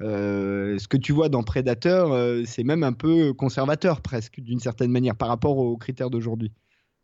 euh, 0.00 0.78
ce 0.78 0.88
que 0.88 0.96
tu 0.96 1.12
vois 1.12 1.28
dans 1.28 1.42
Predator, 1.42 2.12
euh, 2.12 2.42
c'est 2.46 2.64
même 2.64 2.82
un 2.82 2.92
peu 2.92 3.32
conservateur 3.34 4.00
presque, 4.00 4.40
d'une 4.40 4.60
certaine 4.60 4.90
manière, 4.90 5.14
par 5.14 5.28
rapport 5.28 5.58
aux 5.58 5.76
critères 5.76 6.10
d'aujourd'hui. 6.10 6.52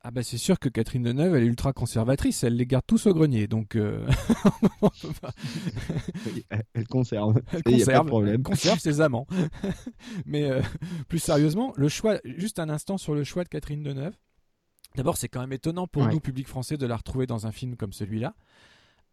Ah 0.05 0.11
bah 0.11 0.25
c'est 0.25 0.39
sûr 0.39 0.59
que 0.59 0.69
Catherine 0.69 1.05
Deneuve, 1.05 1.37
elle 1.37 1.45
est 1.45 1.47
ultra 1.47 1.73
conservatrice, 1.73 2.43
elle 2.43 2.57
les 2.57 2.67
garde 2.67 2.85
tous 2.87 3.07
au 3.07 3.15
grenier, 3.15 3.47
donc 3.47 3.77
euh, 3.77 4.05
on 4.83 4.89
peut 4.89 5.13
pas- 5.21 5.33
Elle, 6.75 6.89
conserve, 6.89 7.41
elle 7.53 7.59
a 7.59 7.63
pas 7.63 7.71
conserve, 7.71 8.05
de 8.05 8.09
problème. 8.09 8.35
elle 8.35 8.43
conserve 8.43 8.79
ses 8.81 9.01
amants. 9.01 9.27
Mais 10.27 10.51
euh, 10.51 10.61
plus 11.09 11.21
sérieusement, 11.21 11.73
le 11.77 11.89
choix, 11.89 12.19
juste 12.25 12.59
un 12.59 12.69
instant 12.69 12.99
sur 12.99 13.15
le 13.15 13.23
choix 13.23 13.45
de 13.45 13.49
Catherine 13.49 13.83
Deneuve. 13.85 14.17
D'abord, 14.97 15.17
c'est 15.17 15.29
quand 15.29 15.41
même 15.41 15.53
étonnant 15.53 15.87
pour 15.87 16.03
Ouais. 16.03 16.13
nous, 16.13 16.21
public 16.21 16.49
français, 16.49 16.77
de 16.77 16.87
la 16.87 16.97
retrouver 16.97 17.27
dans 17.27 17.47
un 17.47 17.53
film 17.53 17.77
comme 17.77 17.93
celui-là, 17.93 18.35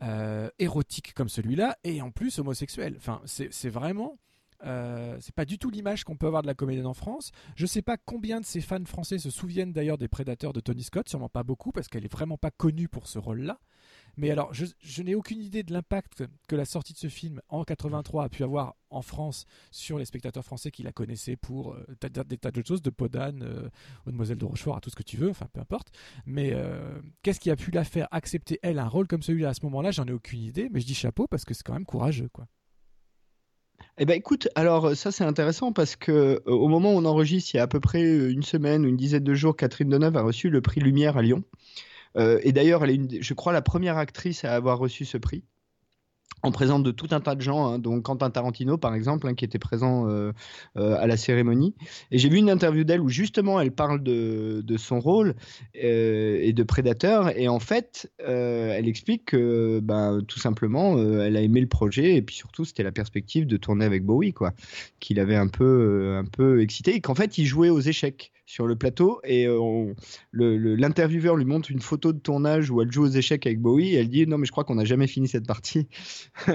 euh, 0.02 0.50
érotique 0.58 1.14
comme 1.14 1.30
celui-là, 1.30 1.78
et 1.84 2.02
en 2.02 2.10
plus 2.10 2.40
homosexuel. 2.40 2.96
Enfin, 2.98 3.22
c'est 3.26 3.54
c'est 3.54 3.70
vraiment. 3.70 4.18
Euh, 4.66 5.18
c'est 5.20 5.34
pas 5.34 5.46
du 5.46 5.58
tout 5.58 5.70
l'image 5.70 6.04
qu'on 6.04 6.18
peut 6.18 6.28
avoir 6.28 6.42
de 6.42 6.48
la 6.48 6.54
comédienne 6.54 6.86
en 6.86 6.94
France. 6.94 7.32
Je 7.56 7.66
sais 7.66 7.82
pas 7.82 7.98
combien 7.98 8.40
de 8.40 8.46
ses 8.46 8.62
fans 8.62 8.84
français 8.86 9.18
se 9.18 9.30
souviennent 9.30 9.74
d'ailleurs 9.74 9.98
des 9.98 10.08
prédateurs 10.08 10.54
de 10.54 10.60
Tony 10.60 10.84
Scott, 10.84 11.10
sûrement 11.10 11.30
pas 11.30 11.44
beaucoup 11.44 11.72
parce 11.72 11.88
qu'elle 11.88 12.06
est 12.06 12.12
vraiment 12.12 12.38
pas 12.38 12.52
connue 12.52 12.88
pour 12.88 13.08
ce 13.08 13.20
rôle-là. 13.20 13.60
Mais 14.18 14.32
alors, 14.32 14.54
je, 14.54 15.02
n'ai 15.02 15.16
aucune 15.16 15.42
idée 15.42 15.64
de 15.64 15.72
l'impact 15.72 16.26
que 16.48 16.56
la 16.56 16.66
sortie 16.66 16.92
de 16.92 16.98
ce 16.98 17.08
film 17.08 17.42
en 17.48 17.64
83 17.64 18.26
a 18.26 18.30
pu 18.30 18.44
avoir 18.44 18.76
en 18.90 19.02
France 19.02 19.46
sur 19.72 19.98
les 19.98 20.04
spectateurs 20.04 20.44
français 20.44 20.72
qui 20.72 20.84
la 20.84 20.92
connaissaient 20.92 21.38
pour 21.38 21.74
euh, 21.74 21.86
des 22.28 22.38
tas 22.38 22.52
de 22.52 22.64
choses, 22.66 22.82
de 22.82 22.90
Podane, 22.90 23.44
euh, 23.44 23.70
aux 24.06 24.12
Demoiselles 24.12 24.38
de 24.38 24.46
Rochefort, 24.46 24.76
à 24.76 24.82
tout 24.82 24.90
ce 24.90 24.96
que 24.96 25.04
tu 25.04 25.16
veux, 25.16 25.30
enfin 25.30 25.48
peu 25.54 25.62
importe. 25.62 25.92
Mais 26.26 26.52
euh, 26.54 27.00
qu'est-ce 27.24 27.40
qui 27.40 27.50
a 27.50 27.56
pu 27.56 27.72
la 27.72 27.86
faire 27.86 28.08
accepter, 28.12 28.60
elle, 28.62 28.80
un 28.80 28.88
rôle 28.88 29.08
comme 29.08 29.22
celui-là 29.22 29.50
à 29.50 29.54
ce 29.54 29.64
moment-là? 29.64 29.92
J'en 29.92 30.06
ai 30.06 30.12
aucune 30.12 30.42
idée, 30.42 30.70
mais 30.70 30.82
je 30.82 30.86
dis 30.86 30.96
chapeau 30.96 31.28
parce 31.28 31.46
que 31.46 31.54
c'est 31.54 31.64
quand 31.64 31.74
même 31.74 31.86
courageux, 31.86 32.30
quoi. 32.30 32.48
Eh 33.98 34.06
ben 34.06 34.14
écoute, 34.16 34.48
alors 34.56 34.96
ça 34.96 35.12
c'est 35.12 35.24
intéressant 35.26 35.74
parce 35.74 35.96
que 35.96 36.12
euh, 36.12 36.52
au 36.52 36.68
moment 36.68 36.94
où 36.94 36.98
on 36.98 37.06
enregistre, 37.06 37.54
il 37.54 37.58
y 37.58 37.60
a 37.60 37.64
à 37.64 37.68
peu 37.68 37.80
près 37.80 38.04
euh, 38.04 38.32
une 38.32 38.44
semaine 38.44 38.86
ou 38.86 38.90
une 38.90 38.98
dizaine 38.98 39.24
de 39.24 39.34
jours, 39.34 39.56
Catherine 39.58 39.90
Deneuve 39.90 40.16
a 40.18 40.22
reçu 40.22 40.50
le 40.50 40.62
prix 40.62 40.80
Lumière 40.80 41.18
à 41.18 41.22
Lyon. 41.22 41.44
Euh, 42.18 42.40
et 42.44 42.52
d'ailleurs, 42.52 42.84
elle 42.84 42.92
est, 42.92 42.96
une, 42.96 43.22
je 43.22 43.34
crois, 43.34 43.54
la 43.54 43.62
première 43.62 43.98
actrice 43.98 44.46
à 44.46 44.56
avoir 44.56 44.80
reçu 44.80 45.06
ce 45.06 45.18
prix. 45.18 45.44
En 46.42 46.52
présence 46.52 46.84
de 46.84 46.92
tout 46.92 47.08
un 47.12 47.20
tas 47.20 47.36
de 47.36 47.42
gens, 47.42 47.68
hein, 47.68 47.80
dont 47.80 48.02
Quentin 48.02 48.30
Tarantino 48.30 48.78
par 48.78 48.96
exemple, 48.96 49.28
hein, 49.28 49.34
qui 49.34 49.46
était 49.46 49.60
présent 49.60 50.10
euh, 50.10 50.32
euh, 50.78 50.96
à 51.00 51.08
la 51.08 51.18
cérémonie. 51.18 51.76
Et 52.12 52.18
j'ai 52.18 52.30
vu 52.30 52.38
une 52.38 52.50
interview 52.50 52.84
d'elle 52.84 53.02
où 53.02 53.10
justement 53.10 53.60
elle 53.60 53.72
parle 53.72 54.02
de, 54.02 54.64
son 54.78 55.00
rôle 55.00 55.36
euh, 55.84 56.40
et 56.42 56.54
de 56.54 56.64
Prédateur. 56.64 57.38
Et 57.38 57.48
en 57.48 57.60
fait, 57.60 58.12
elle 58.20 58.88
explique 58.88 59.26
que 59.26 59.80
ben, 59.82 60.22
tout 60.28 60.40
simplement, 60.40 60.98
elle 60.98 61.36
a 61.36 61.42
aimé 61.42 61.62
le 61.62 61.68
projet 61.68 62.16
et 62.16 62.22
puis 62.22 62.36
surtout, 62.36 62.66
c'était 62.66 62.84
la 62.84 62.92
perspective 62.92 63.46
de 63.46 63.58
tourner 63.58 63.86
avec 63.86 64.06
Bowie, 64.06 64.34
quoi, 64.34 64.54
qu'il 65.00 65.20
avait 65.20 65.36
un 65.36 65.48
peu, 65.48 66.16
un 66.18 66.26
peu 66.26 66.62
excité 66.62 66.96
et 66.96 67.02
qu'en 67.02 67.16
fait, 67.16 67.38
il 67.38 67.46
jouait 67.46 67.70
aux 67.70 67.82
échecs 67.82 68.32
sur 68.50 68.66
le 68.66 68.76
plateau 68.76 69.20
et 69.24 69.46
euh, 69.46 69.60
on- 69.60 69.94
le- 70.32 70.58
le- 70.58 70.74
l'intervieweur 70.76 71.36
lui 71.36 71.46
montre 71.46 71.70
une 71.70 71.82
photo 71.82 72.14
de 72.14 72.18
tournage 72.20 72.72
où 72.72 72.82
elle 72.82 72.92
joue 72.92 73.04
aux 73.04 73.08
échecs 73.10 73.46
avec 73.46 73.62
Bowie 73.62 73.90
et 73.94 74.00
elle 74.00 74.10
dit 74.10 74.26
non 74.26 74.40
mais 74.40 74.48
je 74.48 74.52
crois 74.52 74.64
qu'on 74.64 74.74
n'a 74.74 74.86
jamais 74.86 75.06
fini 75.06 75.28
cette 75.28 75.46
partie. 75.46 75.88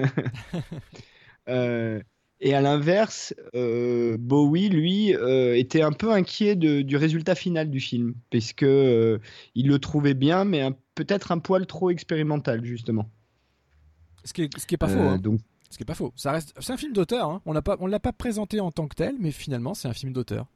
Euh, 1.48 2.00
et 2.40 2.54
à 2.54 2.62
l'inverse, 2.62 3.34
euh, 3.54 4.16
Bowie, 4.18 4.70
lui, 4.70 5.14
euh, 5.14 5.54
était 5.58 5.82
un 5.82 5.92
peu 5.92 6.10
inquiet 6.10 6.56
de- 6.56 6.80
du 6.80 6.96
résultat 6.96 7.34
final 7.34 7.70
du 7.70 7.80
film, 7.80 8.14
puisque 8.30 8.62
euh, 8.62 9.18
il 9.54 9.68
le 9.68 9.78
trouvait 9.78 10.14
bien, 10.14 10.44
mais 10.46 10.62
un- 10.62 10.74
peut-être 10.94 11.32
un 11.32 11.38
poil 11.38 11.66
trop 11.66 11.90
expérimental, 11.90 12.64
justement. 12.64 13.10
Ce 14.24 14.32
qui 14.32 14.42
est, 14.44 14.58
ce 14.58 14.66
qui 14.66 14.74
est 14.74 14.78
pas 14.78 14.88
Euh, 14.90 14.94
faux. 14.96 15.00
hein. 15.08 15.18
donc, 15.18 15.40
Ce 15.70 15.76
qui 15.76 15.82
est 15.82 15.86
pas 15.86 15.94
faux. 15.94 16.12
Ça 16.16 16.32
reste, 16.32 16.54
c'est 16.60 16.72
un 16.72 16.76
film 16.78 16.92
d'auteur. 16.94 17.28
Hein. 17.28 17.42
On 17.46 17.52
l'a 17.52 17.60
pas, 17.62 17.76
on 17.80 17.86
l'a 17.88 18.00
pas 18.00 18.12
présenté 18.12 18.60
en 18.60 18.70
tant 18.70 18.86
que 18.88 18.94
tel, 18.94 19.16
mais 19.20 19.30
finalement, 19.32 19.74
c'est 19.74 19.88
un 19.88 19.92
film 19.92 20.12
d'auteur. 20.12 20.46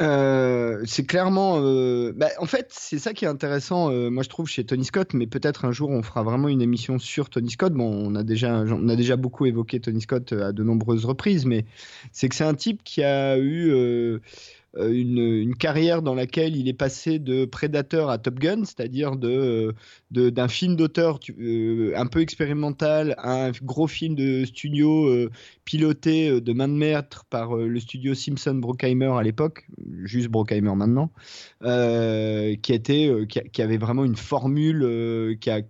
Euh, 0.00 0.82
c'est 0.86 1.04
clairement. 1.04 1.58
euh, 1.60 2.12
bah, 2.16 2.28
en 2.38 2.46
fait, 2.46 2.68
c'est 2.70 2.98
ça 2.98 3.12
qui 3.12 3.26
est 3.26 3.28
intéressant, 3.28 3.90
euh, 3.90 4.08
moi 4.08 4.22
je 4.22 4.30
trouve, 4.30 4.48
chez 4.48 4.64
Tony 4.64 4.84
Scott, 4.86 5.12
mais 5.12 5.26
peut-être 5.26 5.66
un 5.66 5.72
jour 5.72 5.90
on 5.90 6.02
fera 6.02 6.22
vraiment 6.22 6.48
une 6.48 6.62
émission 6.62 6.98
sur 6.98 7.28
Tony 7.28 7.50
Scott. 7.50 7.74
Bon, 7.74 7.90
on 7.90 8.14
a 8.14 8.22
déjà, 8.22 8.60
on 8.60 8.88
a 8.88 8.96
déjà 8.96 9.16
beaucoup 9.16 9.44
évoqué 9.44 9.80
Tony 9.80 10.00
Scott 10.00 10.32
euh, 10.32 10.48
à 10.48 10.52
de 10.52 10.62
nombreuses 10.62 11.04
reprises, 11.04 11.44
mais 11.44 11.66
c'est 12.10 12.28
que 12.30 12.34
c'est 12.34 12.44
un 12.44 12.54
type 12.54 12.82
qui 12.84 13.02
a 13.02 13.38
eu. 13.38 14.20
Euh, 14.78 14.90
une, 14.90 15.18
une 15.18 15.54
carrière 15.54 16.00
dans 16.00 16.14
laquelle 16.14 16.56
il 16.56 16.66
est 16.66 16.72
passé 16.72 17.18
de 17.18 17.44
Predator 17.44 18.08
à 18.08 18.16
Top 18.16 18.38
Gun, 18.38 18.64
c'est-à-dire 18.64 19.16
de, 19.16 19.74
euh, 20.16 20.30
d'un 20.30 20.48
film 20.48 20.76
d'auteur 20.76 21.20
euh, 21.38 21.92
un 21.94 22.06
peu 22.06 22.20
expérimental 22.20 23.14
à 23.18 23.46
un 23.46 23.50
gros 23.62 23.86
film 23.86 24.14
de 24.14 24.44
studio 24.46 25.28
piloté 25.64 26.40
de 26.40 26.52
main 26.52 26.68
de 26.68 26.74
maître 26.74 27.24
par 27.26 27.54
le 27.56 27.80
studio 27.80 28.14
Simpson 28.14 28.54
Brockheimer 28.54 29.12
à 29.18 29.22
l'époque, 29.22 29.66
juste 30.04 30.28
Brockheimer 30.28 30.74
maintenant, 30.74 31.10
qui, 31.60 32.72
était, 32.72 33.10
qui, 33.28 33.62
avait 33.62 33.78
vraiment 33.78 34.04
une 34.04 34.16
formule 34.16 35.36
qui 35.40 35.50
a, 35.50 35.62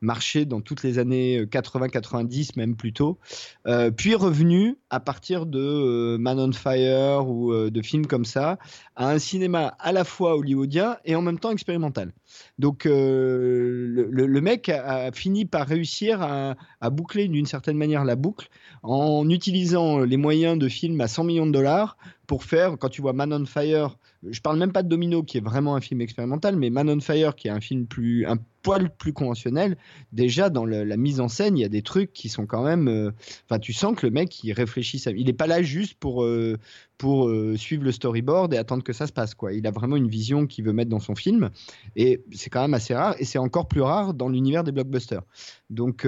marché 0.00 0.44
dans 0.44 0.60
toutes 0.60 0.82
les 0.82 0.98
années 0.98 1.44
80-90 1.44 2.50
même 2.56 2.76
plutôt, 2.76 3.18
euh, 3.66 3.90
puis 3.90 4.14
revenu 4.14 4.76
à 4.90 5.00
partir 5.00 5.46
de 5.46 5.58
euh, 5.58 6.18
Man 6.18 6.38
on 6.38 6.52
Fire 6.52 7.28
ou 7.28 7.52
euh, 7.52 7.70
de 7.70 7.82
films 7.82 8.06
comme 8.06 8.24
ça 8.24 8.58
à 8.94 9.10
un 9.10 9.18
cinéma 9.18 9.76
à 9.78 9.92
la 9.92 10.04
fois 10.04 10.36
hollywoodien 10.36 10.96
et 11.04 11.16
en 11.16 11.22
même 11.22 11.38
temps 11.38 11.50
expérimental. 11.50 12.12
Donc 12.58 12.86
euh, 12.86 14.06
le, 14.10 14.40
mec 14.40 14.68
a, 14.68 15.10
fini 15.12 15.44
par 15.44 15.66
réussir 15.66 16.22
à, 16.22 16.54
boucler 16.90 17.28
d'une 17.28 17.46
certaine 17.46 17.76
manière 17.76 18.04
la 18.04 18.16
boucle 18.16 18.48
en 18.82 19.28
utilisant 19.28 20.00
les 20.00 20.16
moyens 20.16 20.56
de 20.58 20.68
films 20.68 21.00
à 21.00 21.08
100 21.08 21.24
millions 21.24 21.46
de 21.46 21.52
dollars 21.52 21.96
pour 22.26 22.44
faire, 22.44 22.76
quand 22.78 22.88
tu 22.88 23.02
vois 23.02 23.12
Man 23.12 23.32
on 23.32 23.44
Fire, 23.44 23.98
je 24.28 24.40
parle 24.40 24.58
même 24.58 24.72
pas 24.72 24.82
de 24.82 24.88
Domino 24.88 25.22
qui 25.22 25.38
est 25.38 25.44
vraiment 25.44 25.74
un 25.76 25.80
film 25.80 26.00
expérimental, 26.00 26.56
mais 26.56 26.70
Man 26.70 26.88
on 26.88 27.00
Fire 27.00 27.34
qui 27.34 27.48
est 27.48 27.52
un 27.52 27.60
film 27.60 27.86
plus, 27.86 28.24
poil 28.66 28.90
plus 28.90 29.12
conventionnel, 29.12 29.76
déjà 30.10 30.50
dans 30.50 30.66
la 30.66 30.96
mise 30.96 31.20
en 31.20 31.28
scène, 31.28 31.56
il 31.56 31.60
y 31.60 31.64
a 31.64 31.68
des 31.68 31.82
trucs 31.82 32.12
qui 32.12 32.28
sont 32.28 32.46
quand 32.46 32.64
même, 32.64 32.88
euh, 32.88 33.12
enfin 33.44 33.60
tu 33.60 33.72
sens 33.72 33.94
que 33.96 34.04
le 34.04 34.10
mec 34.10 34.42
il 34.42 34.52
réfléchit, 34.52 34.98
ça, 34.98 35.12
il 35.12 35.28
est 35.28 35.32
pas 35.32 35.46
là 35.46 35.62
juste 35.62 35.94
pour 36.00 36.24
euh, 36.24 36.58
pour 36.98 37.28
euh, 37.28 37.56
suivre 37.56 37.84
le 37.84 37.92
storyboard 37.92 38.52
et 38.54 38.56
attendre 38.56 38.82
que 38.82 38.92
ça 38.92 39.06
se 39.06 39.12
passe. 39.12 39.36
Il 39.52 39.64
a 39.68 39.70
vraiment 39.70 39.94
une 39.94 40.08
vision 40.08 40.48
qu'il 40.48 40.64
veut 40.64 40.72
mettre 40.72 40.90
dans 40.90 40.98
son 40.98 41.14
film 41.14 41.50
et 41.94 42.24
c'est 42.32 42.50
quand 42.50 42.60
même 42.60 42.74
assez 42.74 42.92
rare 42.92 43.14
et 43.20 43.24
c'est 43.24 43.38
encore 43.38 43.68
plus 43.68 43.82
rare 43.82 44.14
dans 44.14 44.28
l'univers 44.28 44.64
des 44.64 44.72
blockbusters. 44.72 45.22
Donc 45.70 46.02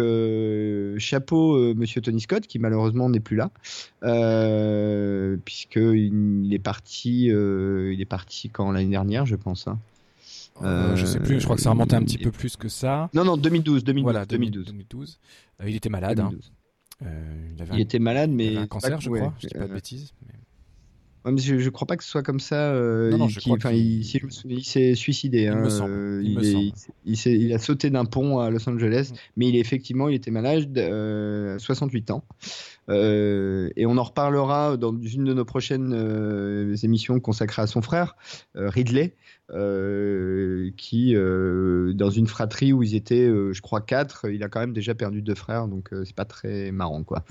chapeau 0.99 1.75
Monsieur 1.75 2.01
Tony 2.01 2.21
Scott 2.21 2.45
qui 2.49 2.59
malheureusement 2.59 3.09
n'est 3.09 3.21
plus 3.21 3.37
là 3.37 3.53
euh, 4.03 5.37
puisque 5.45 5.77
il 5.77 6.53
est 6.53 6.59
parti, 6.59 7.29
est 7.29 8.09
parti 8.09 8.51
quand 8.51 8.73
l'année 8.73 8.91
dernière 8.91 9.27
je 9.27 9.37
pense. 9.37 9.69
hein. 9.69 9.79
Euh, 10.63 10.97
je 10.97 11.07
sais 11.07 11.21
plus. 11.21 11.39
Je 11.41 11.45
crois 11.45 11.57
que 11.57 11.63
ça 11.63 11.71
remontait 11.71 11.97
un 11.97 12.03
petit 12.03 12.19
peu 12.19 12.31
plus 12.31 12.57
que 12.57 12.69
ça. 12.69 13.09
Non 13.15 13.25
non 13.25 13.37
2012 13.37 13.85
2012 13.85 14.03
voilà, 14.03 14.27
2012. 14.27 14.67
2012. 14.67 15.19
Euh, 15.61 15.69
il 15.71 15.77
était 15.77 15.89
malade. 15.89 16.21
hein. 16.21 16.31
2012. 16.31 16.53
Euh, 17.05 17.51
il 17.57 17.63
avait 17.63 17.75
Il 17.75 17.77
un, 17.77 17.79
était 17.79 17.99
malade 18.01 18.31
il 18.31 18.37
mais 18.37 18.47
avait 18.49 18.57
un 18.57 18.63
c'est 18.63 18.69
cancer, 18.69 19.01
je 19.01 19.11
ouais, 19.11 19.21
crois. 19.21 19.35
Je 19.41 19.47
dis 19.49 19.55
pas 19.55 19.67
de 19.69 19.73
bêtises. 19.73 20.13
mais- 20.27 20.35
Ouais, 21.25 21.33
mais 21.33 21.41
je, 21.41 21.59
je 21.59 21.69
crois 21.69 21.87
pas 21.87 21.97
que 21.97 22.05
ce 22.05 22.11
soit 22.11 22.23
comme 22.23 22.39
ça. 22.39 22.73
euh, 22.73 23.11
Non, 23.11 23.19
non, 23.19 23.27
il- 23.27 23.31
je 23.31 23.41
qu'il- 23.41 23.51
crois 23.53 23.57
enfin, 23.59 23.71
qu'il- 23.77 23.99
il, 24.01 24.05
si 24.05 24.19
je 24.21 24.27
me 24.27 24.31
souviens, 24.31 24.57
il 24.57 24.65
s'est 24.65 24.95
suicidé. 24.95 25.43
Il 25.43 25.49
hein, 25.49 25.57
me 25.57 25.69
semble, 25.69 25.91
euh, 25.93 26.23
il 26.25 26.37
me 26.37 26.43
est- 26.45 26.53
semble. 26.53 26.65
il 26.65 26.77
s'est- 26.77 26.93
il 27.05 27.17
s'est- 27.17 27.39
il 27.39 27.53
a 27.53 27.59
sauté 27.59 27.91
d'un 27.91 28.05
pont 28.05 28.39
à 28.39 28.51
Los 28.51 28.69
Angeles, 28.69 29.11
Mm. 29.13 29.17
mais 29.37 29.49
il 29.49 29.57
est 29.57 29.61
effectivement, 29.61 30.09
il 30.09 30.15
était 30.15 30.31
malade, 30.31 30.79
euh, 30.79 31.59
68 31.59 32.13
ans. 32.13 32.23
Euh, 32.89 33.69
et 33.77 33.85
on 33.85 33.97
en 33.99 34.03
reparlera 34.05 34.77
dans 34.77 34.97
une 34.97 35.25
de 35.25 35.35
nos 35.35 35.45
prochaines 35.45 35.93
émissions 36.83 37.19
consacrées 37.21 37.63
à 37.63 37.67
son 37.67 37.83
frère, 37.83 38.17
Ridley, 38.55 39.15
euh, 39.51 40.71
qui, 40.77 41.15
euh, 41.17 41.93
dans 41.95 42.11
une 42.11 42.27
fratrie 42.27 42.73
où 42.73 42.83
ils 42.83 42.95
étaient, 42.95 43.27
euh, 43.27 43.53
je 43.53 43.63
crois, 43.63 43.81
quatre, 43.81 44.29
il 44.31 44.43
a 44.43 44.49
quand 44.49 44.61
même 44.61 44.73
déjà 44.73 44.95
perdu 44.95 45.23
deux 45.23 45.35
frères, 45.35 45.69
donc 45.69 45.93
euh, 45.93 46.05
c'est 46.05 46.15
pas 46.15 46.25
très 46.25 46.71
marrant, 46.71 47.03
quoi. 47.03 47.25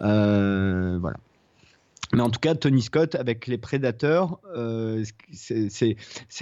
Euh, 0.00 0.98
voilà. 1.00 1.18
Mais 2.14 2.22
en 2.22 2.30
tout 2.30 2.40
cas, 2.40 2.54
Tony 2.54 2.80
Scott 2.80 3.14
avec 3.14 3.46
les 3.46 3.58
Prédateurs, 3.58 4.40
euh, 4.56 5.04
c'est- 5.30 5.96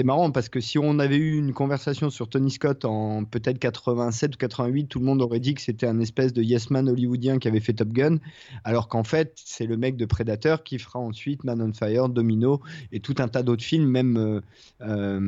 marrant 0.05 0.31
parce 0.31 0.49
que 0.49 0.61
si 0.61 0.79
on 0.79 1.01
avait 1.01 1.17
eu 1.17 1.37
une 1.37 1.53
conversation 1.53 2.09
sur 2.11 2.29
Tony 2.29 2.53
Scott 2.53 2.85
en 2.85 3.25
peut-être 3.25 3.59
87 3.59 4.37
ou 4.37 4.39
88, 4.39 4.87
tout 4.87 5.01
le 5.01 5.05
monde 5.05 5.21
aurait 5.23 5.41
dit 5.41 5.55
que 5.55 5.61
c'était 5.61 5.87
un 5.89 5.99
espèce 5.99 6.33
de 6.33 6.43
yes 6.43 6.71
man 6.71 6.89
hollywoodien 6.89 7.39
qui 7.39 7.49
avait 7.49 7.59
fait 7.61 7.73
Top 7.73 7.89
Gun, 7.89 8.19
alors 8.63 8.87
qu'en 8.87 9.03
fait, 9.03 9.33
c'est 9.45 9.67
le 9.67 9.77
mec 9.77 9.97
de 9.97 10.05
Predator 10.05 10.63
qui 10.63 10.79
fera 10.79 11.01
ensuite 11.01 11.43
Man 11.43 11.61
on 11.61 11.73
Fire, 11.73 12.09
Domino 12.09 12.61
et 12.93 13.01
tout 13.01 13.17
un 13.19 13.27
tas 13.27 13.43
d'autres 13.43 13.65
films, 13.65 13.89
même 13.91 14.17
euh, 14.17 14.41
euh, 14.83 15.19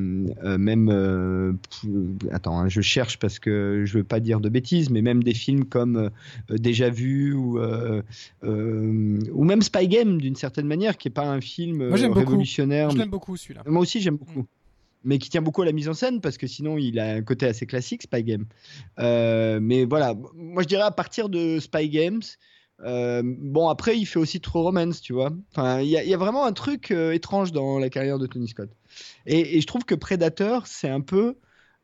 même 0.58 1.58
attends, 2.30 2.60
hein, 2.60 2.68
je 2.68 2.80
cherche 2.80 3.18
parce 3.18 3.40
que 3.40 3.82
je 3.84 3.98
veux 3.98 4.04
pas 4.04 4.20
dire 4.20 4.38
de 4.40 4.48
bêtises, 4.48 4.90
mais 4.90 5.02
même 5.02 5.24
des 5.24 5.34
films 5.34 5.64
comme 5.64 6.10
Déjà 6.48 6.90
Vu 6.90 7.32
ou 7.34 7.58
ou 8.42 9.44
même 9.44 9.62
Spy 9.62 9.88
Game 9.88 10.20
d'une 10.28 10.36
certaine 10.36 10.66
manière, 10.66 10.96
qui 10.98 11.08
est 11.08 11.10
pas 11.10 11.26
un 11.26 11.40
film 11.40 11.88
Moi, 11.88 11.96
j'aime 11.96 12.10
euh, 12.10 12.14
beaucoup. 12.14 12.26
révolutionnaire. 12.30 12.90
Je 12.90 12.94
mais- 12.96 13.02
l'aime 13.02 13.10
beaucoup 13.10 13.36
celui-là. 13.36 13.62
moi 13.66 13.82
aussi, 13.82 14.00
j'aime 14.00 14.16
beaucoup. 14.16 14.40
Mm. 14.40 14.46
Mais 15.04 15.18
qui 15.18 15.30
tient 15.30 15.42
beaucoup 15.42 15.62
à 15.62 15.64
la 15.64 15.72
mise 15.72 15.88
en 15.88 15.94
scène 15.94 16.20
parce 16.20 16.36
que 16.38 16.46
sinon, 16.46 16.76
il 16.76 16.98
a 16.98 17.12
un 17.14 17.22
côté 17.22 17.46
assez 17.46 17.66
classique, 17.66 18.02
Spy 18.02 18.24
Game. 18.24 18.46
Euh, 18.98 19.58
mais 19.62 19.84
voilà, 19.84 20.14
moi 20.34 20.62
je 20.62 20.68
dirais 20.68 20.82
à 20.82 20.90
partir 20.90 21.28
de 21.28 21.58
Spy 21.60 21.88
Games. 21.88 22.20
euh, 22.84 23.22
bon, 23.24 23.68
après, 23.68 23.96
il 23.98 24.06
fait 24.06 24.18
aussi 24.18 24.40
True 24.40 24.60
Romance, 24.60 25.00
tu 25.00 25.12
vois. 25.12 25.30
Enfin, 25.52 25.80
il 25.80 25.88
y, 25.88 25.96
a- 25.96 26.02
il 26.04 26.08
y 26.10 26.14
a 26.14 26.16
vraiment 26.16 26.44
un 26.44 26.52
truc 26.52 26.90
euh, 26.90 27.12
étrange 27.12 27.50
dans 27.52 27.78
la 27.78 27.90
carrière 27.90 28.18
de 28.18 28.26
Tony 28.26 28.48
Scott. 28.48 28.70
Et, 29.26 29.56
et 29.56 29.60
je 29.60 29.66
trouve 29.66 29.84
que 29.84 29.94
Predator, 29.96 30.66
c'est 30.66 30.88
un 30.88 31.00
peu 31.00 31.36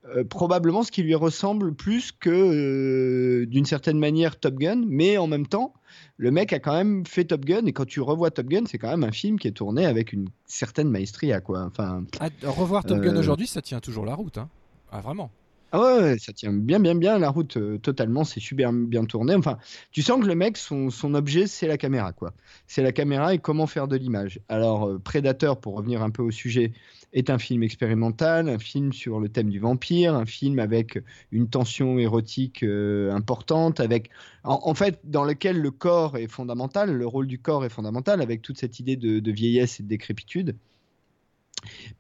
euh, 0.07 0.23
probablement 0.25 0.83
ce 0.83 0.91
qui 0.93 1.03
lui 1.03 1.15
ressemble 1.15 1.75
plus 1.75 2.13
que 2.13 2.31
euh, 2.31 3.47
d'une 3.47 3.65
certaine 3.65 3.99
manière 3.99 4.39
Top 4.39 4.55
Gun, 4.57 4.83
mais 4.87 5.17
en 5.17 5.27
même 5.27 5.47
temps, 5.47 5.73
le 6.17 6.31
mec 6.31 6.53
a 6.53 6.59
quand 6.59 6.75
même 6.75 7.07
fait 7.07 7.25
Top 7.25 7.45
Gun 7.45 7.65
et 7.67 7.73
quand 7.73 7.87
tu 7.87 8.01
revois 8.01 8.31
Top 8.31 8.47
Gun, 8.47 8.65
c'est 8.67 8.79
quand 8.79 8.91
même 8.91 9.05
un 9.05 9.13
film 9.13 9.39
qui 9.39 9.49
est 9.49 9.53
tourné 9.53 9.87
avec 9.87 10.13
une 10.13 10.29
certaine 10.47 10.91
maestria, 10.91 11.41
quoi. 11.41 11.65
Enfin, 11.65 12.05
Ah, 12.21 12.29
revoir 12.43 12.85
Top 12.85 13.01
Gun 13.01 13.17
Euh, 13.17 13.19
aujourd'hui, 13.19 13.47
ça 13.47 13.63
tient 13.63 13.81
toujours 13.81 14.05
la 14.05 14.15
route. 14.15 14.39
Hein. 14.39 14.49
Ah, 14.93 15.01
vraiment. 15.01 15.31
ah 15.73 15.81
ouais, 15.81 16.03
ouais, 16.03 16.19
ça 16.19 16.33
tient 16.33 16.53
bien, 16.53 16.79
bien, 16.79 16.95
bien 16.95 17.19
la 17.19 17.31
route 17.31 17.57
euh, 17.57 17.79
totalement. 17.79 18.23
C'est 18.25 18.41
super 18.41 18.73
bien 18.73 19.05
tourné. 19.07 19.35
Enfin, 19.35 19.59
tu 19.91 20.03
sens 20.03 20.21
que 20.21 20.27
le 20.27 20.35
mec, 20.37 20.57
son, 20.57 20.91
son 20.91 21.15
objet, 21.15 21.47
c'est 21.49 21.67
la 21.67 21.79
caméra, 21.79 22.13
quoi. 22.13 22.33
C'est 22.69 22.83
la 22.83 22.93
caméra 22.93 23.35
et 23.35 23.39
comment 23.39 23.67
faire 23.67 23.89
de 23.89 23.97
l'image. 23.97 24.39
Alors, 24.49 24.87
euh, 24.89 25.01
Predator, 25.03 25.59
pour 25.61 25.75
revenir 25.77 26.03
un 26.03 26.11
peu 26.11 26.23
au 26.23 26.31
sujet, 26.31 26.73
est 27.15 27.31
un 27.31 27.39
film 27.39 27.63
expérimental, 27.63 28.49
un 28.49 28.59
film 28.59 28.93
sur 28.93 29.21
le 29.21 29.29
thème 29.29 29.49
du 29.49 29.61
vampire, 29.61 30.15
un 30.15 30.27
film 30.27 30.59
avec 30.59 30.99
une 31.31 31.49
tension 31.49 31.99
érotique 31.99 32.65
euh, 32.65 33.13
importante, 33.13 33.79
avec, 33.81 34.11
en, 34.43 34.75
fait, 34.75 34.99
dans 35.05 35.25
lequel 35.25 35.61
le 35.61 35.71
corps 35.71 36.19
est 36.19 36.27
fondamental, 36.27 36.93
le 36.93 37.07
rôle 37.07 37.29
du 37.29 37.39
corps 37.39 37.65
est 37.65 37.71
fondamental, 37.71 38.21
avec 38.21 38.43
toute 38.43 38.59
cette 38.59 38.81
idée 38.81 38.97
de, 38.97 39.31
vieillesse 39.31 39.81
et 39.81 39.85
de 39.85 39.89
décrépitude. 39.89 40.57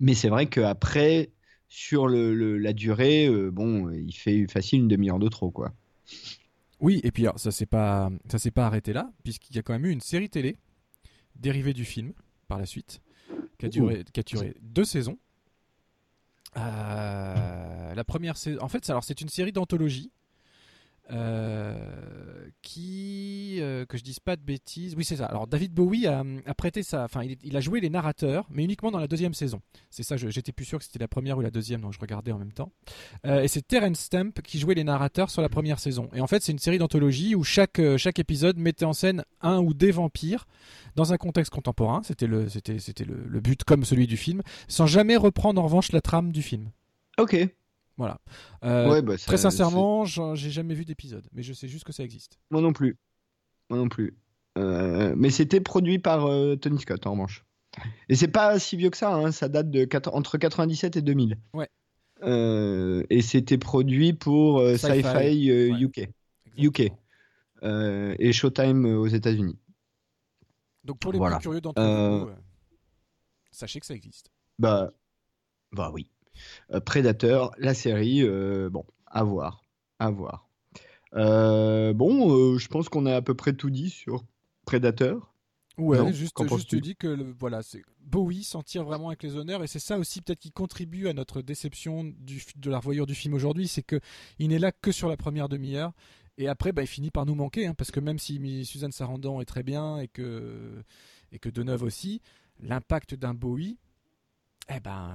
Mais 0.00 0.14
c'est 0.14 0.28
vrai 0.28 0.46
qu'après, 0.46 1.30
sur 1.68 2.08
la 2.08 2.72
durée, 2.72 3.28
euh, 3.28 3.50
bon, 3.50 3.90
il 3.90 4.12
fait 4.12 4.46
facile 4.48 4.80
une 4.80 4.88
demi-heure 4.88 5.20
de 5.20 5.28
trop, 5.28 5.50
quoi. 5.50 5.72
Oui, 6.80 7.00
et 7.04 7.12
puis 7.12 7.26
ça 7.36 7.52
s'est 7.52 7.66
pas, 7.66 8.10
ça 8.28 8.38
s'est 8.38 8.50
pas 8.50 8.66
arrêté 8.66 8.92
là, 8.92 9.10
puisqu'il 9.22 9.54
y 9.54 9.58
a 9.60 9.62
quand 9.62 9.72
même 9.72 9.86
eu 9.86 9.90
une 9.90 10.00
série 10.00 10.28
télé 10.28 10.56
dérivée 11.36 11.72
du 11.72 11.84
film 11.84 12.12
par 12.48 12.58
la 12.58 12.66
suite, 12.66 13.00
qui 13.58 13.66
a 13.66 13.68
duré, 13.68 14.04
qui 14.12 14.20
a 14.20 14.22
duré 14.22 14.54
deux 14.60 14.84
saisons. 14.84 15.18
Euh, 16.56 17.94
la 17.94 18.04
première 18.04 18.36
saison, 18.36 18.60
en 18.62 18.68
fait, 18.68 18.84
c'est- 18.84 18.92
alors 18.92 19.04
c'est 19.04 19.20
une 19.20 19.28
série 19.28 19.52
d'anthologie 19.52 20.10
euh, 21.12 22.48
qui, 22.62 23.58
euh, 23.60 23.84
que 23.84 23.98
je 23.98 24.02
dise 24.02 24.20
pas 24.20 24.36
de 24.36 24.42
bêtises, 24.42 24.94
oui 24.96 25.04
c'est 25.04 25.16
ça. 25.16 25.26
Alors 25.26 25.46
David 25.46 25.72
Bowie 25.72 26.06
a, 26.06 26.24
a 26.46 26.54
prêté 26.54 26.82
ça, 26.82 27.04
enfin 27.04 27.22
il, 27.22 27.56
a 27.56 27.60
joué 27.60 27.80
les 27.80 27.90
narrateurs, 27.90 28.46
mais 28.50 28.64
uniquement 28.64 28.90
dans 28.90 28.98
la 28.98 29.06
deuxième 29.06 29.34
saison. 29.34 29.60
C'est 29.90 30.02
ça, 30.02 30.16
j'étais 30.16 30.52
plus 30.52 30.64
sûr 30.64 30.78
que 30.78 30.84
c'était 30.84 30.98
la 30.98 31.08
première 31.08 31.36
ou 31.36 31.42
la 31.42 31.50
deuxième, 31.50 31.82
donc 31.82 31.92
je 31.92 32.00
regardais 32.00 32.32
en 32.32 32.38
même 32.38 32.52
temps. 32.52 32.72
Euh, 33.26 33.42
et 33.42 33.48
c'est 33.48 33.66
Terence 33.66 33.98
Stamp 33.98 34.32
qui 34.42 34.58
jouait 34.58 34.74
les 34.74 34.84
narrateurs 34.84 35.30
sur 35.30 35.42
la 35.42 35.50
première 35.50 35.78
saison. 35.78 36.08
Et 36.14 36.20
en 36.20 36.26
fait, 36.26 36.42
c'est 36.42 36.52
une 36.52 36.58
série 36.58 36.78
d'anthologie 36.78 37.34
où 37.34 37.44
chaque, 37.44 37.80
chaque 37.98 38.18
épisode 38.18 38.56
mettait 38.56 38.86
en 38.86 38.94
scène 38.94 39.24
un 39.42 39.58
ou 39.60 39.74
des 39.74 39.90
vampires 39.90 40.46
dans 40.96 41.12
un 41.12 41.18
contexte 41.18 41.52
contemporain. 41.52 42.02
C'était 42.02 42.26
le, 42.26 42.48
c'était, 42.48 42.78
c'était 42.78 43.04
le, 43.04 43.24
le 43.28 43.40
but 43.40 43.62
comme 43.64 43.84
celui 43.84 44.06
du 44.06 44.16
film, 44.16 44.42
sans 44.68 44.86
jamais 44.86 45.16
reprendre 45.16 45.60
en 45.60 45.64
revanche 45.64 45.92
la 45.92 46.00
trame 46.00 46.32
du 46.32 46.42
film. 46.42 46.70
Ok. 47.18 47.36
Voilà. 47.96 48.18
Euh, 48.64 48.90
Ouais, 48.90 49.02
bah, 49.02 49.16
ça- 49.16 49.26
très 49.26 49.36
sincèrement, 49.36 50.04
j'ai 50.04 50.50
jamais 50.50 50.74
vu 50.74 50.84
d'épisode, 50.84 51.26
mais 51.32 51.42
je 51.42 51.52
sais 51.52 51.68
juste 51.68 51.84
que 51.84 51.92
ça 51.92 52.02
existe. 52.04 52.38
Moi 52.50 52.60
non 52.60 52.72
plus. 52.72 52.98
Moi 53.70 53.78
non 53.78 53.88
plus. 53.88 54.16
Euh, 54.58 55.14
mais 55.16 55.30
c'était 55.30 55.60
produit 55.60 55.98
par 55.98 56.26
euh, 56.26 56.56
Tony 56.56 56.78
Scott, 56.80 57.06
en 57.06 57.12
revanche. 57.12 57.44
Et 58.08 58.14
c'est 58.14 58.28
pas 58.28 58.58
si 58.60 58.76
vieux 58.76 58.90
que 58.90 58.96
ça, 58.96 59.14
hein, 59.14 59.32
ça 59.32 59.48
date 59.48 59.70
de 59.70 59.88
entre 60.12 60.38
97 60.38 60.96
et 60.96 61.02
2000. 61.02 61.38
Ouais. 61.54 61.68
Et 63.10 63.20
c'était 63.20 63.58
produit 63.58 64.12
pour 64.12 64.60
Sci-Fi, 64.78 65.02
ouais. 65.52 65.70
UK 65.80 66.08
UK. 66.56 66.80
Exactement. 66.80 68.14
et 68.18 68.32
Showtime 68.32 68.84
aux 68.86 69.06
États-Unis. 69.08 69.58
Donc 70.84 70.98
pour 71.00 71.12
les 71.12 71.18
Voilà. 71.18 71.36
plus 71.36 71.42
curieux 71.44 71.60
d'entre 71.60 71.82
vous, 71.82 72.30
sachez 73.50 73.80
que 73.80 73.86
ça 73.86 73.94
existe. 73.94 74.30
Bah, 74.58 74.92
bah 75.72 75.90
oui. 75.92 76.08
Euh, 76.72 76.80
Predator, 76.80 77.52
la 77.58 77.74
série, 77.74 78.22
euh, 78.22 78.68
bon, 78.70 78.84
à 79.06 79.24
voir, 79.24 79.62
à 79.98 80.10
voir. 80.10 80.48
Euh, 81.14 81.92
bon, 81.92 82.58
je 82.58 82.68
pense 82.68 82.88
qu'on 82.88 83.06
a 83.06 83.14
à 83.16 83.22
peu 83.22 83.34
près 83.34 83.52
tout 83.52 83.70
dit 83.70 83.90
sur 83.90 84.24
Predator. 84.64 85.32
Ouais, 85.76 85.98
non, 85.98 86.06
juste, 86.06 86.16
juste 86.20 86.34
penses-tu? 86.36 86.80
dis 86.80 86.94
que 86.94 87.08
le- 87.08 87.34
voilà, 87.36 87.62
c'est 87.62 87.82
Bowie 88.00 88.44
s'en 88.44 88.62
tire 88.62 88.84
vraiment 88.84 89.08
avec 89.08 89.22
les 89.24 89.34
honneurs 89.36 89.62
et 89.64 89.66
c'est 89.66 89.80
ça 89.80 89.98
aussi 89.98 90.20
peut-être 90.22 90.38
qui 90.38 90.52
contribue 90.52 91.08
à 91.08 91.12
notre 91.12 91.42
déception 91.42 92.04
du, 92.04 92.42
de 92.56 92.70
la 92.70 92.78
revoyure 92.78 93.06
du 93.06 93.14
film 93.16 93.34
aujourd'hui, 93.34 93.66
c'est 93.66 93.82
que 93.82 93.98
il 94.38 94.48
n'est 94.50 94.60
là 94.60 94.70
que 94.70 94.92
sur 94.92 95.08
la 95.08 95.16
première 95.16 95.48
demi-heure 95.48 95.92
et 96.38 96.46
après 96.46 96.70
bah, 96.72 96.82
il 96.82 96.86
finit 96.86 97.10
par 97.10 97.26
nous 97.26 97.34
manquer 97.34 97.66
hein, 97.66 97.74
parce 97.74 97.90
que 97.90 97.98
même 97.98 98.20
si 98.20 98.64
Suzanne 98.64 98.92
Sarandon 98.92 99.40
est 99.40 99.46
très 99.46 99.64
bien 99.64 99.98
et 99.98 100.06
que 100.06 100.80
et 101.32 101.40
que 101.40 101.48
Deneuve 101.48 101.82
aussi, 101.82 102.20
l'impact 102.60 103.14
d'un 103.16 103.34
Bowie 103.34 103.76
eh 104.68 104.80
ben, 104.80 105.10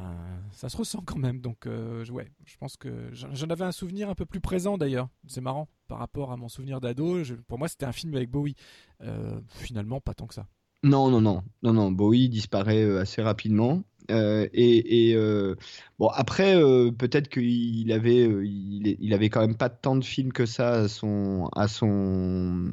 ça 0.52 0.70
se 0.70 0.78
ressent 0.78 1.02
quand 1.06 1.18
même. 1.18 1.42
Donc, 1.42 1.66
euh, 1.66 2.06
ouais, 2.08 2.32
je 2.46 2.56
pense 2.58 2.78
que 2.78 3.10
j'en 3.14 3.50
avais 3.50 3.66
un 3.66 3.72
souvenir 3.72 4.10
un 4.10 4.16
peu 4.16 4.26
plus 4.26 4.42
présent 4.42 4.78
d'ailleurs. 4.78 5.10
C'est 5.28 5.42
marrant 5.42 5.68
par 5.88 5.98
rapport 6.00 6.32
à 6.32 6.38
mon 6.38 6.50
souvenir 6.50 6.80
d'ado. 6.80 7.18
Pour 7.48 7.58
moi, 7.58 7.68
c'était 7.68 7.86
un 7.86 7.92
film 7.92 8.14
avec 8.16 8.30
Bowie. 8.30 8.56
Euh, 9.02 9.40
finalement, 9.50 10.02
pas 10.02 10.14
tant 10.14 10.28
que 10.28 10.36
ça. 10.36 10.46
Non, 10.84 11.10
non, 11.10 11.20
non, 11.20 11.44
non, 11.64 11.74
non. 11.74 11.92
Bowie 11.92 12.30
disparaît 12.30 12.84
euh, 12.84 13.02
assez 13.02 13.22
rapidement. 13.22 13.84
Et 14.12 15.16
bon, 16.00 16.08
après, 16.08 16.56
peut-être 16.98 17.30
qu'il 17.30 17.92
avait, 17.92 19.30
quand 19.30 19.42
même 19.42 19.56
pas 19.56 19.70
tant 19.70 19.96
de 19.96 20.04
films 20.04 20.34
que 20.34 20.48
ça 20.48 20.82
à 20.82 20.88
son, 20.88 22.72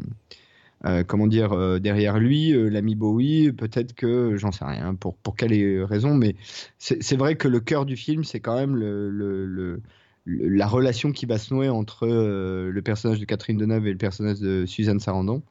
euh, 0.85 1.05
comment 1.05 1.27
dire, 1.27 1.53
euh, 1.53 1.79
derrière 1.79 2.19
lui, 2.19 2.53
euh, 2.53 2.69
l'ami 2.69 2.95
Bowie. 2.95 3.53
Peut-être 3.53 3.95
que, 3.95 4.37
j'en 4.37 4.53
sais 4.53 4.65
rien, 4.65 4.95
pour 4.95 5.17
pour 5.17 5.35
quelle 5.35 5.85
raison, 5.85 6.15
mais 6.15 6.37
c'est 6.79 7.17
vrai 7.17 7.37
que 7.37 7.49
le 7.49 7.61
cœur 7.61 7.87
du 7.87 7.97
film, 7.97 8.25
c'est 8.25 8.41
quand 8.41 8.57
même 8.57 8.77
le, 8.77 9.11
le, 9.11 9.81
la 10.27 10.67
relation 10.67 11.13
qui 11.13 11.25
va 11.25 11.39
se 11.39 11.55
nouer 11.55 11.69
entre 11.69 12.07
le 12.07 12.81
personnage 12.83 13.21
de 13.21 13.25
Catherine 13.25 13.57
Deneuve 13.57 13.87
et 13.87 13.93
le 13.93 13.99
personnage 13.99 14.41
de 14.41 14.67
Suzanne 14.67 15.01
Sarandon. 15.01 15.43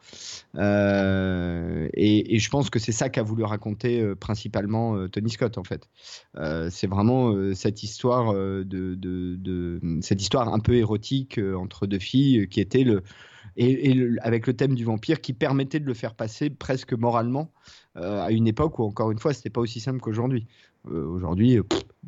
Et, 0.54 0.60
je 2.40 2.50
pense 2.50 2.70
que 2.70 2.78
c'est 2.78 2.92
ça 2.92 3.10
qu'a 3.10 3.24
voulu 3.24 3.44
raconter 3.44 4.14
principalement 4.20 5.08
Tony 5.08 5.32
Scott 5.32 5.58
en 5.58 5.64
fait. 5.64 5.90
C'est 6.70 6.88
vraiment 6.88 7.34
cette 7.56 7.84
histoire 7.84 8.34
de, 8.34 8.66
de, 8.66 9.80
cette 10.02 10.22
histoire 10.22 10.54
un 10.54 10.60
peu 10.60 10.76
érotique 10.76 11.40
entre 11.58 11.88
deux 11.88 12.00
filles 12.00 12.48
qui 12.50 12.60
était 12.62 12.84
le 12.84 13.02
et, 13.58 14.10
avec 14.22 14.48
le 14.48 14.54
thème 14.54 14.76
du 14.76 14.84
vampire 14.84 15.22
qui 15.22 15.34
permettait 15.34 15.80
de 15.80 15.86
le 15.86 15.94
faire 15.94 16.14
passer 16.14 16.50
presque 16.50 16.94
moralement 16.94 17.52
euh, 17.98 18.22
à 18.22 18.32
une 18.32 18.48
époque 18.48 18.80
où 18.80 18.84
encore 18.84 19.12
une 19.12 19.20
fois 19.20 19.34
c'était 19.34 19.50
pas 19.50 19.62
aussi 19.62 19.80
simple 19.80 20.00
qu'aujourd'hui. 20.00 20.48
Euh, 20.92 21.06
Aujourd'hui, 21.08 21.58
euh, 21.58 21.64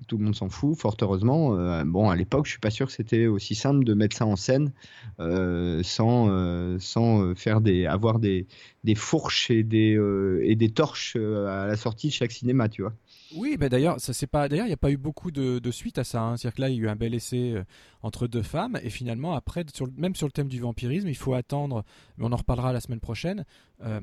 tout 0.07 0.17
le 0.17 0.25
monde 0.25 0.35
s'en 0.35 0.49
fout, 0.49 0.77
fort 0.77 0.95
heureusement. 1.01 1.49
Bon, 1.85 2.11
à 2.11 2.15
l'époque, 2.15 2.45
je 2.45 2.51
suis 2.51 2.59
pas 2.59 2.69
sûr 2.69 2.85
que 2.85 2.93
c'était 2.93 3.25
aussi 3.25 3.55
simple 3.55 3.83
de 3.83 3.95
mettre 3.95 4.15
ça 4.15 4.27
en 4.27 4.35
scène 4.35 4.71
sans, 5.17 6.79
sans 6.79 7.33
faire 7.35 7.59
des, 7.59 7.87
avoir 7.87 8.19
des, 8.19 8.45
des 8.83 8.93
fourches 8.93 9.49
et 9.49 9.63
des, 9.63 9.99
et 10.43 10.55
des 10.55 10.69
torches 10.69 11.15
à 11.15 11.65
la 11.65 11.75
sortie 11.75 12.09
de 12.09 12.13
chaque 12.13 12.31
cinéma, 12.31 12.69
tu 12.69 12.83
vois. 12.83 12.93
Oui, 13.35 13.57
bah 13.57 13.67
d'ailleurs, 13.67 13.99
ça 13.99 14.13
c'est 14.13 14.27
pas. 14.27 14.47
D'ailleurs, 14.47 14.65
il 14.65 14.69
n'y 14.69 14.73
a 14.73 14.77
pas 14.77 14.91
eu 14.91 14.97
beaucoup 14.97 15.31
de, 15.31 15.71
suite 15.71 15.97
à 15.97 16.03
ça. 16.03 16.21
hein. 16.21 16.37
C'est-à-dire 16.37 16.55
que 16.55 16.61
là, 16.61 16.69
il 16.69 16.75
y 16.75 16.79
a 16.79 16.83
eu 16.83 16.87
un 16.87 16.95
bel 16.95 17.13
essai 17.13 17.51
euh, 17.51 17.63
entre 18.01 18.27
deux 18.27 18.41
femmes, 18.41 18.79
et 18.81 18.89
finalement, 18.89 19.33
après, 19.33 19.65
même 19.97 20.15
sur 20.15 20.27
le 20.27 20.31
thème 20.31 20.47
du 20.47 20.59
vampirisme, 20.59 21.07
il 21.09 21.15
faut 21.15 21.33
attendre. 21.33 21.83
Mais 22.17 22.25
on 22.25 22.31
en 22.31 22.37
reparlera 22.37 22.71
la 22.71 22.79
semaine 22.79 22.99
prochaine, 22.99 23.45
euh, 23.83 23.99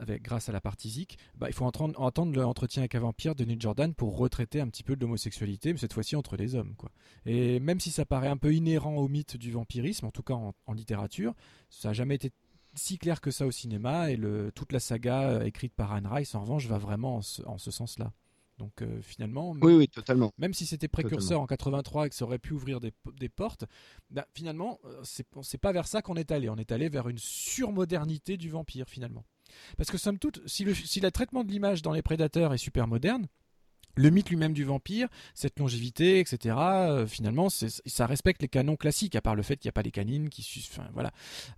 avec, 0.00 0.22
grâce 0.22 0.48
à 0.48 0.52
la 0.52 0.60
partie 0.60 0.88
zik. 0.88 1.18
Bah, 1.36 1.48
il 1.48 1.54
faut 1.54 1.66
entendre, 1.66 2.32
l'entretien 2.34 2.82
avec 2.82 2.94
un 2.94 3.00
vampire 3.00 3.34
de 3.34 3.44
Neil 3.44 3.58
Jordan 3.60 3.94
pour 3.94 4.16
retraiter 4.16 4.60
un 4.60 4.68
petit 4.68 4.84
peu 4.84 4.96
de 4.96 5.00
l'homosexualité, 5.02 5.72
mais 5.72 5.78
cette 5.78 5.92
fois-ci 5.92 6.16
entre 6.16 6.36
les 6.36 6.54
hommes, 6.54 6.74
quoi. 6.76 6.90
Et 7.26 7.60
même 7.60 7.80
si 7.80 7.90
ça 7.90 8.04
paraît 8.06 8.28
un 8.28 8.36
peu 8.36 8.54
inhérent 8.54 8.96
au 8.96 9.08
mythe 9.08 9.36
du 9.36 9.52
vampirisme, 9.52 10.06
en 10.06 10.10
tout 10.10 10.22
cas 10.22 10.34
en, 10.34 10.72
littérature, 10.72 11.34
ça 11.68 11.88
n'a 11.88 11.92
jamais 11.92 12.14
été 12.14 12.30
si 12.74 12.96
clair 12.96 13.20
que 13.20 13.30
ça 13.30 13.46
au 13.46 13.50
cinéma. 13.50 14.10
Et 14.10 14.18
toute 14.54 14.72
la 14.72 14.80
saga 14.80 15.22
euh, 15.22 15.44
écrite 15.44 15.74
par 15.74 15.92
Anne 15.92 16.06
Rice, 16.06 16.34
en 16.34 16.40
revanche, 16.40 16.66
va 16.66 16.78
vraiment 16.78 17.20
en 17.46 17.58
ce 17.58 17.70
sens-là. 17.70 18.12
Donc 18.58 18.82
euh, 18.82 19.00
finalement, 19.02 19.56
Oui, 19.62 19.74
oui, 19.74 19.88
totalement. 19.88 20.32
même 20.38 20.54
si 20.54 20.66
c'était 20.66 20.86
précurseur 20.88 21.40
en 21.40 21.46
83 21.46 22.06
et 22.06 22.08
que 22.10 22.14
ça 22.14 22.24
aurait 22.24 22.38
pu 22.38 22.52
ouvrir 22.52 22.80
des, 22.80 22.92
des 23.18 23.28
portes, 23.28 23.64
bah, 24.10 24.26
finalement, 24.34 24.78
euh, 24.84 25.00
c'est 25.04 25.26
c'est 25.42 25.58
pas 25.58 25.72
vers 25.72 25.86
ça 25.86 26.02
qu'on 26.02 26.14
est 26.16 26.30
allé. 26.30 26.48
On 26.48 26.56
est 26.56 26.70
allé 26.70 26.88
vers 26.88 27.08
une 27.08 27.18
surmodernité 27.18 28.36
du 28.36 28.50
vampire, 28.50 28.88
finalement. 28.88 29.24
Parce 29.76 29.90
que, 29.90 29.98
somme 29.98 30.18
toute, 30.18 30.46
si 30.46 30.64
le, 30.64 30.74
si 30.74 31.00
le 31.00 31.10
traitement 31.10 31.44
de 31.44 31.50
l'image 31.50 31.82
dans 31.82 31.92
les 31.92 32.02
prédateurs 32.02 32.54
est 32.54 32.58
super 32.58 32.86
moderne, 32.86 33.26
le 33.94 34.10
mythe 34.10 34.30
lui-même 34.30 34.52
du 34.52 34.64
vampire, 34.64 35.08
cette 35.34 35.58
longévité, 35.58 36.20
etc., 36.20 36.56
euh, 36.58 37.06
finalement, 37.06 37.48
ça 37.50 38.06
respecte 38.06 38.42
les 38.42 38.48
canons 38.48 38.76
classiques, 38.76 39.16
à 39.16 39.20
part 39.20 39.34
le 39.34 39.42
fait 39.42 39.56
qu'il 39.56 39.68
n'y 39.68 39.72
a 39.72 39.72
pas 39.72 39.82
les 39.82 39.90
canines 39.90 40.28
qui 40.28 40.42
voilà. 40.92 41.12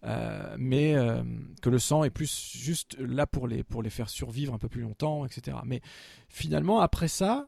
Euh, 0.05 0.57
mais 0.59 0.95
euh, 0.95 1.23
que 1.63 1.71
le 1.71 1.79
sang 1.79 2.05
est 2.05 2.11
plus 2.11 2.53
juste 2.55 2.97
là 2.99 3.27
pour 3.27 3.49
les, 3.49 3.63
pour 3.63 3.83
les 3.83 3.91
faire 3.91 4.09
survivre 4.09 4.55
un 4.55 4.59
peu 4.59 4.69
plus 4.69 4.83
longtemps, 4.83 5.25
etc. 5.25 5.59
Mais 5.65 5.81
finalement, 6.29 6.81
après 6.81 7.09
ça, 7.09 7.47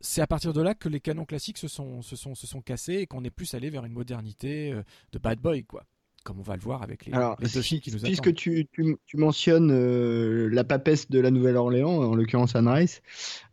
c'est 0.00 0.22
à 0.22 0.26
partir 0.26 0.52
de 0.52 0.62
là 0.62 0.74
que 0.74 0.88
les 0.88 1.00
canons 1.00 1.24
classiques 1.24 1.58
se 1.58 1.68
sont, 1.68 2.02
se 2.02 2.16
sont, 2.16 2.34
se 2.34 2.46
sont 2.46 2.62
cassés 2.62 2.94
et 2.94 3.06
qu'on 3.06 3.24
est 3.24 3.30
plus 3.30 3.54
allé 3.54 3.70
vers 3.70 3.84
une 3.84 3.92
modernité 3.92 4.74
de 5.12 5.18
bad 5.18 5.38
boy, 5.38 5.64
quoi. 5.64 5.84
Comme 6.24 6.38
on 6.38 6.42
va 6.42 6.54
le 6.56 6.60
voir 6.60 6.82
avec 6.82 7.06
les, 7.06 7.12
Alors, 7.14 7.36
les 7.40 7.48
deux 7.48 7.62
si- 7.62 7.68
films 7.68 7.80
qui 7.80 7.92
nous 7.92 7.98
puisque 8.00 8.26
attendent. 8.26 8.34
tu, 8.36 8.66
tu, 8.72 8.96
tu 9.06 9.16
mentionnes 9.16 9.70
euh, 9.72 10.48
la 10.52 10.64
papesse 10.64 11.10
de 11.10 11.18
la 11.18 11.30
Nouvelle-Orléans, 11.30 11.90
en 12.02 12.14
l'occurrence 12.14 12.54
Anne 12.54 12.68
Rice, 12.68 13.00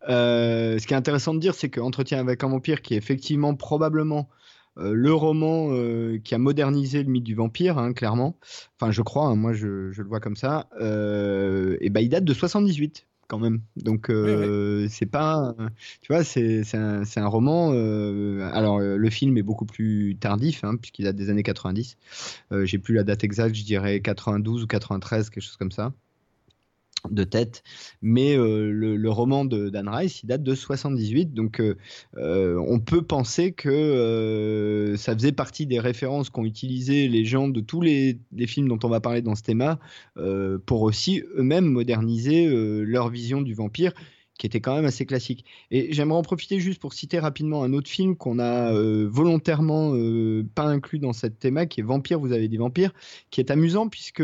euh, 0.08 0.78
ce 0.78 0.86
qui 0.86 0.92
est 0.92 0.96
intéressant 0.96 1.32
de 1.34 1.38
dire, 1.40 1.54
c'est 1.54 1.70
que 1.70 1.80
Entretien 1.80 2.18
avec 2.18 2.44
un 2.44 2.48
vampire, 2.48 2.82
qui 2.82 2.92
est 2.94 2.98
effectivement 2.98 3.54
probablement 3.54 4.28
euh, 4.76 4.92
le 4.92 5.12
roman 5.14 5.70
qui 6.22 6.34
a 6.34 6.38
modernisé 6.38 7.02
le 7.02 7.08
mythe 7.10 7.24
du 7.24 7.34
vampire, 7.34 7.78
hein, 7.78 7.92
clairement, 7.94 8.36
enfin 8.78 8.92
je 8.92 9.00
crois, 9.02 9.24
hein, 9.26 9.34
moi 9.34 9.54
je, 9.54 9.90
je 9.90 10.02
le 10.02 10.08
vois 10.08 10.20
comme 10.20 10.36
ça, 10.36 10.68
et 10.78 11.88
ben 11.90 12.00
il 12.00 12.08
date 12.10 12.24
de 12.24 12.34
78 12.34 13.06
quand 13.28 13.38
même. 13.38 13.62
Donc 13.76 14.10
euh, 14.10 14.88
c'est 14.90 15.06
pas, 15.06 15.54
tu 16.02 16.12
vois, 16.12 16.24
c'est 16.24 16.62
un, 16.74 17.02
un 17.16 17.26
roman. 17.26 17.72
euh, 17.72 18.50
alors 18.52 18.78
euh, 18.80 18.96
le 18.96 19.10
film 19.10 19.36
est 19.38 19.42
beaucoup 19.42 19.66
plus 19.66 20.16
tardif 20.20 20.64
hein, 20.64 20.76
puisqu'il 20.76 21.04
date 21.04 21.16
des 21.16 21.30
années 21.30 21.42
90. 21.42 21.96
Euh, 22.52 22.64
J'ai 22.66 22.78
plus 22.78 22.94
la 22.94 23.04
date 23.04 23.24
exacte, 23.24 23.54
je 23.54 23.64
dirais 23.64 24.00
92 24.00 24.62
ou 24.64 24.66
93, 24.66 25.30
quelque 25.30 25.42
chose 25.44 25.56
comme 25.56 25.72
ça 25.72 25.92
de 27.10 27.24
tête, 27.24 27.62
mais 28.02 28.36
euh, 28.36 28.70
le, 28.70 29.10
roman 29.10 29.44
de 29.44 29.68
Dan 29.70 29.88
Rice, 29.88 30.22
il 30.22 30.26
date 30.26 30.42
de 30.42 30.54
78, 30.54 31.32
donc 31.32 31.60
euh, 31.60 31.76
euh, 32.16 32.60
on 32.66 32.80
peut 32.80 33.02
penser 33.02 33.52
que 33.52 34.94
ça 34.98 35.14
faisait 35.14 35.32
partie 35.32 35.66
des 35.66 35.80
références 35.80 36.30
qu'ont 36.30 36.44
utilisées 36.44 37.08
les 37.08 37.24
gens 37.24 37.48
de 37.48 37.60
tous 37.60 37.80
les, 37.80 38.18
films 38.46 38.68
dont 38.68 38.78
on 38.82 38.88
va 38.88 39.00
parler 39.00 39.22
dans 39.22 39.34
ce 39.34 39.42
thème 39.42 39.76
pour 40.66 40.82
aussi 40.82 41.22
eux-mêmes 41.36 41.66
moderniser 41.66 42.46
leur 42.84 43.08
vision 43.08 43.42
du 43.42 43.54
vampire 43.54 43.92
qui 44.38 44.46
était 44.46 44.60
quand 44.60 44.76
même 44.76 44.84
assez 44.84 45.04
classique. 45.04 45.44
Et 45.72 45.92
j'aimerais 45.92 46.18
en 46.18 46.22
profiter 46.22 46.60
juste 46.60 46.80
pour 46.80 46.94
citer 46.94 47.18
rapidement 47.18 47.64
un 47.64 47.72
autre 47.72 47.88
film 47.88 48.14
qu'on 48.16 48.38
a 48.38 48.72
volontairement 48.72 49.92
pas 50.54 50.66
inclus 50.66 51.00
dans 51.00 51.12
cette 51.12 51.38
théma, 51.38 51.66
qui 51.66 51.80
est 51.80 51.82
Vampire, 51.82 52.20
vous 52.20 52.32
avez 52.32 52.48
des 52.48 52.58
vampires, 52.58 52.92
qui 53.30 53.40
est 53.40 53.50
amusant 53.50 53.88
puisque 53.88 54.22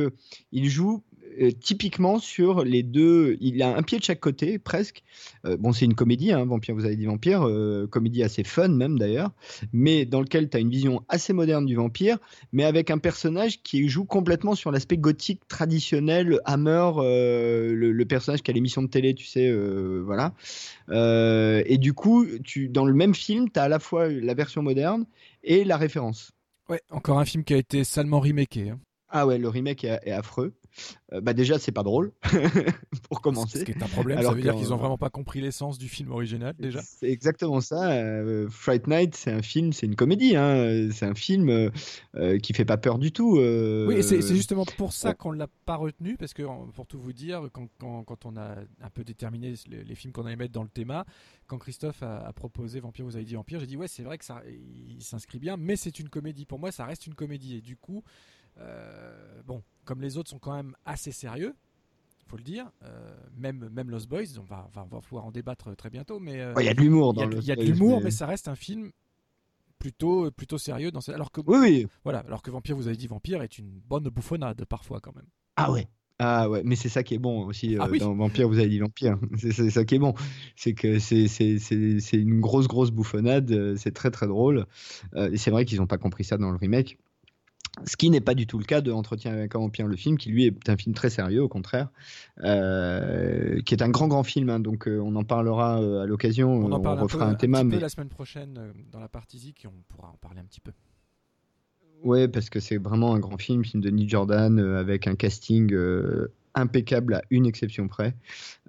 il 0.53 0.71
joue 0.71 1.03
euh, 1.41 1.51
typiquement 1.51 2.19
sur 2.19 2.65
les 2.65 2.83
deux. 2.83 3.37
Il 3.41 3.63
a 3.63 3.77
un 3.77 3.83
pied 3.83 3.99
de 3.99 4.05
chaque 4.05 4.21
côté, 4.21 4.59
presque. 4.59 5.03
Euh, 5.45 5.57
bon, 5.57 5.73
c'est 5.73 5.85
une 5.85 5.95
comédie, 5.95 6.33
hein, 6.33 6.45
Vampire, 6.45 6.75
vous 6.75 6.85
avez 6.85 6.97
dit 6.97 7.07
Vampire, 7.07 7.47
euh, 7.47 7.87
comédie 7.87 8.23
assez 8.23 8.45
fun 8.45 8.69
même 8.69 8.99
d'ailleurs, 8.99 9.31
mais 9.73 10.05
dans 10.05 10.21
lequel 10.21 10.49
tu 10.49 10.57
as 10.57 10.61
une 10.61 10.71
vision 10.71 11.03
assez 11.09 11.33
moderne 11.33 11.67
du 11.67 11.75
vampire, 11.75 12.19
mais 12.53 12.65
avec 12.65 12.91
un 12.91 12.99
personnage 12.99 13.63
qui 13.63 13.89
joue 13.89 14.05
complètement 14.05 14.55
sur 14.55 14.71
l'aspect 14.71 14.97
gothique 14.97 15.47
traditionnel, 15.49 16.41
Hammer, 16.45 16.91
le, 16.97 18.05
personnage 18.05 18.43
qui 18.43 18.51
a 18.51 18.55
l'émission 18.55 18.83
de 18.83 18.89
télé, 18.89 19.15
tu 19.15 19.25
sais, 19.25 19.53
voilà. 20.03 20.35
Et 20.91 21.79
du 21.79 21.95
coup, 21.95 22.27
tu, 22.45 22.69
dans 22.69 22.85
le 22.85 22.95
même 22.95 23.15
film, 23.15 23.51
tu 23.51 23.59
as 23.59 23.65
à 23.65 23.69
la 23.69 23.79
fois 23.79 24.09
la 24.09 24.35
version 24.35 24.63
moderne 24.63 25.07
et 25.43 25.65
la 25.65 25.77
référence. 25.77 26.33
Ouais, 26.69 26.81
encore 26.91 27.19
un 27.19 27.25
film 27.25 27.45
qui 27.45 27.55
a 27.55 27.59
été 27.59 27.85
salement 27.85 28.21
remaké. 28.21 28.71
hein. 28.71 28.79
Ah 29.17 29.27
ouais, 29.27 29.39
le 29.39 29.49
remake 29.49 29.85
est, 29.85 30.01
est 30.03 30.11
affreux. 30.11 30.55
Euh, 31.13 31.21
bah 31.21 31.35
déjà, 31.35 31.61
c'est 31.61 31.71
pas 31.71 31.85
drôle 31.85 32.11
pour 33.09 33.21
commencer. 33.21 33.61
Ce 33.61 33.65
qui 33.65 33.71
est 33.71 33.81
un 33.83 33.87
problème, 33.87 34.19
Alors 34.19 34.33
ça 34.33 34.37
veut 34.37 34.43
dire 34.43 34.57
qu'ils 34.57 34.73
ont 34.73 34.77
vraiment 34.77 34.99
pas 34.99 35.09
compris 35.11 35.41
l'essence 35.41 35.79
du 35.79 35.89
film 35.89 36.11
original 36.11 36.53
déjà. 36.59 36.81
C'est 36.83 37.09
exactement 37.11 37.61
ça. 37.61 37.93
Euh, 37.93 38.49
Fright 38.51 38.89
Night, 38.89 39.15
c'est 39.15 39.31
un 39.31 39.43
film, 39.43 39.73
c'est 39.73 39.87
une 39.87 39.95
comédie. 39.95 40.35
Hein. 40.37 40.89
C'est 40.93 41.07
un 41.07 41.15
film 41.15 41.49
euh, 41.49 41.71
euh, 42.17 42.39
qui 42.39 42.53
fait 42.55 42.65
pas 42.65 42.77
peur 42.77 42.99
du 42.99 43.13
tout. 43.13 43.39
euh, 43.39 43.87
Oui, 43.87 44.03
c'est 44.03 44.21
justement 44.21 44.65
pour 44.77 44.93
ça 44.93 45.11
ouais. 45.11 45.15
qu'on 45.15 45.31
l'a 45.31 45.47
pas 45.65 45.77
retenu, 45.77 46.17
parce 46.17 46.35
que 46.35 46.43
pour 46.73 46.87
tout 46.87 46.99
vous 46.99 47.13
dire, 47.13 47.49
quand, 47.53 47.69
quand- 47.79 48.03
quand 48.03 48.27
on 48.27 48.37
a 48.37 48.57
un 48.83 48.91
peu 48.93 49.05
déterminé 49.05 49.55
les, 49.71 49.85
les 49.85 49.95
films 49.95 50.13
qu'on 50.13 50.27
allait 50.27 50.35
mettre 50.35 50.53
dans 50.53 50.65
le 50.65 50.69
thème, 50.69 51.05
quand 51.47 51.59
Christophe 51.59 52.03
a, 52.03 52.19
a 52.19 52.33
proposé 52.33 52.81
Vampire, 52.81 53.05
vous 53.05 53.15
avez 53.15 53.25
dit 53.25 53.35
Vampire, 53.35 53.61
j'ai 53.61 53.67
dit 53.67 53.77
ouais, 53.77 53.87
c'est 53.89 54.03
vrai 54.03 54.19
que 54.19 54.25
ça, 54.25 54.43
il 54.49 55.03
s'inscrit 55.05 55.39
bien, 55.39 55.57
mais 55.57 55.77
c'est 55.77 56.01
une 56.01 56.09
comédie. 56.09 56.47
Pour 56.47 56.59
moi, 56.59 56.73
ça 56.73 56.85
reste 56.85 57.07
une 57.07 57.15
comédie, 57.15 57.57
et 57.59 57.61
du 57.61 57.77
coup, 57.77 58.03
euh, 58.59 59.43
bon, 59.47 59.63
comme 59.85 60.01
les 60.01 60.17
autres 60.17 60.31
sont 60.31 60.39
quand 60.39 60.55
même 60.55 60.75
assez 60.85 61.13
sérieux. 61.13 61.55
Faut 62.27 62.37
le 62.39 62.43
dire, 62.43 62.71
euh, 62.83 63.15
même 63.37 63.69
même 63.71 63.91
Lost 63.91 64.09
Boys, 64.09 64.39
on 64.39 64.45
va, 64.45 64.69
on 64.77 64.85
va, 64.87 65.01
pouvoir 65.01 65.27
en 65.27 65.31
débattre 65.31 65.77
très 65.77 65.91
bientôt, 65.91 66.19
mais 66.21 66.41
euh, 66.41 66.55
Ouais, 66.55 66.65
Il 66.65 66.67
y 66.67 66.71
a 66.71 66.75
de 66.75 66.81
l'humour 66.81 67.13
il 67.15 67.19
y 67.19 67.23
a, 67.23 67.25
dans 67.27 67.31
de- 67.31 67.37
le. 67.37 67.43
il 67.43 67.47
y 67.47 67.53
a 67.53 67.57
de 67.57 67.63
l'humour, 67.63 68.01
mais 68.03 68.11
ça 68.11 68.27
reste 68.27 68.49
un 68.49 68.55
film 68.55 68.91
plutôt 69.79 70.31
plutôt 70.31 70.57
sérieux 70.59 70.91
dans 70.91 71.01
ce- 71.03 71.13
alors 71.13 71.31
que 71.31 71.41
Oui, 71.47 71.59
oui. 71.61 71.87
voilà, 72.03 72.21
alors 72.21 72.43
que 72.43 72.51
Vampire, 72.51 72.77
vous 72.77 72.87
avez 72.89 72.97
dit 72.97 73.07
Vampire 73.07 73.43
est 73.43 73.59
une 73.59 73.69
bonne 73.87 74.05
bouffonnade 74.05 74.65
parfois 74.65 75.01
quand 75.01 75.15
même. 75.15 75.27
Ah 75.57 75.71
ouais. 75.71 75.87
Ah 76.21 76.49
ouais, 76.49 76.63
mais 76.65 76.77
c'est 76.77 76.89
ça 76.89 77.03
qui 77.03 77.15
est 77.15 77.19
bon 77.19 77.45
aussi 77.45 77.77
Ah 77.79 77.85
euh, 77.85 77.89
oui. 77.91 77.99
dans 77.99 78.15
Vampire, 78.15 78.49
vous 78.49 78.59
avez 78.59 78.69
dit 78.69 78.79
Vampire. 78.79 79.19
C'est 79.37 79.71
ça 79.71 79.85
qui 79.85 79.97
est 79.97 79.99
bon. 79.99 80.15
C'est 80.55 80.73
que 80.73 81.01
c'est 81.01 81.27
c'est- 81.27 82.01
une 82.13 82.41
grosse, 82.41 82.69
grosse 82.69 82.93
bouffonnade. 82.93 83.77
C'est 83.77 83.93
très, 83.93 84.13
très 84.13 84.29
drôle. 84.29 84.65
Euh, 85.17 85.31
et 85.33 85.37
c'est 85.37 85.51
vrai 85.51 85.65
qu'ils 85.65 85.79
n'ont 85.81 85.89
pas 85.89 85.99
compris 85.99 86.23
ça 86.23 86.39
dans 86.39 86.51
le 86.53 86.57
remake. 86.57 86.99
Ce 87.87 87.97
qui 87.97 88.09
n'est 88.09 88.21
pas 88.21 88.35
du 88.35 88.47
tout 88.47 88.59
le 88.59 88.65
cas 88.65 88.81
de 88.81 88.93
Entretien 88.93 89.33
avec 89.33 89.55
un 89.57 89.59
vampire, 89.59 89.87
le 89.89 89.97
film, 89.97 90.17
qui 90.17 90.31
lui 90.31 90.47
est 90.47 90.69
un 90.69 90.77
film 90.77 90.95
très 90.95 91.11
sérieux, 91.11 91.43
au 91.43 91.49
contraire, 91.49 91.89
euh, 92.45 93.61
qui 93.63 93.75
est 93.75 93.83
un 93.83 93.89
grand, 93.89 94.07
grand 94.07 94.23
film. 94.23 94.49
hein, 94.49 94.61
donc 94.61 94.87
euh, 94.87 95.01
on 95.01 95.17
en 95.17 95.25
parlera 95.25 95.83
euh, 95.83 96.03
à 96.03 96.07
l'occasion. 96.07 96.53
On 96.53 96.71
en 96.71 96.79
On, 96.79 96.81
parle 96.81 96.99
un, 96.99 97.01
peu, 97.01 97.03
refera 97.05 97.27
un, 97.27 97.31
un 97.31 97.35
thème. 97.35 97.53
petit 97.53 97.65
mais... 97.65 97.77
peu 97.77 97.81
la 97.83 97.89
semaine 97.89 98.09
prochaine 98.09 98.73
dans 98.93 99.01
la 99.01 99.09
partie 99.09 99.39
Zik 99.39 99.67
on 99.67 99.83
pourra 99.89 100.09
en 100.11 100.17
parler 100.17 100.41
un 100.41 100.45
petit 100.45 100.61
peu. 100.61 100.73
Ouais, 102.05 102.29
parce 102.29 102.49
que 102.49 102.61
c'est 102.61 102.77
vraiment 102.77 103.15
un 103.15 103.19
grand 103.19 103.39
film, 103.39 103.65
film 103.65 103.83
de 103.83 103.91
Neil 103.91 104.09
Jordan, 104.09 104.59
avec 104.59 105.07
un 105.09 105.17
casting 105.17 105.75
impeccable 106.55 107.15
à 107.15 107.23
une 107.31 107.47
exception 107.47 107.89
près. 107.89 108.15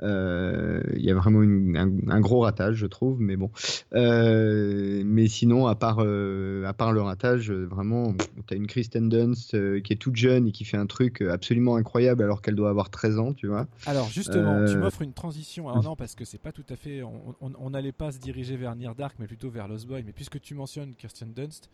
Euh, 0.01 0.81
Il 0.95 1.03
y 1.03 1.11
a 1.11 1.15
vraiment 1.15 1.41
une- 1.43 1.77
un, 1.77 1.91
un 2.11 2.19
gros 2.19 2.39
ratage, 2.41 2.75
je 2.75 2.85
trouve, 2.87 3.19
mais 3.21 3.35
bon. 3.35 3.51
Euh, 3.93 5.01
mais 5.05 5.27
sinon, 5.27 5.67
à 5.67 5.75
part, 5.75 5.97
euh, 5.99 6.65
à 6.65 6.73
part 6.73 6.91
le 6.93 7.01
ratage, 7.01 7.51
vraiment, 7.51 8.13
tu 8.47 8.53
as 8.53 8.57
une 8.57 8.67
Kristen 8.67 9.09
Dunst 9.09 9.55
qui 9.81 9.93
est 9.93 9.97
toute 9.97 10.15
jeune 10.15 10.47
et 10.47 10.51
qui 10.51 10.65
fait 10.65 10.77
un 10.77 10.85
truc 10.85 11.21
absolument 11.21 11.75
incroyable 11.75 12.23
alors 12.23 12.41
qu'elle 12.41 12.55
doit 12.55 12.69
avoir 12.69 12.89
13 12.89 13.19
ans, 13.19 13.33
tu 13.33 13.47
vois. 13.47 13.67
Alors 13.85 14.07
justement, 14.09 14.65
tu 14.65 14.77
m'offres 14.77 15.01
une 15.01 15.13
transition. 15.13 15.69
Alors 15.69 15.83
non, 15.83 15.95
parce 15.95 16.15
que 16.15 16.25
c'est 16.25 16.41
pas 16.41 16.51
tout 16.51 16.65
à 16.69 16.75
fait. 16.75 17.01
On 17.03 17.69
n'allait 17.69 17.91
pas 17.91 18.11
se 18.11 18.19
diriger 18.19 18.57
vers 18.57 18.75
Near 18.75 18.95
Dark, 18.95 19.15
mais 19.19 19.27
plutôt 19.27 19.49
vers 19.49 19.67
Lost 19.67 19.87
Boy. 19.87 20.03
Mais 20.05 20.11
puisque 20.13 20.39
tu 20.41 20.55
mentionnes 20.55 20.93
Kirsten 20.95 21.33
Dunst, 21.33 21.69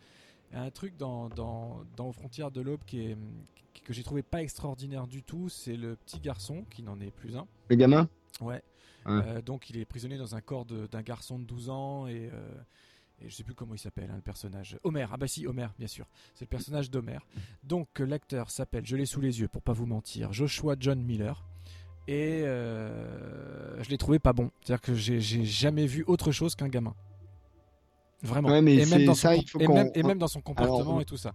un 0.54 0.70
truc 0.70 0.96
dans, 0.96 1.28
dans, 1.28 1.82
dans 1.96 2.08
Aux 2.08 2.12
frontières 2.12 2.50
de 2.50 2.60
l'aube 2.60 2.84
qui 2.86 3.00
est 3.00 3.16
que 3.84 3.92
j'ai 3.92 4.02
trouvé 4.02 4.22
pas 4.22 4.42
extraordinaire 4.42 5.06
du 5.06 5.22
tout. 5.22 5.48
C'est 5.48 5.76
le 5.76 5.96
petit 5.96 6.20
garçon 6.20 6.64
qui 6.70 6.82
n'en 6.82 7.00
est 7.00 7.10
plus 7.10 7.36
un. 7.36 7.46
Le 7.68 7.76
gamin? 7.76 8.08
Ouais. 8.40 8.62
Ouais. 9.04 9.12
Euh, 9.26 9.42
donc 9.42 9.68
il 9.70 9.76
est 9.78 9.84
prisonnier 9.84 10.16
dans 10.16 10.36
un 10.36 10.40
corps 10.40 10.64
d'un 10.64 11.02
garçon 11.02 11.38
de 11.38 11.44
12 11.44 11.70
ans 11.70 12.06
et, 12.06 12.30
euh, 12.32 12.54
et 13.20 13.28
je 13.28 13.34
sais 13.34 13.42
plus 13.42 13.54
comment 13.54 13.74
il 13.74 13.78
s'appelle 13.78 14.10
hein, 14.10 14.16
le 14.16 14.22
personnage. 14.22 14.78
Homer. 14.84 15.06
Ah 15.12 15.16
bah 15.16 15.26
si 15.26 15.46
Homer 15.46 15.66
bien 15.78 15.88
sûr. 15.88 16.06
C'est 16.34 16.44
le 16.44 16.50
personnage 16.50 16.90
d'Homer. 16.90 17.18
Donc 17.64 17.98
l'acteur 17.98 18.50
s'appelle, 18.50 18.86
je 18.86 18.96
l'ai 18.96 19.06
sous 19.06 19.20
les 19.20 19.40
yeux 19.40 19.48
pour 19.48 19.62
pas 19.62 19.72
vous 19.72 19.86
mentir, 19.86 20.32
Joshua 20.32 20.76
John 20.78 21.02
Miller. 21.02 21.44
Et 22.08 22.42
euh, 22.44 23.80
je 23.82 23.88
l'ai 23.90 23.98
trouvé 23.98 24.18
pas 24.18 24.32
bon. 24.32 24.50
C'est-à-dire 24.60 24.80
que 24.80 24.94
j'ai 24.94 25.20
jamais 25.20 25.86
vu 25.86 26.04
autre 26.06 26.32
chose 26.32 26.54
qu'un 26.54 26.68
gamin. 26.68 26.94
Vraiment. 28.22 28.48
Ouais, 28.50 28.62
mais 28.62 28.74
et, 28.76 28.86
même 28.86 29.04
dans 29.04 29.14
son 29.14 29.20
ça, 29.20 29.34
com- 29.34 29.40
il 29.42 29.48
faut 29.50 29.60
et, 29.60 29.64
qu'on- 29.64 29.74
même, 29.74 29.90
et 29.94 30.02
même 30.02 30.18
dans 30.18 30.28
son 30.28 30.40
comportement 30.40 30.76
Alors, 30.80 30.94
on- 30.94 31.00
et 31.00 31.04
tout 31.04 31.16
ça. 31.16 31.32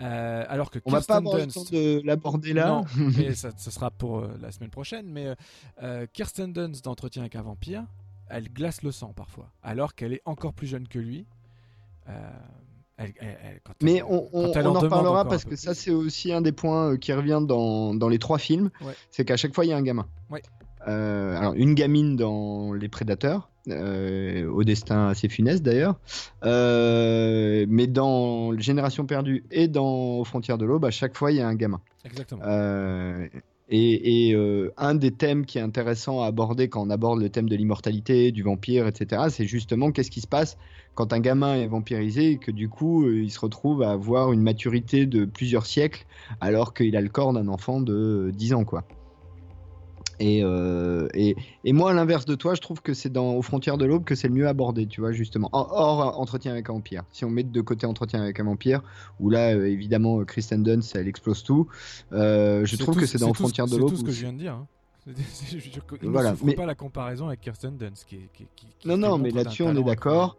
Euh, 0.00 0.44
alors 0.48 0.70
que 0.72 0.80
On 0.84 0.90
va 0.90 0.98
pas 0.98 1.04
Kirsten 1.04 1.16
avoir 1.16 1.36
le 1.36 1.42
Dunst. 1.44 1.54
temps 1.54 1.76
de 1.76 2.02
l'aborder 2.04 2.52
là. 2.52 2.66
Non, 2.68 2.84
mais 3.16 3.34
ça, 3.34 3.50
ça 3.56 3.70
sera 3.70 3.90
pour 3.92 4.18
euh, 4.18 4.36
la 4.42 4.50
semaine 4.50 4.70
prochaine. 4.70 5.06
Mais 5.06 5.34
euh, 5.82 6.06
Kirsten 6.12 6.52
Dunst 6.52 6.84
d'Entretien 6.84 7.22
avec 7.22 7.36
un 7.36 7.42
vampire, 7.42 7.84
elle 8.28 8.48
glace 8.52 8.82
le 8.82 8.90
sang 8.90 9.12
parfois, 9.14 9.50
alors 9.62 9.94
qu'elle 9.94 10.12
est 10.12 10.22
encore 10.24 10.52
plus 10.54 10.66
jeune 10.66 10.88
que 10.88 10.98
lui. 10.98 11.26
Elle- 12.96 13.12
elle- 13.20 13.38
elle- 13.42 13.60
quand 13.64 13.72
Mais 13.82 14.02
on, 14.02 14.20
quand 14.52 14.66
en 14.66 14.76
encore 14.76 15.28
parce 15.28 15.44
que 15.44 15.56
ça 15.56 15.74
c'est 15.74 15.90
aussi 15.90 16.32
un 16.32 16.40
des 16.40 16.52
points 16.52 16.96
qui 16.96 17.12
revient 17.12 17.40
dans, 17.46 17.92
dans 17.94 18.08
les 18.08 18.18
trois 18.18 18.38
films, 18.38 18.70
Ouais. 18.82 18.94
c'est 19.10 19.24
qu'à 19.24 19.36
chaque 19.36 19.54
fois 19.54 19.64
il 19.64 19.68
y 19.68 19.72
a 19.72 19.76
un 19.76 19.82
gamin. 19.82 20.06
Ouais. 20.30 20.42
Alors 20.86 21.54
une 21.54 21.74
gamine 21.74 22.14
dans 22.16 22.72
Les 22.72 22.88
Prédateurs, 22.88 23.48
euh, 23.68 24.46
au 24.50 24.62
destin 24.62 25.08
assez 25.08 25.28
funeste 25.28 25.62
d'ailleurs, 25.62 25.98
Euh, 26.44 27.64
mais 27.68 27.86
dans 27.86 28.56
Génération 28.58 29.06
perdue 29.06 29.44
et 29.50 29.68
dans 29.68 30.18
Aux 30.18 30.24
frontières 30.24 30.58
de 30.58 30.66
l'aube, 30.66 30.84
à 30.84 30.90
chaque 30.90 31.16
fois 31.16 31.32
il 31.32 31.38
y 31.38 31.40
a 31.40 31.48
un 31.48 31.54
gamin. 31.54 31.80
Exactement. 32.04 32.42
Euh, 32.44 33.26
et 33.70 34.28
et, 34.28 34.36
un 34.76 34.94
des 34.94 35.10
thèmes 35.10 35.46
qui 35.46 35.56
est 35.56 35.62
intéressant 35.62 36.22
à 36.22 36.26
aborder 36.26 36.68
quand 36.68 36.86
on 36.86 36.90
aborde 36.90 37.20
le 37.20 37.30
thème 37.30 37.48
de 37.48 37.56
l'immortalité, 37.56 38.30
du 38.30 38.42
vampire, 38.42 38.86
etc., 38.86 39.22
c'est 39.30 39.46
justement 39.46 39.90
qu'est-ce 39.90 40.10
qui 40.10 40.20
se 40.20 40.26
passe 40.26 40.58
quand 40.94 41.14
un 41.14 41.20
gamin 41.20 41.56
est 41.56 41.66
vampirisé 41.66 42.32
et 42.32 42.36
que 42.36 42.50
du 42.50 42.68
coup 42.68 43.08
il 43.08 43.30
se 43.30 43.40
retrouve 43.40 43.82
à 43.82 43.92
avoir 43.92 44.32
une 44.32 44.42
maturité 44.42 45.06
de 45.06 45.24
plusieurs 45.24 45.64
siècles 45.64 46.04
alors 46.42 46.74
qu'il 46.74 46.94
a 46.96 47.00
le 47.00 47.08
corps 47.08 47.32
d'un 47.32 47.48
enfant 47.48 47.80
de 47.80 48.30
10 48.34 48.52
ans, 48.52 48.64
quoi. 48.64 48.84
Et, 50.20 50.42
euh, 50.44 51.08
et, 51.14 51.36
et 51.64 51.72
moi, 51.72 51.90
à 51.90 51.94
l'inverse 51.94 52.24
de 52.24 52.34
toi, 52.34 52.54
je 52.54 52.60
trouve 52.60 52.80
que 52.82 52.94
c'est 52.94 53.10
dans 53.10 53.34
Aux 53.34 53.42
frontières 53.42 53.78
de 53.78 53.84
l'aube 53.84 54.04
que 54.04 54.14
c'est 54.14 54.28
le 54.28 54.34
mieux 54.34 54.48
abordé, 54.48 54.86
tu 54.86 55.00
vois, 55.00 55.12
justement. 55.12 55.48
Hors, 55.52 56.20
Entretien 56.20 56.52
avec 56.52 56.68
un 56.70 56.74
vampire. 56.74 57.02
Si 57.12 57.24
on 57.24 57.30
met 57.30 57.42
de 57.42 57.60
côté 57.60 57.86
Entretien 57.86 58.22
avec 58.22 58.38
un 58.40 58.44
vampire, 58.44 58.82
où 59.20 59.30
là, 59.30 59.54
euh, 59.54 59.66
évidemment, 59.66 60.20
euh, 60.20 60.24
Kristen 60.24 60.62
Dunst, 60.62 60.94
elle 60.96 61.08
explose 61.08 61.42
tout, 61.42 61.66
euh, 62.12 62.64
je 62.64 62.76
C'est 62.76 62.82
trouve 62.82 62.94
tout 62.94 63.00
que 63.00 63.06
ce- 63.06 63.12
c'est 63.12 63.24
dans 63.24 63.30
Aux 63.30 63.34
frontières 63.34 63.66
de 63.66 63.72
C'est 63.72 63.78
l'aube. 63.78 63.90
tout 63.90 63.96
ce 63.96 64.04
que 64.04 64.10
je 64.10 64.16
c'est- 64.16 64.22
viens 64.22 64.32
de 64.32 64.38
dire. 64.38 64.52
hein. 64.54 64.66
C'est- 65.06 65.12
c'est- 65.22 65.58
je 65.58 65.80
que- 65.80 65.96
il 66.02 66.08
Voilà, 66.08 66.34
mais- 66.42 66.54
pas 66.54 66.64
la 66.64 66.74
comparaison 66.74 67.26
avec 67.28 67.42
Kirsten 67.42 67.76
Dunst. 67.76 68.06
Qui, 68.08 68.20
qui, 68.32 68.46
Non, 68.86 68.96
non, 68.96 69.18
mais 69.18 69.30
là-dessus, 69.30 69.62
on 69.62 69.76
est 69.76 69.82
d'accord. 69.82 70.38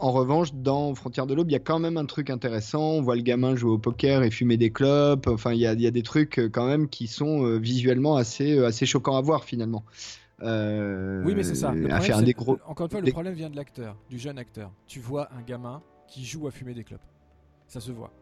En 0.00 0.12
revanche, 0.12 0.54
dans 0.54 0.94
Frontières 0.94 1.26
de 1.26 1.34
l'Aube, 1.34 1.48
il 1.50 1.52
y 1.52 1.56
a 1.56 1.60
quand 1.60 1.80
même 1.80 1.96
un 1.96 2.06
truc 2.06 2.30
intéressant. 2.30 2.92
On 2.92 3.02
voit 3.02 3.16
le 3.16 3.22
gamin 3.22 3.56
jouer 3.56 3.72
au 3.72 3.78
poker 3.78 4.22
et 4.22 4.30
fumer 4.30 4.56
des 4.56 4.70
clopes. 4.70 5.26
Enfin, 5.26 5.52
il 5.52 5.58
y 5.58 5.66
a, 5.66 5.72
il 5.72 5.80
y 5.80 5.86
a 5.88 5.90
des 5.90 6.02
trucs 6.04 6.38
euh, 6.38 6.48
quand 6.48 6.66
même 6.66 6.88
qui 6.88 7.08
sont 7.08 7.44
euh, 7.44 7.58
visuellement 7.58 8.16
assez, 8.16 8.56
euh, 8.56 8.66
assez 8.66 8.86
choquants 8.86 9.16
à 9.16 9.20
voir 9.20 9.42
finalement. 9.44 9.84
Euh, 10.42 11.22
Oui, 11.24 11.34
mais 11.34 11.42
c'est 11.42 11.56
ça. 11.56 11.72
Le 11.72 11.78
à 11.86 11.88
problème, 11.88 12.02
faire 12.02 12.18
c'est- 12.18 12.24
des 12.24 12.32
gros. 12.32 12.58
Encore 12.66 12.86
une 12.86 12.90
fois, 12.92 13.00
le 13.00 13.10
problème 13.10 13.34
vient 13.34 13.50
de 13.50 13.56
l'acteur, 13.56 13.96
du 14.08 14.18
jeune 14.20 14.38
acteur. 14.38 14.70
Tu 14.86 15.00
vois 15.00 15.28
un 15.36 15.42
gamin 15.42 15.82
qui 16.06 16.24
joue 16.24 16.46
à 16.46 16.52
fumer 16.52 16.74
des 16.74 16.84
clopes. 16.84 17.02
Ça 17.66 17.80
se 17.80 17.90
voit. 17.90 18.12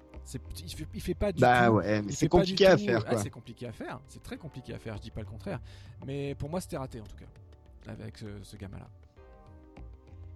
Il 0.64 0.70
fait, 0.70 0.86
il 0.94 1.00
fait 1.02 1.14
pas 1.14 1.30
du 1.30 1.40
Bah 1.40 1.66
tout. 1.66 1.74
ouais, 1.74 2.02
mais 2.02 2.10
c'est 2.10 2.26
compliqué 2.26 2.66
à 2.66 2.76
faire 2.78 3.04
Ah, 3.06 3.16
c'est 3.18 3.30
compliqué 3.30 3.66
à 3.66 3.72
faire. 3.72 4.00
C'est 4.08 4.22
très 4.22 4.38
compliqué 4.38 4.72
à 4.74 4.78
faire. 4.78 4.96
Je 4.96 5.02
dis 5.02 5.10
pas 5.10 5.20
le 5.20 5.26
contraire. 5.26 5.60
Mais 6.06 6.34
pour 6.34 6.48
moi, 6.48 6.60
c'était 6.62 6.78
raté 6.78 7.00
en 7.00 7.04
tout 7.04 7.16
cas. 7.16 7.92
Avec 7.92 8.16
ce, 8.16 8.24
ce 8.42 8.56
gamin-là. 8.56 8.88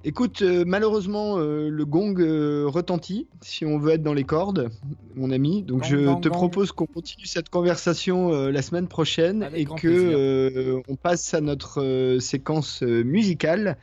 Écoute, 0.02 0.40
euh, 0.40 0.64
malheureusement, 0.66 1.36
euh, 1.38 1.68
le 1.68 1.84
gong 1.84 2.14
euh, 2.20 2.64
retentit 2.66 3.26
si 3.42 3.66
on 3.66 3.78
veut 3.78 3.92
être 3.92 4.02
dans 4.02 4.14
les 4.14 4.24
cordes, 4.24 4.70
mon 5.14 5.30
ami. 5.30 5.62
Donc 5.62 5.82
Gong, 5.82 5.88
je 5.90 5.96
gong, 5.96 6.20
te 6.20 6.28
gong. 6.28 6.34
propose 6.36 6.72
qu'on 6.72 6.86
continue 6.86 7.26
cette 7.26 7.50
conversation 7.50 8.32
euh, 8.32 8.50
la 8.50 8.62
semaine 8.62 8.88
prochaine 8.88 9.42
Avec 9.42 9.60
et 9.60 9.64
que 9.66 9.88
euh, 9.88 10.80
on 10.88 10.96
passe 10.96 11.34
à 11.34 11.42
notre 11.42 11.82
euh, 11.82 12.18
séquence 12.18 12.80
musicale 12.80 13.76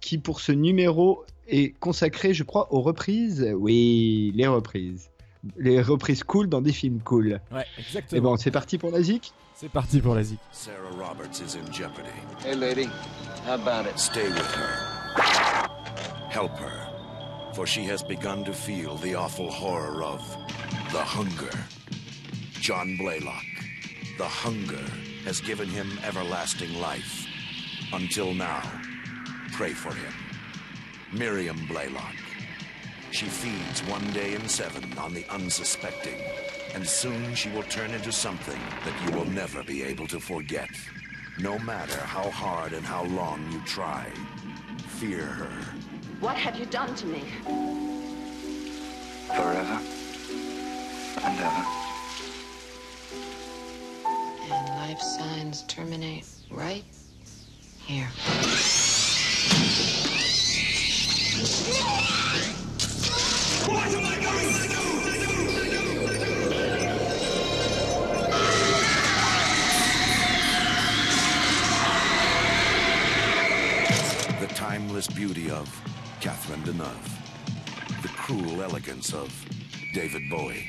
qui 0.00 0.18
pour 0.18 0.40
ce 0.40 0.50
numéro 0.50 1.24
est 1.46 1.78
consacrée, 1.78 2.34
je 2.34 2.42
crois, 2.42 2.72
aux 2.74 2.80
reprises. 2.80 3.48
Oui, 3.56 4.32
les 4.34 4.48
reprises. 4.48 5.10
Les 5.58 5.80
reprises 5.80 6.24
cool 6.24 6.48
dans 6.48 6.60
des 6.60 6.72
films 6.72 6.98
cool. 7.04 7.40
Ouais, 7.52 7.64
Et 7.78 7.80
exactement. 7.82 8.22
bon, 8.32 8.36
c'est 8.36 8.50
parti 8.50 8.78
pour 8.78 8.90
la 8.90 9.00
zik? 9.02 9.32
C'est 9.54 9.68
parti 9.70 10.00
pour 10.00 10.16
la 10.16 10.24
zik. 10.24 10.38
Sarah 10.50 10.76
Roberts 10.98 11.38
is 11.38 11.56
in 11.56 11.72
jeopardy. 11.72 12.10
Hey, 12.44 12.56
lady, 12.56 12.88
how 13.46 13.54
about 13.54 13.88
it? 13.88 13.96
Stay 13.96 14.24
with 14.24 14.56
her. 14.56 14.91
Help 16.32 16.56
her, 16.56 16.88
for 17.52 17.66
she 17.66 17.84
has 17.84 18.02
begun 18.02 18.42
to 18.42 18.54
feel 18.54 18.96
the 18.96 19.14
awful 19.14 19.50
horror 19.50 20.02
of 20.02 20.26
the 20.90 21.04
hunger. 21.04 21.52
John 22.54 22.96
Blaylock, 22.96 23.44
the 24.16 24.26
hunger 24.26 24.82
has 25.26 25.42
given 25.42 25.68
him 25.68 25.98
everlasting 26.02 26.72
life. 26.80 27.26
Until 27.92 28.32
now, 28.32 28.62
pray 29.52 29.74
for 29.74 29.92
him. 29.92 30.14
Miriam 31.12 31.66
Blaylock. 31.66 32.16
She 33.10 33.26
feeds 33.26 33.82
one 33.82 34.10
day 34.12 34.34
in 34.34 34.48
seven 34.48 34.96
on 34.96 35.12
the 35.12 35.26
unsuspecting, 35.28 36.18
and 36.74 36.88
soon 36.88 37.34
she 37.34 37.50
will 37.50 37.64
turn 37.64 37.90
into 37.90 38.10
something 38.10 38.60
that 38.86 39.06
you 39.06 39.14
will 39.14 39.26
never 39.26 39.62
be 39.62 39.82
able 39.82 40.06
to 40.06 40.18
forget. 40.18 40.70
No 41.38 41.58
matter 41.58 42.00
how 42.00 42.30
hard 42.30 42.72
and 42.72 42.86
how 42.86 43.04
long 43.04 43.52
you 43.52 43.60
try, 43.66 44.06
fear 44.98 45.26
her. 45.26 45.81
What 46.22 46.36
have 46.36 46.56
you 46.56 46.66
done 46.66 46.94
to 46.94 47.06
me? 47.06 47.24
Forever 49.26 49.80
and 51.20 51.40
ever. 51.40 51.66
And 54.48 54.68
life 54.68 55.00
signs 55.00 55.62
terminate 55.62 56.24
right 56.48 56.84
here. 57.86 58.06
The 74.38 74.54
timeless 74.54 75.08
beauty 75.08 75.50
of 75.50 75.68
Catherine 76.22 76.62
Deneuve. 76.62 78.02
The 78.02 78.08
cruel 78.10 78.62
elegance 78.62 79.12
of 79.12 79.28
David 79.92 80.30
Bowie. 80.30 80.68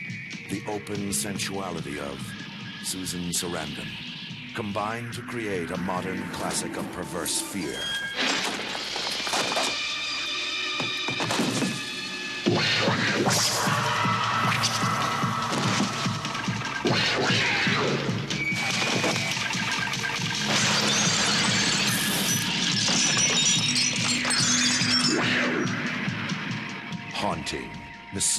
The 0.49 0.63
open 0.67 1.13
sensuality 1.13 1.99
of 1.99 2.19
Susan 2.83 3.29
Sarandon. 3.29 3.85
Combined 4.55 5.13
to 5.13 5.21
create 5.21 5.69
a 5.69 5.77
modern 5.77 6.23
classic 6.31 6.75
of 6.75 6.91
perverse 6.93 7.39
fear. 7.39 7.77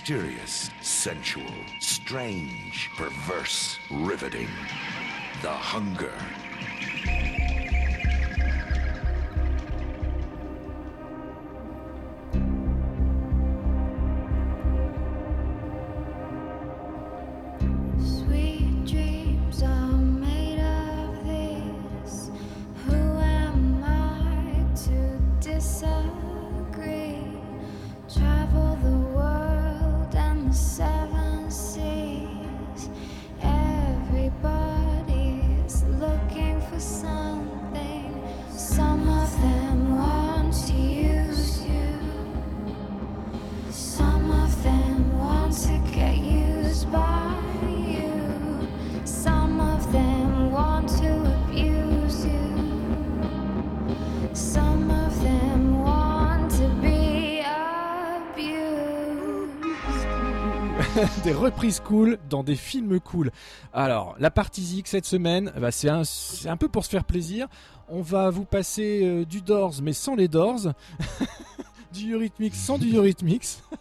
Mysterious, 0.05 0.71
sensual, 0.83 1.51
strange, 1.81 2.91
perverse, 2.95 3.79
riveting. 3.91 4.51
The 5.41 5.49
Hunger. 5.49 6.13
Des 61.25 61.33
reprises 61.33 61.81
cool 61.81 62.19
dans 62.29 62.43
des 62.45 62.55
films 62.55 63.01
cool. 63.01 63.31
Alors, 63.73 64.15
la 64.19 64.31
partie 64.31 64.63
Zik 64.63 64.87
cette 64.87 65.07
semaine, 65.07 65.51
bah, 65.59 65.71
c'est 65.71 65.89
un, 65.89 66.03
un 66.45 66.57
peu 66.59 66.69
pour 66.69 66.85
se 66.85 66.91
faire 66.91 67.05
plaisir. 67.05 67.49
On 67.89 68.03
va 68.03 68.29
vous 68.29 68.45
passer 68.45 69.01
euh, 69.05 69.25
du 69.25 69.41
Doors, 69.41 69.77
mais 69.83 69.95
sans 69.95 70.17
les 70.17 70.29
Doors. 70.29 70.73
du 71.95 72.13
Eurythmics 72.13 72.55
sans 72.55 72.79
du 72.79 72.95
Eurythmics. 72.95 73.47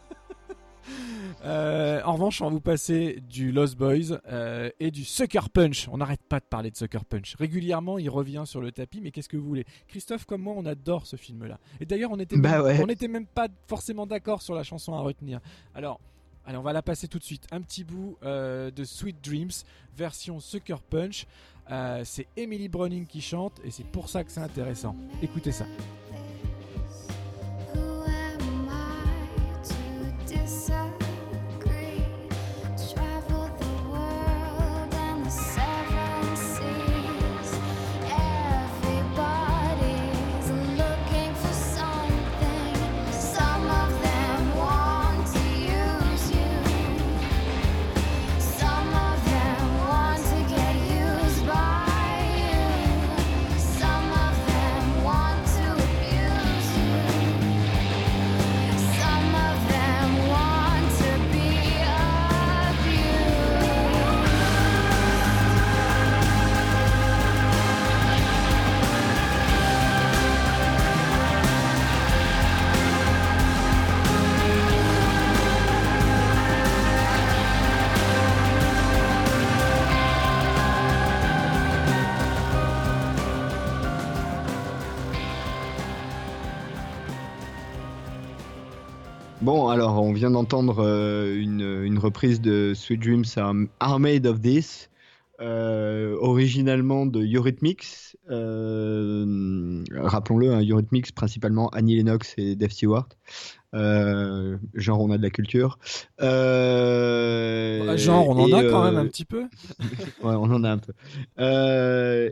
Euh, 1.45 2.01
en 2.05 2.13
revanche, 2.13 2.41
on 2.41 2.45
va 2.45 2.51
vous 2.51 2.61
passer 2.61 3.21
du 3.29 3.51
Lost 3.51 3.75
Boys 3.77 4.17
euh, 4.31 4.69
et 4.79 4.91
du 4.91 5.03
Sucker 5.03 5.49
Punch. 5.51 5.89
On 5.91 5.97
n'arrête 5.97 6.21
pas 6.23 6.39
de 6.39 6.45
parler 6.45 6.71
de 6.71 6.77
Sucker 6.77 7.03
Punch. 7.09 7.35
Régulièrement, 7.37 7.97
il 7.97 8.09
revient 8.09 8.43
sur 8.45 8.61
le 8.61 8.71
tapis, 8.71 9.01
mais 9.01 9.11
qu'est-ce 9.11 9.27
que 9.27 9.35
vous 9.35 9.47
voulez? 9.47 9.65
Christophe, 9.89 10.25
comme 10.25 10.41
moi, 10.41 10.53
on 10.55 10.65
adore 10.65 11.05
ce 11.05 11.17
film-là. 11.17 11.59
Et 11.81 11.85
d'ailleurs, 11.85 12.11
on 12.11 12.19
était 12.19 12.37
Bah 12.37 12.61
ouais. 12.63 12.85
même 13.09 13.25
pas 13.25 13.47
forcément 13.67 14.05
d'accord 14.05 14.41
sur 14.41 14.55
la 14.55 14.63
chanson 14.63 14.93
à 14.93 15.01
retenir. 15.01 15.41
Alors, 15.75 15.99
allez, 16.45 16.57
on 16.57 16.61
va 16.61 16.73
la 16.73 16.81
passer 16.81 17.07
tout 17.07 17.19
de 17.19 17.23
suite. 17.23 17.47
Un 17.51 17.61
petit 17.61 17.83
bout 17.83 18.17
euh, 18.23 18.71
de 18.71 18.83
Sweet 18.83 19.23
Dreams, 19.23 19.51
version 19.95 20.39
Sucker 20.39 20.77
Punch. 20.89 21.25
Euh, 21.71 22.01
c'est 22.03 22.27
Emily 22.35 22.67
Browning 22.67 23.05
qui 23.05 23.21
chante, 23.21 23.61
et 23.63 23.71
c'est 23.71 23.85
pour 23.85 24.09
ça 24.09 24.23
que 24.23 24.31
c'est 24.31 24.41
intéressant. 24.41 24.95
Écoutez 25.21 25.51
ça. 25.51 25.65
D'entendre 90.31 90.79
euh, 90.79 91.35
une, 91.35 91.83
une 91.83 91.97
reprise 91.97 92.41
de 92.41 92.73
Sweet 92.75 93.01
Dreams 93.01 93.25
Are 93.79 93.99
Made 93.99 94.25
of 94.25 94.41
This, 94.41 94.89
euh, 95.41 96.15
originalement 96.19 97.05
de 97.05 97.23
Eurythmics. 97.23 98.15
Euh, 98.29 99.83
Rappelons-le, 99.91 100.53
hein, 100.53 100.61
Eurythmics, 100.61 101.13
principalement 101.13 101.69
Annie 101.69 101.95
Lennox 101.95 102.33
et 102.37 102.55
Dave 102.55 102.71
Stewart. 102.71 103.07
Euh, 103.73 104.57
genre, 104.75 105.01
on 105.01 105.11
a 105.11 105.17
de 105.17 105.23
la 105.23 105.29
culture. 105.29 105.79
Euh, 106.73 107.97
Genre, 107.97 108.27
on 108.29 108.39
en 108.43 108.51
a 108.53 108.63
quand 108.63 108.83
même 108.85 108.95
euh, 108.95 109.01
un 109.01 109.05
petit 109.07 109.25
peu. 109.25 109.43
Ouais, 110.23 110.35
on 110.35 110.43
en 110.43 110.63
a 110.63 110.69
un 110.71 110.77
peu. 110.77 110.93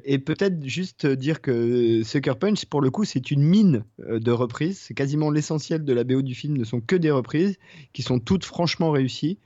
Et 0.05 0.17
peut-être 0.19 0.63
juste 0.65 1.05
dire 1.05 1.41
que 1.41 2.03
Sucker 2.03 2.35
Punch, 2.39 2.65
pour 2.65 2.81
le 2.81 2.89
coup, 2.89 3.03
c'est 3.03 3.31
une 3.31 3.41
mine 3.43 3.83
de 4.07 4.31
reprises. 4.31 4.79
C'est 4.79 4.93
quasiment 4.93 5.29
l'essentiel 5.29 5.83
de 5.83 5.93
la 5.93 6.03
BO 6.03 6.21
du 6.21 6.35
film 6.35 6.57
ne 6.57 6.63
sont 6.63 6.79
que 6.79 6.95
des 6.95 7.11
reprises 7.11 7.57
qui 7.93 8.01
sont 8.01 8.19
toutes 8.19 8.45
franchement 8.45 8.91
réussies. 8.91 9.37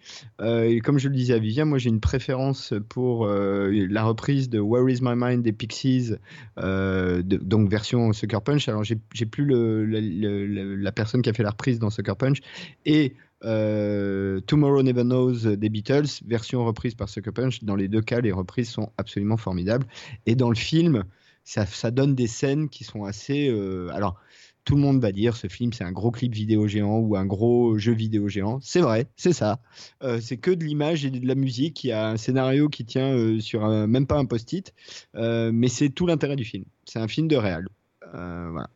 Et 0.44 0.80
comme 0.82 1.00
je 1.00 1.10
le 1.10 1.16
disais 1.16 1.34
à 1.34 1.40
Vivien, 1.40 1.66
moi 1.66 1.78
j'ai 1.80 1.90
une 1.90 2.00
préférence 2.02 2.74
pour 2.90 3.28
la 3.28 4.04
reprise 4.04 4.50
de 4.50 4.60
Where 4.60 4.88
Is 4.90 5.00
My 5.02 5.14
Mind 5.16 5.42
des 5.44 5.54
Pixies, 5.54 6.12
de- 6.58 7.22
donc 7.22 7.70
version 7.70 8.14
Sucker 8.14 8.40
Punch. 8.44 8.68
Alors 8.70 8.84
j'ai 8.84 9.26
plus 9.26 9.46
le, 9.46 9.86
le- 9.86 10.76
la 10.76 10.92
personne 10.92 11.22
qui 11.22 11.30
a 11.30 11.34
fait 11.34 11.44
la 11.44 11.50
reprise 11.52 11.80
dans 11.80 11.85
Sucker 11.90 12.16
Punch. 12.18 12.40
Et 12.86 13.14
euh, 13.44 14.40
Tomorrow 14.42 14.82
Never 14.82 15.04
Knows 15.04 15.56
des 15.56 15.70
Beatles, 15.70 16.08
version 16.26 16.66
reprise 16.66 16.96
par 16.96 17.10
Sucker 17.10 17.32
Punch. 17.32 17.64
Dans 17.64 17.76
les 17.76 17.88
deux 17.88 18.02
cas, 18.02 18.22
les 18.22 18.32
reprises 18.32 18.70
sont 18.70 18.92
absolument 18.98 19.38
formidables. 19.38 19.86
Et 20.26 20.36
dans 20.36 20.50
le 20.50 20.56
film, 20.56 21.04
ça, 21.44 21.66
ça 21.66 21.92
donne 21.92 22.16
des 22.16 22.28
scènes 22.28 22.70
qui 22.70 22.84
sont 22.84 23.04
assez. 23.04 23.50
euh, 23.50 23.90
alors, 23.94 24.20
tout 24.64 24.76
le 24.76 24.82
monde 24.82 25.00
va 25.00 25.12
dire 25.12 25.36
ce 25.36 25.48
film, 25.48 25.74
c'est 25.74 25.84
un 25.84 25.92
gros 25.92 26.10
clip 26.10 26.34
vidéo 26.34 26.68
géant 26.68 26.98
ou 26.98 27.16
un 27.16 27.26
gros 27.26 27.78
jeu 27.78 27.94
vidéo 27.94 28.28
géant. 28.30 28.60
C'est 28.62 28.82
vrai, 28.82 29.06
c'est 29.16 29.34
ça. 29.34 29.60
Euh, 30.02 30.20
c'est 30.20 30.38
que 30.38 30.50
de 30.50 30.64
l'image 30.64 31.06
et 31.06 31.12
de 31.12 31.28
la 31.28 31.36
musique. 31.36 31.84
Il 31.84 31.90
y 31.90 31.92
a 31.92 32.10
un 32.10 32.18
scénario 32.18 32.68
qui 32.68 32.84
tient 32.84 33.40
sur 33.40 33.68
même 33.68 34.08
pas 34.08 34.18
un 34.18 34.26
post-it, 34.26 34.74
mais 35.14 35.68
c'est 35.68 35.90
tout 35.90 36.08
l'intérêt 36.08 36.36
du 36.36 36.46
film. 36.46 36.66
C'est 36.86 36.98
un 36.98 37.08
film 37.08 37.28
de 37.28 37.36
réal. 37.36 37.68
Voilà. 38.12 38.70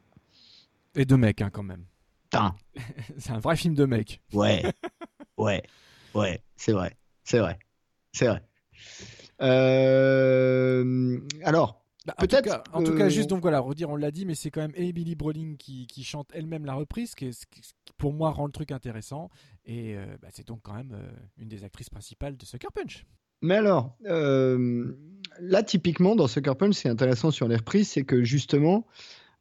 Et 0.96 1.06
de 1.06 1.16
mecs, 1.16 1.42
hein, 1.42 1.50
quand 1.52 1.64
même. 1.64 1.86
Putain. 2.30 2.56
c'est 3.18 3.32
un 3.32 3.40
vrai 3.40 3.56
film 3.56 3.74
de 3.74 3.86
mecs. 3.86 4.22
Ouais, 4.34 4.64
ouais, 5.38 5.64
ouais, 6.14 6.44
c'est 6.56 6.74
vrai, 6.74 6.96
c'est 7.24 7.40
vrai, 7.40 7.58
c'est 8.14 8.28
vrai. 8.28 8.44
Euh, 9.42 11.20
alors, 11.44 11.84
Bah, 12.06 12.14
en 12.18 12.22
Peut-être, 12.22 12.64
En 12.74 12.84
tout 12.84 12.96
cas, 12.96 13.10
juste 13.10 13.30
donc 13.30 13.42
voilà, 13.42 13.60
redire, 13.60 13.90
on 13.90 13.96
l'a 13.96 14.12
dit, 14.12 14.26
mais 14.26 14.36
c'est 14.36 14.52
quand 14.52 14.62
même 14.62 14.74
Emily 14.76 15.16
Browning 15.16 15.58
qui, 15.58 15.88
qui 15.88 16.04
chante 16.04 16.30
elle-même 16.34 16.66
la 16.66 16.76
reprise, 16.76 17.12
ce 17.12 17.16
qui, 17.16 17.30
qui, 17.30 17.62
pour 17.98 18.14
moi 18.14 18.30
rend 18.30 18.46
le 18.46 18.52
truc 18.52 18.72
intéressant. 18.72 19.30
Et 19.66 19.98
euh, 19.98 20.06
bah, 20.22 20.28
c'est 20.32 20.48
donc 20.48 20.60
quand 20.62 20.74
même 20.74 20.92
euh, 20.94 21.10
une 21.38 21.48
des 21.50 21.64
actrices 21.64 21.90
principales 21.90 22.38
de 22.38 22.46
Sucker 22.46 22.70
Punch. 22.74 23.06
mais 23.42 23.56
alors, 23.56 23.98
là, 24.04 25.64
typiquement, 25.64 26.16
dans 26.16 26.28
Sucker 26.28 26.56
Punch, 26.56 26.76
c'est 26.76 26.90
intéressant 26.90 27.32
sur 27.32 27.48
les 27.48 27.56
reprises, 27.56 27.90
c'est 27.90 28.04
que 28.04 28.24
justement, 28.24 28.86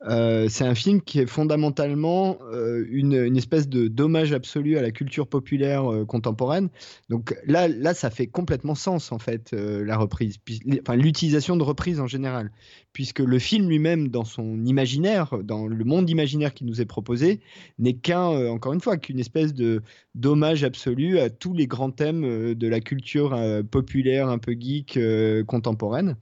euh, 0.06 0.48
c'est 0.48 0.64
un 0.64 0.76
film 0.76 1.02
qui 1.02 1.18
est 1.18 1.26
fondamentalement 1.26 2.38
euh, 2.52 2.86
une, 2.88 3.36
espèce 3.36 3.68
de 3.68 3.88
dommage 3.88 4.32
absolu 4.32 4.78
à 4.78 4.82
la 4.82 4.92
culture 4.92 5.26
populaire 5.26 5.92
euh, 5.92 6.04
contemporaine. 6.04 6.68
Donc 7.08 7.36
là, 7.46 7.66
là, 7.66 7.94
ça 7.94 8.10
fait 8.10 8.28
complètement 8.28 8.76
sens 8.76 9.10
en 9.10 9.18
fait 9.18 9.52
la 9.52 9.96
reprise, 9.96 10.36
enfin 10.80 10.94
l'utilisation 10.94 11.56
de 11.56 11.62
reprises 11.62 12.00
en 12.00 12.06
général, 12.06 12.52
puisque 12.92 13.18
le 13.18 13.38
film 13.38 13.68
lui-même, 13.68 14.08
dans 14.08 14.24
son 14.24 14.64
imaginaire, 14.64 15.36
dans 15.42 15.66
le 15.66 15.84
monde 15.84 16.08
imaginaire 16.08 16.54
qui 16.54 16.64
nous 16.64 16.80
est 16.80 16.86
proposé, 16.86 17.40
n'est 17.78 17.94
qu'un, 17.94 18.48
encore 18.48 18.72
une 18.72 18.80
fois, 18.80 18.98
qu'une 18.98 19.18
espèce 19.18 19.52
de 19.54 19.82
dommage 20.14 20.62
absolu 20.64 21.18
à 21.18 21.30
tous 21.30 21.54
les 21.54 21.66
grands 21.66 21.90
thèmes 21.90 22.54
de 22.54 22.68
la 22.68 22.80
culture 22.80 23.36
populaire, 23.70 24.28
un 24.28 24.38
peu 24.38 24.52
geek 24.52 24.98
contemporaine. 25.46 26.16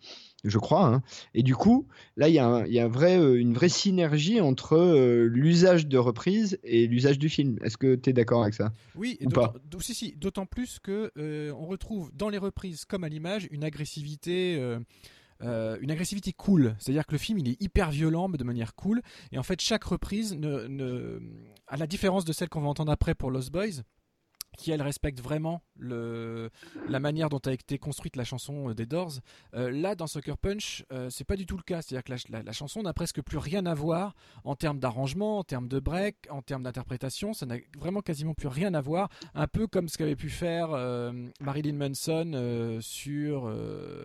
Je 0.49 0.59
crois. 0.59 0.86
hein. 0.86 1.03
Et 1.34 1.42
du 1.42 1.55
coup, 1.55 1.86
là, 2.16 2.28
il 2.28 2.34
y 2.34 2.38
a, 2.38 2.47
un- 2.47 2.66
y 2.66 2.78
a 2.78 2.84
un 2.84 2.88
vrai, 2.88 3.18
euh, 3.18 3.38
une 3.38 3.53
vraie 3.53 3.68
synergie 3.68 4.40
entre 4.40 4.76
euh, 4.76 5.24
l'usage 5.26 5.86
de 5.86 5.99
reprise 5.99 6.59
et 6.62 6.86
l'usage 6.86 7.18
du 7.18 7.28
film. 7.28 7.59
Est-ce 7.62 7.76
que 7.76 7.94
tu 7.97 8.11
es 8.11 8.12
d'accord 8.12 8.42
avec 8.42 8.55
ça? 8.55 8.72
Oui, 8.94 9.18
Ou 9.20 9.26
d'autant- 9.28 9.49
pas? 9.53 9.59
d'au- 9.64 9.80
si, 9.80 9.94
si, 9.94 10.12
d'autant 10.16 10.47
plus 10.47 10.78
que 10.78 11.11
euh, 11.18 11.53
on 11.59 11.66
retrouve 11.66 12.11
dans 12.14 12.28
les 12.28 12.38
reprises 12.38 12.84
comme 12.84 13.05
à 13.05 13.09
l'image 13.09 13.49
une 13.51 13.64
agressivité. 13.64 14.57
euh, 14.59 14.78
euh, 15.42 15.76
une 15.82 15.90
agressivité 15.90 16.32
cool, 16.32 16.74
c'est-à-dire 16.78 17.05
que 17.05 17.12
le 17.12 17.18
film 17.18 17.38
il 17.40 17.49
est 17.51 17.61
hyper 17.61 17.90
violent 17.90 18.26
mais 18.26 18.38
de 18.38 18.44
manière 18.44 18.74
cool 18.74 19.03
et 19.32 19.38
en 19.38 19.42
fait 19.42 19.61
chaque 19.61 19.84
reprise 19.84 20.32
ne, 20.34 20.66
ne- 20.66 21.20
à 21.66 21.76
la 21.76 21.86
différence 21.86 22.24
de 22.24 22.32
celle 22.32 22.49
qu'on 22.49 22.62
va 22.62 22.68
entendre 22.68 22.90
après 22.90 23.14
pour 23.14 23.30
Lost 23.30 23.53
Boys 23.53 23.82
qui 24.57 24.70
elle 24.70 24.80
respecte 24.80 25.20
vraiment 25.20 25.61
le, 25.79 26.51
la 26.89 27.01
manière 27.01 27.29
dont 27.29 27.39
a 27.45 27.53
été 27.53 27.79
construite 27.79 28.16
la 28.16 28.24
chanson 28.24 28.70
euh, 28.70 28.74
des 28.74 28.87
Doors. 28.87 29.12
Euh, 29.55 29.70
là, 29.70 29.95
dans 29.95 30.07
Sucker 30.07 30.37
Punch, 30.41 30.85
euh, 30.93 31.09
c'est 31.11 31.24
pas 31.24 31.37
du 31.37 31.47
tout 31.47 31.57
le 31.57 31.62
cas. 31.62 31.83
C'est-à-dire 31.83 32.05
que 32.05 32.12
la, 32.12 32.39
la- 32.39 32.43
la 32.45 32.53
chanson 32.53 32.83
n'a 32.83 32.93
presque 32.93 33.20
plus 33.22 33.39
rien 33.39 33.66
à 33.66 33.74
voir 33.74 34.14
en 34.45 34.55
termes 34.57 34.79
d'arrangement, 34.79 35.39
en 35.39 35.45
termes 35.45 35.68
de 35.68 35.81
break, 35.81 36.16
en 36.31 36.43
termes 36.43 36.62
d'interprétation. 36.62 37.33
Ça 37.35 37.47
n'a 37.47 37.57
vraiment 37.79 38.01
quasiment 38.01 38.35
plus 38.35 38.49
rien 38.49 38.74
à 38.74 38.81
voir. 38.81 39.09
Un 39.35 39.47
peu 39.47 39.66
comme 39.66 39.89
ce 39.89 39.99
qu'avait 39.99 40.16
pu 40.16 40.31
faire 40.31 40.70
euh, 40.72 41.12
Marilyn 41.41 41.74
Manson 41.74 42.79
sur. 42.81 43.45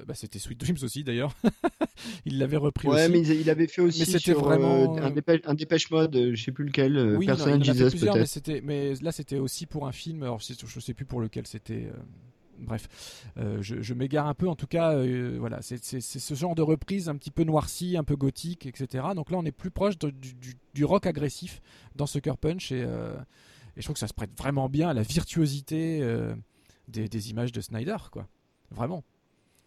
bah, 0.07 0.13
C'était 0.13 0.39
Sweet 0.39 0.59
Dreams 0.59 0.77
aussi 0.83 1.03
d'ailleurs. 1.03 1.33
Il 2.25 2.37
l'avait 2.39 2.57
repris 2.57 2.87
Ouais, 2.87 3.03
aussi. 3.03 3.11
mais 3.11 3.19
il 3.21 3.41
il 3.41 3.49
avait 3.49 3.67
fait 3.67 3.81
aussi 3.81 3.99
Mais 3.99 4.05
c'était 4.05 4.19
sur, 4.31 4.43
vraiment, 4.43 4.97
un, 4.97 5.11
dépêche, 5.11 5.41
un 5.45 5.53
dépêche 5.53 5.91
mode, 5.91 6.31
je 6.33 6.43
sais 6.43 6.51
plus 6.51 6.65
lequel, 6.65 7.15
Oui, 7.17 7.27
non, 7.27 7.35
il 7.35 7.41
en 7.41 7.45
a 7.45 7.57
fait 7.59 7.63
Jesus 7.63 7.89
plusieurs, 7.89 8.15
mais 8.15 8.61
mais 8.63 8.93
là 9.01 9.11
c'était 9.11 9.37
aussi 9.37 9.65
pour 9.67 9.87
un 9.87 9.91
film. 9.91 10.23
Alors 10.23 10.39
je 10.39 10.79
sais 10.79 10.93
plus 10.93 11.05
pour 11.05 11.21
lequel 11.21 11.45
c'était. 11.45 11.60
Euh, 11.69 11.91
bref, 12.57 12.87
Euh, 13.37 13.61
je, 13.61 13.93
m'égare 13.93 14.27
un 14.27 14.33
peu. 14.33 14.47
En 14.47 14.55
tout 14.55 14.67
cas, 14.67 14.93
euh, 14.93 15.37
voilà, 15.39 15.61
c'est, 15.61 15.81
ce 15.81 16.33
genre 16.33 16.55
de 16.55 16.61
reprise 16.61 17.09
un 17.09 17.15
petit 17.15 17.31
peu 17.31 17.43
noircie, 17.43 17.97
un 17.97 18.03
peu 18.03 18.15
gothique, 18.15 18.65
etc. 18.65 19.05
Donc 19.15 19.31
là, 19.31 19.37
on 19.37 19.45
est 19.45 19.51
plus 19.51 19.71
proche 19.71 19.95
du, 19.97 20.85
rock 20.85 21.05
agressif 21.05 21.61
dans 21.95 22.05
Sucker 22.05 22.37
Punch 22.39 22.71
et, 22.71 22.85
je 23.77 23.83
trouve 23.83 23.93
que 23.93 23.99
ça 23.99 24.07
se 24.07 24.13
prête 24.13 24.31
vraiment 24.37 24.67
bien 24.67 24.89
à 24.89 24.93
la 24.93 25.01
virtuosité 25.01 26.05
des, 26.87 27.29
images 27.29 27.51
de 27.51 27.61
Snyder, 27.61 27.97
quoi. 28.11 28.27
Vraiment. 28.69 29.03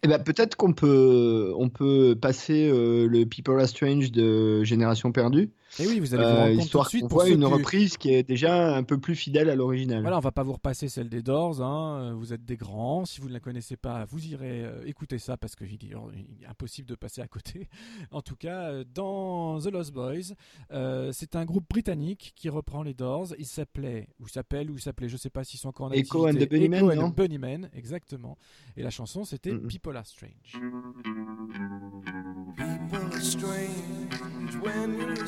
Eh 0.03 0.07
ben, 0.07 0.19
peut-être 0.19 0.55
qu'on 0.55 0.73
peut, 0.73 1.53
on 1.57 1.69
peut 1.69 2.15
passer 2.19 2.69
le 2.69 3.23
People 3.25 3.59
Are 3.59 3.67
Strange 3.67 4.11
de 4.11 4.63
Génération 4.63 5.11
Perdue. 5.11 5.49
Et 5.79 5.87
oui, 5.87 5.99
vous 5.99 6.13
allez 6.13 6.23
vous 6.23 6.29
Euh, 6.29 6.35
rendre 6.45 6.57
compte 6.59 6.69
tout 6.69 6.79
de 6.79 6.87
suite 6.87 7.01
pour 7.09 7.19
voit 7.19 7.29
une 7.29 7.43
reprise 7.43 7.97
qui 7.97 8.13
est 8.13 8.23
déjà 8.23 8.75
un 8.75 8.83
peu 8.83 8.97
plus 8.99 9.15
fidèle 9.15 9.49
à 9.49 9.55
l'original. 9.55 10.01
Voilà, 10.01 10.17
on 10.17 10.21
va 10.21 10.31
pas 10.31 10.43
vous 10.43 10.53
repasser 10.53 10.87
celle 10.87 11.09
des 11.09 11.21
Doors. 11.21 11.61
hein, 11.61 11.99
euh, 12.11 12.13
Vous 12.13 12.31
êtes 12.33 12.45
des 12.45 12.55
grands. 12.55 13.03
Si 13.05 13.19
vous 13.19 13.27
ne 13.27 13.33
la 13.33 13.39
connaissez 13.39 13.75
pas, 13.75 14.05
vous 14.05 14.25
irez 14.27 14.63
euh, 14.63 14.85
écouter 14.85 15.17
ça 15.17 15.35
parce 15.37 15.55
qu'il 15.55 15.73
est, 15.73 15.77
il 15.83 16.43
est 16.43 16.47
impossible 16.47 16.87
de 16.87 16.95
passer 16.95 17.21
à 17.21 17.27
côté. 17.27 17.67
En 18.11 18.21
tout 18.21 18.35
cas, 18.35 18.83
dans 18.85 19.59
The 19.59 19.65
Lost 19.71 19.91
Boys, 19.91 20.33
euh, 20.71 21.11
c'est 21.11 21.35
un 21.35 21.43
groupe 21.45 21.67
britannique 21.69 22.33
qui 22.35 22.47
reprend 22.49 22.83
les 22.83 22.93
Doors. 22.93 23.33
Il 23.37 23.45
s'appelait, 23.45 24.07
ou 24.19 24.27
s'appelle, 24.27 24.69
ou 24.71 24.77
s'appelait, 24.77 25.09
je 25.09 25.17
sais 25.17 25.29
pas 25.29 25.43
s'ils 25.43 25.59
sont 25.59 25.69
encore 25.69 25.87
en 25.87 25.91
Echo 25.91 26.27
and 26.27 26.33
the 26.35 26.47
Bunnymen, 26.49 26.75
Echo 26.77 26.91
and 26.91 26.95
non 26.95 27.11
the 27.11 27.15
Bunnymen, 27.15 27.69
exactement. 27.73 28.37
Et 28.77 28.83
la 28.83 28.91
chanson, 28.91 29.25
c'était. 29.25 29.53
People 29.55 29.97
Are 29.97 30.05
Strange. 30.05 30.53
People 32.55 33.13
are 33.13 33.21
strange 33.21 34.55
when 34.61 34.97
you're 34.97 35.11
a 35.23 35.27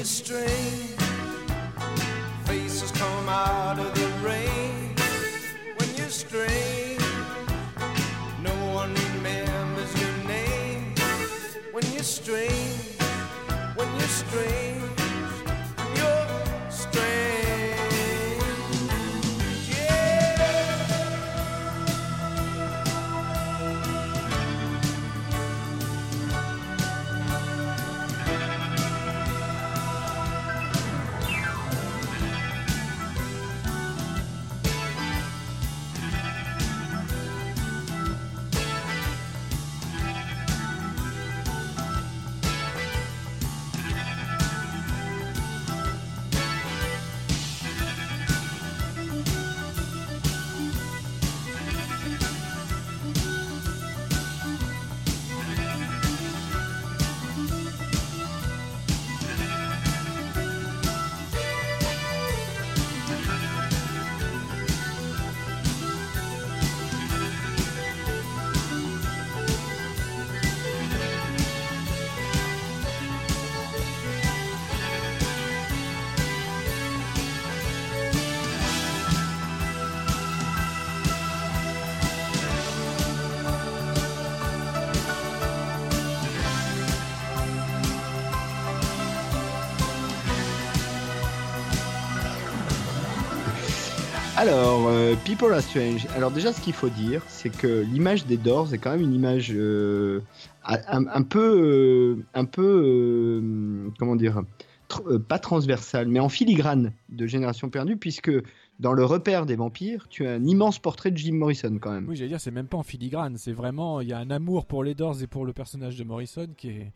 when 0.00 0.06
you're 0.06 0.14
strange. 0.14 0.96
Faces 2.46 2.90
come 2.92 3.28
out 3.28 3.78
of 3.78 3.92
the 3.94 4.08
rain 4.26 4.94
when 5.76 5.94
you're 5.94 6.08
strange. 6.08 7.02
No 8.42 8.54
one 8.72 8.94
remembers 8.94 10.00
your 10.00 10.16
name 10.26 10.94
when 11.72 11.84
you're 11.92 12.02
strange. 12.02 12.96
When 13.76 13.88
you're 13.98 14.08
strange, 14.08 14.99
Alors, 94.80 94.92
euh, 94.92 95.14
People 95.26 95.52
Are 95.52 95.60
Strange. 95.60 96.06
Alors 96.16 96.30
déjà, 96.30 96.54
ce 96.54 96.60
qu'il 96.62 96.72
faut 96.72 96.88
dire, 96.88 97.22
c'est 97.28 97.50
que 97.54 97.82
l'image 97.92 98.24
des 98.24 98.38
Doors 98.38 98.72
est 98.72 98.78
quand 98.78 98.92
même 98.92 99.02
une 99.02 99.12
image 99.12 99.52
euh, 99.54 100.20
un, 100.64 101.06
un 101.06 101.22
peu, 101.22 102.16
euh, 102.18 102.24
un 102.32 102.46
peu, 102.46 103.42
comment 103.98 104.16
dire, 104.16 104.40
tr- 104.88 105.18
pas 105.18 105.38
transversale, 105.38 106.08
mais 106.08 106.18
en 106.18 106.30
filigrane 106.30 106.94
de 107.10 107.26
Génération 107.26 107.68
Perdue, 107.68 107.98
puisque 107.98 108.30
dans 108.78 108.94
le 108.94 109.04
repère 109.04 109.44
des 109.44 109.56
vampires, 109.56 110.06
tu 110.08 110.26
as 110.26 110.32
un 110.32 110.44
immense 110.46 110.78
portrait 110.78 111.10
de 111.10 111.18
Jim 111.18 111.34
Morrison 111.34 111.76
quand 111.78 111.92
même. 111.92 112.06
Oui, 112.08 112.16
j'allais 112.16 112.30
dire, 112.30 112.40
c'est 112.40 112.50
même 112.50 112.66
pas 112.66 112.78
en 112.78 112.82
filigrane. 112.82 113.36
C'est 113.36 113.52
vraiment, 113.52 114.00
il 114.00 114.08
y 114.08 114.14
a 114.14 114.18
un 114.18 114.30
amour 114.30 114.64
pour 114.64 114.82
les 114.82 114.94
Doors 114.94 115.22
et 115.22 115.26
pour 115.26 115.44
le 115.44 115.52
personnage 115.52 115.98
de 115.98 116.04
Morrison 116.04 116.48
qui 116.56 116.68
est, 116.68 116.92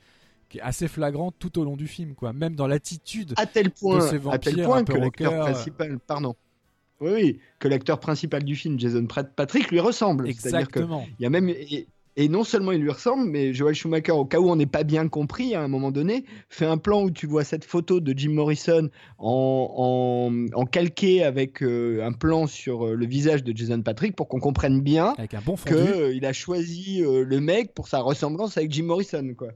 qui 0.48 0.56
est 0.56 0.62
assez 0.62 0.88
flagrant 0.88 1.32
tout 1.32 1.58
au 1.58 1.64
long 1.64 1.76
du 1.76 1.86
film, 1.86 2.14
quoi. 2.14 2.32
Même 2.32 2.54
dans 2.54 2.66
l'attitude. 2.66 3.34
À 3.36 3.44
tel 3.44 3.70
point, 3.70 4.00
ces 4.00 4.16
à 4.30 4.38
tel 4.38 4.54
vampires 4.54 4.64
point 4.64 4.84
que 4.84 4.92
l'acteur 4.94 5.44
principal, 5.44 5.98
pardon. 5.98 6.34
Oui, 7.00 7.10
oui, 7.12 7.38
que 7.58 7.68
l'acteur 7.68 8.00
principal 8.00 8.44
du 8.44 8.56
film, 8.56 8.78
Jason 8.78 9.06
Patrick, 9.06 9.70
lui 9.70 9.80
ressemble. 9.80 10.32
C'est-à-dire 10.32 10.68
que 10.68 10.78
Exactement. 10.80 11.06
Il 11.18 11.22
y 11.22 11.26
a 11.26 11.30
même 11.30 11.48
et, 11.48 11.86
et 12.16 12.28
non 12.28 12.44
seulement 12.44 12.72
il 12.72 12.80
lui 12.80 12.90
ressemble, 12.90 13.28
mais 13.28 13.52
Joel 13.52 13.74
Schumacher, 13.74 14.12
au 14.12 14.24
cas 14.24 14.38
où 14.38 14.48
on 14.48 14.56
n'est 14.56 14.66
pas 14.66 14.84
bien 14.84 15.08
compris, 15.08 15.54
à 15.54 15.62
un 15.62 15.68
moment 15.68 15.90
donné, 15.90 16.24
fait 16.48 16.64
un 16.64 16.78
plan 16.78 17.02
où 17.02 17.10
tu 17.10 17.26
vois 17.26 17.42
cette 17.42 17.64
photo 17.64 17.98
de 17.98 18.16
Jim 18.16 18.30
Morrison 18.30 18.88
en, 19.18 19.74
en, 19.76 20.60
en 20.60 20.64
calqué 20.66 21.24
avec 21.24 21.62
euh, 21.62 22.04
un 22.04 22.12
plan 22.12 22.46
sur 22.46 22.86
euh, 22.86 22.94
le 22.94 23.06
visage 23.06 23.42
de 23.42 23.56
Jason 23.56 23.82
Patrick 23.82 24.14
pour 24.14 24.28
qu'on 24.28 24.38
comprenne 24.38 24.80
bien 24.80 25.14
bon 25.44 25.56
qu'il 25.56 26.24
a 26.24 26.32
choisi 26.32 27.02
euh, 27.02 27.24
le 27.24 27.40
mec 27.40 27.74
pour 27.74 27.88
sa 27.88 28.00
ressemblance 28.00 28.56
avec 28.56 28.70
Jim 28.70 28.84
Morrison. 28.84 29.34
Quoi. 29.36 29.48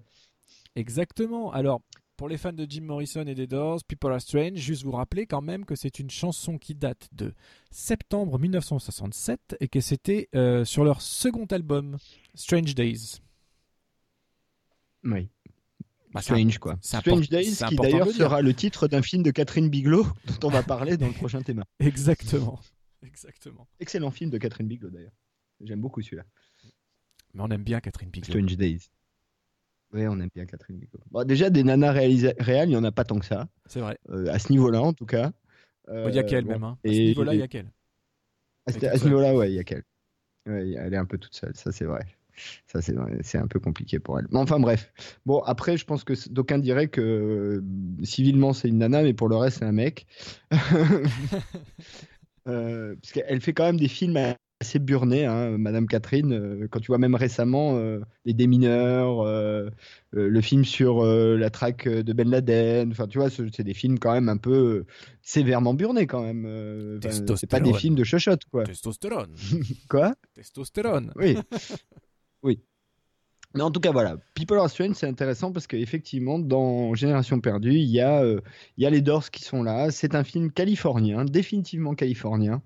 Exactement. 0.74 1.53
Alors, 1.53 1.80
pour 2.19 2.29
les 2.29 2.37
fans 2.37 2.53
de 2.53 2.66
Jim 2.69 2.83
Morrison 2.83 3.25
et 3.27 3.35
des 3.37 3.47
Doors, 3.47 3.79
People 3.85 4.12
Are 4.12 4.21
Strange, 4.21 4.57
juste 4.57 4.83
vous 4.83 4.91
rappeler 4.91 5.27
quand 5.27 5.41
même 5.41 5.64
que 5.64 5.77
c'est 5.77 6.01
une 6.01 6.11
chanson 6.11 6.59
qui 6.59 6.75
date 6.75 7.09
de 7.12 7.33
septembre 7.71 8.41
1967 8.41 9.57
et 9.61 9.69
que 9.69 9.81
c'était 9.81 10.29
euh, 10.35 10.64
sur 10.64 10.85
leur 10.85 11.01
second 11.01 11.47
album, 11.47 11.97
Strange 12.35 12.75
Days. 12.75 13.21
Oui. 15.05 15.31
Bah, 16.12 16.21
Strange, 16.21 16.59
quoi. 16.59 16.77
Strange 16.83 17.29
Days, 17.29 17.57
qui 17.69 17.77
d'ailleurs 17.77 18.11
sera 18.11 18.43
le 18.43 18.53
titre 18.53 18.89
d'un 18.89 19.03
film 19.03 19.23
de 19.23 19.31
Catherine 19.31 19.69
Bigelow 19.69 20.05
dont 20.41 20.49
on 20.49 20.51
va 20.51 20.64
parler 20.64 20.97
dans 20.97 21.07
le 21.07 21.12
prochain 21.12 21.41
thème. 21.43 21.62
Exactement. 21.79 22.59
Exactement. 23.07 23.69
Excellent 23.79 24.11
film 24.11 24.31
de 24.31 24.39
Catherine 24.39 24.66
Bigelow 24.66 24.91
d'ailleurs. 24.91 25.14
J'aime 25.61 25.81
beaucoup 25.81 26.03
celui-là. 26.03 26.25
Mais 27.35 27.43
on 27.43 27.49
aime 27.51 27.62
bien 27.62 27.79
Catherine 27.79 28.11
Bigelow. 28.11 28.33
Strange 28.33 28.57
Days. 28.57 28.89
Oui, 29.93 30.07
on 30.07 30.20
aime 30.20 30.28
bien 30.34 30.45
Catherine 30.47 30.76
Bigelow. 30.78 31.01
Bon, 31.11 31.24
déjà, 31.24 31.49
des 31.51 31.64
nanas 31.64 31.93
réelles, 31.93 32.68
il 32.68 32.68
n'y 32.68 32.76
en 32.76 32.84
a 32.84 32.93
pas 32.93 33.05
tant 33.05 33.18
que 33.18 33.24
ça. 33.26 33.49
C'est 33.66 33.80
vrai. 33.80 33.99
Euh, 34.11 34.26
à 34.32 34.39
ce 34.39 34.53
niveau-là, 34.53 34.82
en 34.82 34.93
tout 34.93 35.07
cas. 35.07 35.32
Il 35.89 35.95
y 36.14 36.18
a 36.18 36.22
Euh, 36.22 36.22
qu'elle 36.24 36.45
bon. 36.45 36.51
même. 36.53 36.64
Hein. 36.64 36.78
À 36.84 36.89
ce 36.89 36.99
niveau-là, 37.01 37.34
il 37.34 37.41
y 37.41 37.43
a 37.43 37.49
qu'elle. 37.49 37.70
À 38.66 38.72
ce, 38.72 38.76
Elle 38.78 38.84
est 38.84 38.89
à 38.89 38.99
ce 38.99 39.05
niveau-là, 39.05 39.34
ouais, 39.34 39.51
il 39.51 39.55
y 39.55 39.59
a 39.59 39.64
qu'elle. 39.64 39.84
Ouais, 40.47 40.72
elle 40.72 40.93
est 40.93 40.99
un 40.99 41.07
peu 41.07 41.16
toute 41.18 41.34
seule, 41.34 41.55
ça 41.57 41.72
c'est 41.72 41.84
vrai. 41.86 42.05
Ça 42.66 42.80
c'est 42.82 43.36
un 43.39 43.47
peu 43.49 43.59
compliqué 43.59 43.99
pour 43.99 44.18
elle. 44.18 44.26
Mais 44.30 44.39
enfin 44.39 44.61
bref. 44.61 44.93
Bon 45.26 45.41
après, 45.41 45.76
je 45.76 45.84
pense 45.84 46.05
que 46.05 46.12
d'aucuns 46.30 46.59
diraient 46.59 46.86
que 46.89 47.01
euh, 47.01 48.05
civilement 48.05 48.53
c'est 48.53 48.68
une 48.68 48.78
nana, 48.78 49.03
mais 49.03 49.12
pour 49.12 49.28
le 49.28 49.36
reste 49.36 49.59
c'est 49.59 49.64
un 49.64 49.72
mec. 49.72 50.07
Euh, 52.47 52.95
parce 53.03 53.12
qu'elle 53.12 53.41
fait 53.43 53.53
quand 53.53 53.64
même 53.64 53.76
des 53.78 53.89
films 53.89 54.16
assez 54.61 54.79
burné, 54.81 55.25
hein, 55.25 55.57
Madame 55.57 55.87
Catherine. 55.87 56.33
euh, 56.33 56.67
quand 56.71 56.81
tu 56.81 56.89
vois 56.89 56.99
même 56.99 57.15
récemment 57.15 57.77
euh, 57.77 58.01
les 58.25 58.35
démineurs, 58.35 59.21
euh, 59.21 59.71
le 60.11 60.41
film 60.41 60.65
sur 60.65 61.05
euh, 61.05 61.37
la 61.37 61.49
traque 61.51 61.87
de 61.89 62.13
Ben 62.13 62.29
Laden, 62.29 62.91
enfin 62.91 63.07
tu 63.07 63.19
vois, 63.19 63.31
ce- 63.31 63.49
c'est 63.55 63.63
des 63.63 63.75
films 63.75 63.99
quand 64.01 64.13
même 64.13 64.29
un 64.29 64.37
peu 64.37 64.85
sévèrement 65.23 65.75
burnés 65.75 66.07
quand 66.07 66.23
même. 66.23 66.45
c'est 67.37 67.47
pas 67.47 67.61
des 67.61 67.73
films 67.79 67.95
de 67.95 68.05
chochotte 68.05 68.43
quoi. 68.51 68.65
Testostérone. 68.65 69.35
Quoi? 69.89 70.15
Testostérone. 70.35 71.13
Oui. 71.17 71.37
oui. 72.43 72.61
Mais 73.55 73.63
en 73.63 73.71
tout 73.71 73.81
cas, 73.81 73.93
voilà. 73.93 74.17
People 74.35 74.59
Are 74.59 74.69
Strange, 74.69 74.97
c'est 74.97 75.07
intéressant 75.07 75.53
parce 75.53 75.67
qu'effectivement, 75.67 76.39
dans 76.39 76.95
Génération 76.95 77.41
Perdue, 77.41 77.77
il 77.77 77.89
y, 77.89 78.01
a, 78.01 78.23
euh, 78.23 78.41
il 78.77 78.85
y 78.85 78.87
a 78.87 78.91
les 78.91 79.01
Doors 79.01 79.31
qui 79.31 79.43
sont 79.43 79.63
là. 79.63 79.91
C'est 79.91 80.15
un 80.15 80.23
film 80.23 80.53
californien, 80.53 81.25
définitivement 81.25 81.95
californien. 81.95 82.61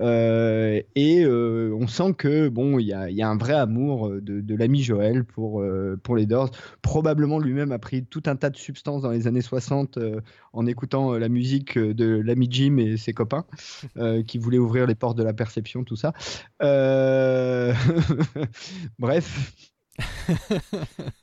Euh, 0.00 0.82
et 0.96 1.24
euh, 1.24 1.72
on 1.78 1.86
sent 1.86 2.14
que, 2.18 2.48
bon, 2.48 2.80
il 2.80 2.86
y 2.86 2.92
a, 2.92 3.10
il 3.10 3.16
y 3.16 3.22
a 3.22 3.28
un 3.28 3.36
vrai 3.36 3.54
amour 3.54 4.10
de, 4.10 4.40
de 4.40 4.54
l'ami 4.56 4.82
Joël 4.82 5.24
pour, 5.24 5.64
pour 6.02 6.16
les 6.16 6.26
Doors. 6.26 6.50
Probablement 6.82 7.38
lui-même 7.38 7.70
a 7.70 7.78
pris 7.78 8.04
tout 8.04 8.24
un 8.26 8.34
tas 8.34 8.50
de 8.50 8.56
substances 8.56 9.02
dans 9.02 9.10
les 9.10 9.28
années 9.28 9.40
60 9.40 9.98
euh, 9.98 10.20
en 10.52 10.66
écoutant 10.66 11.12
la 11.12 11.28
musique 11.28 11.78
de 11.78 12.20
l'ami 12.20 12.48
Jim 12.50 12.78
et 12.78 12.96
ses 12.96 13.12
copains 13.12 13.46
qui 14.26 14.38
voulaient 14.38 14.58
ouvrir 14.58 14.86
les 14.86 14.96
portes 14.96 15.16
de 15.16 15.22
la 15.22 15.32
perception, 15.32 15.84
tout 15.84 15.96
ça. 15.96 16.12
Bref. 18.98 19.73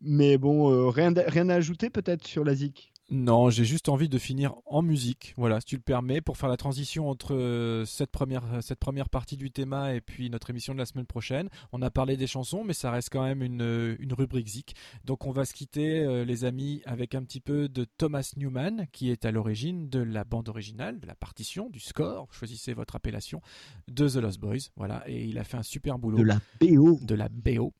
Mais 0.00 0.38
bon, 0.38 0.70
euh, 0.72 0.88
rien, 0.90 1.14
à- 1.16 1.22
rien 1.28 1.48
à 1.48 1.54
ajouter 1.56 1.90
peut-être 1.90 2.26
sur 2.26 2.44
la 2.44 2.54
ZIC 2.54 2.92
Non, 3.12 3.50
j'ai 3.50 3.64
juste 3.64 3.88
envie 3.88 4.08
de 4.08 4.18
finir 4.18 4.54
en 4.66 4.82
musique, 4.82 5.34
voilà, 5.36 5.58
si 5.58 5.66
tu 5.66 5.74
le 5.74 5.82
permets, 5.82 6.20
pour 6.20 6.36
faire 6.36 6.48
la 6.48 6.56
transition 6.56 7.10
entre 7.10 7.34
euh, 7.34 7.84
cette 7.84 8.12
première, 8.12 8.44
cette 8.62 8.78
première 8.78 9.08
partie 9.08 9.36
du 9.36 9.50
thème 9.50 9.72
et 9.92 10.00
puis 10.00 10.30
notre 10.30 10.50
émission 10.50 10.74
de 10.74 10.78
la 10.78 10.86
semaine 10.86 11.06
prochaine. 11.06 11.48
On 11.72 11.82
a 11.82 11.90
parlé 11.90 12.16
des 12.16 12.28
chansons, 12.28 12.62
mais 12.62 12.72
ça 12.72 12.92
reste 12.92 13.08
quand 13.10 13.24
même 13.24 13.42
une, 13.42 13.62
euh, 13.62 13.96
une 13.98 14.12
rubrique 14.12 14.46
zik. 14.46 14.76
Donc 15.04 15.26
on 15.26 15.32
va 15.32 15.44
se 15.44 15.54
quitter, 15.54 16.04
euh, 16.04 16.24
les 16.24 16.44
amis, 16.44 16.82
avec 16.84 17.16
un 17.16 17.24
petit 17.24 17.40
peu 17.40 17.68
de 17.68 17.84
Thomas 17.84 18.32
Newman, 18.36 18.86
qui 18.92 19.10
est 19.10 19.24
à 19.24 19.32
l'origine 19.32 19.88
de 19.88 19.98
la 19.98 20.22
bande 20.22 20.48
originale, 20.48 21.00
de 21.00 21.06
la 21.08 21.16
partition, 21.16 21.68
du 21.68 21.80
score, 21.80 22.32
choisissez 22.32 22.74
votre 22.74 22.94
appellation, 22.94 23.42
de 23.88 24.08
The 24.08 24.16
Lost 24.16 24.38
Boys. 24.38 24.70
Voilà, 24.76 25.02
et 25.08 25.24
il 25.24 25.36
a 25.38 25.42
fait 25.42 25.56
un 25.56 25.64
super 25.64 25.98
boulot 25.98 26.18
De 26.18 26.22
la 26.22 26.38
BO. 26.60 27.00
de 27.02 27.14
la 27.16 27.28
BO. 27.28 27.72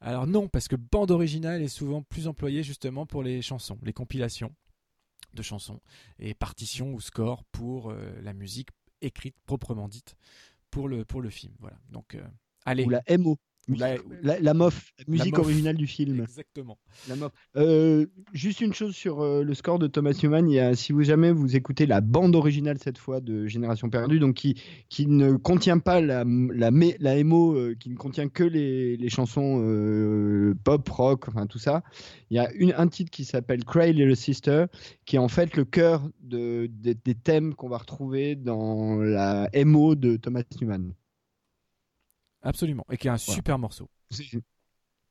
Alors 0.00 0.26
non, 0.26 0.48
parce 0.48 0.66
que 0.66 0.76
bande 0.76 1.10
originale 1.10 1.60
est 1.60 1.68
souvent 1.68 2.00
plus 2.00 2.26
employée 2.26 2.62
justement 2.62 3.04
pour 3.04 3.22
les 3.22 3.42
chansons, 3.42 3.76
les 3.82 3.92
compilations 3.92 4.50
de 5.34 5.42
chansons, 5.42 5.80
et 6.18 6.34
partition 6.34 6.92
ou 6.92 7.00
score 7.00 7.44
pour 7.44 7.90
euh, 7.90 8.12
la 8.22 8.32
musique 8.32 8.70
écrite 9.00 9.36
proprement 9.46 9.88
dite 9.88 10.16
pour 10.70 10.88
le, 10.88 11.04
pour 11.04 11.22
le 11.22 11.30
film. 11.30 11.54
Voilà. 11.60 11.78
Donc 11.90 12.14
euh, 12.14 12.26
allez. 12.64 12.84
Ou 12.84 12.90
la 12.90 13.02
MO. 13.18 13.38
La- 13.76 13.96
La, 14.22 14.40
la 14.40 14.54
MOF, 14.54 14.92
la 14.98 15.04
musique 15.08 15.36
MOF. 15.36 15.44
originale 15.46 15.76
du 15.76 15.86
film. 15.86 16.20
Exactement. 16.22 16.78
La 17.08 17.16
MOF. 17.16 17.32
Euh, 17.56 18.06
juste 18.32 18.60
une 18.60 18.72
chose 18.72 18.94
sur 18.94 19.20
euh, 19.20 19.42
le 19.42 19.54
score 19.54 19.78
de 19.78 19.86
Thomas 19.86 20.18
Newman. 20.22 20.48
Il 20.48 20.54
y 20.54 20.60
a, 20.60 20.74
si 20.74 20.92
vous 20.92 21.02
jamais 21.02 21.32
vous 21.32 21.56
écoutez 21.56 21.86
la 21.86 22.00
bande 22.00 22.34
originale 22.36 22.78
cette 22.78 22.98
fois 22.98 23.20
de 23.20 23.46
Génération 23.46 23.90
Perdue, 23.90 24.18
donc 24.18 24.36
qui, 24.36 24.60
qui 24.88 25.06
ne 25.06 25.32
contient 25.32 25.78
pas 25.78 26.00
la, 26.00 26.24
la, 26.24 26.70
MO, 27.24 27.54
euh, 27.54 27.74
qui 27.78 27.90
ne 27.90 27.96
contient 27.96 28.28
que 28.28 28.44
les, 28.44 28.96
les 28.96 29.08
chansons 29.08 29.58
pop, 30.64 30.88
rock, 30.88 31.28
enfin 31.28 31.46
tout 31.46 31.58
ça. 31.58 31.82
Il 32.30 32.36
y 32.36 32.40
a 32.40 32.50
une, 32.52 32.72
un 32.76 32.88
titre 32.88 33.10
qui 33.10 33.24
s'appelle 33.24 33.64
Cry 33.64 33.92
Little 33.92 34.16
Sister, 34.16 34.66
qui 35.04 35.16
est 35.16 35.18
en 35.20 35.28
fait 35.28 35.56
le 35.56 35.64
cœur 35.64 36.08
de, 36.20 36.68
des- 36.70 36.94
des 36.94 37.14
thèmes 37.14 37.54
qu'on 37.54 37.68
va 37.68 37.78
retrouver 37.78 38.34
dans 38.36 38.96
la 38.96 39.48
MO 39.64 39.94
de 39.94 40.16
Thomas 40.16 40.42
Newman. 40.60 40.92
Absolument. 42.42 42.84
Et 42.90 42.96
qui 42.96 43.08
est 43.08 43.10
un 43.10 43.18
super 43.18 43.58
morceau. 43.58 43.88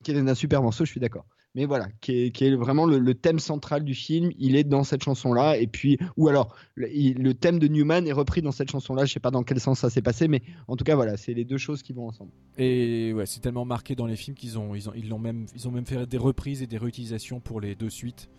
Qui 0.04 0.12
est 0.12 0.18
un 0.18 0.36
super 0.36 0.62
morceau, 0.62 0.86
je 0.86 0.92
suis 0.92 1.00
d'accord. 1.00 1.26
Mais 1.56 1.66
voilà, 1.66 1.88
qui 2.02 2.26
est, 2.26 2.32
qui 2.32 2.46
est 2.46 2.56
vraiment 2.56 2.86
le, 2.86 3.00
le 3.00 3.16
thème 3.16 3.40
central 3.40 3.84
du 3.84 3.96
film, 3.96 4.30
il 4.38 4.56
est 4.56 4.64
dans 4.64 4.84
cette 4.84 5.04
chanson-là. 5.04 5.58
Et 5.58 5.66
puis, 5.66 5.98
ou 6.16 6.28
alors, 6.28 6.56
le, 6.76 7.32
thème 7.34 7.58
de 7.58 7.68
Newman 7.68 8.06
est 8.06 8.12
repris 8.12 8.44
dans 8.44 8.52
cette 8.52 8.70
chanson-là. 8.70 9.06
Je 9.06 9.14
sais 9.14 9.20
pas 9.20 9.32
dans 9.32 9.42
quel 9.42 9.60
sens 9.60 9.80
ça 9.80 9.90
s'est 9.90 10.04
passé, 10.04 10.28
mais 10.28 10.44
en 10.68 10.76
tout 10.76 10.84
cas, 10.84 10.94
voilà, 10.94 11.18
c'est 11.18 11.34
les 11.34 11.46
deux 11.46 11.58
choses 11.58 11.82
qui 11.82 11.94
vont 11.94 12.10
ensemble. 12.10 12.30
Et 12.60 13.12
ouais, 13.12 13.26
c'est 13.26 13.40
tellement 13.40 13.66
marqué 13.66 13.96
dans 13.96 14.06
les 14.06 14.16
films 14.16 14.36
qu'ils 14.36 14.60
ont, 14.60 14.76
ils 14.76 14.88
ont, 14.88 14.94
ils 14.96 15.10
l'ont 15.10 15.18
même, 15.18 15.48
ils 15.56 15.68
ont 15.68 15.72
même 15.72 15.88
fait 15.88 16.06
des 16.06 16.20
reprises 16.20 16.62
et 16.62 16.68
des 16.68 16.78
réutilisations 16.78 17.40
pour 17.40 17.60
les 17.60 17.74
deux 17.74 17.90
suites. 17.90 18.30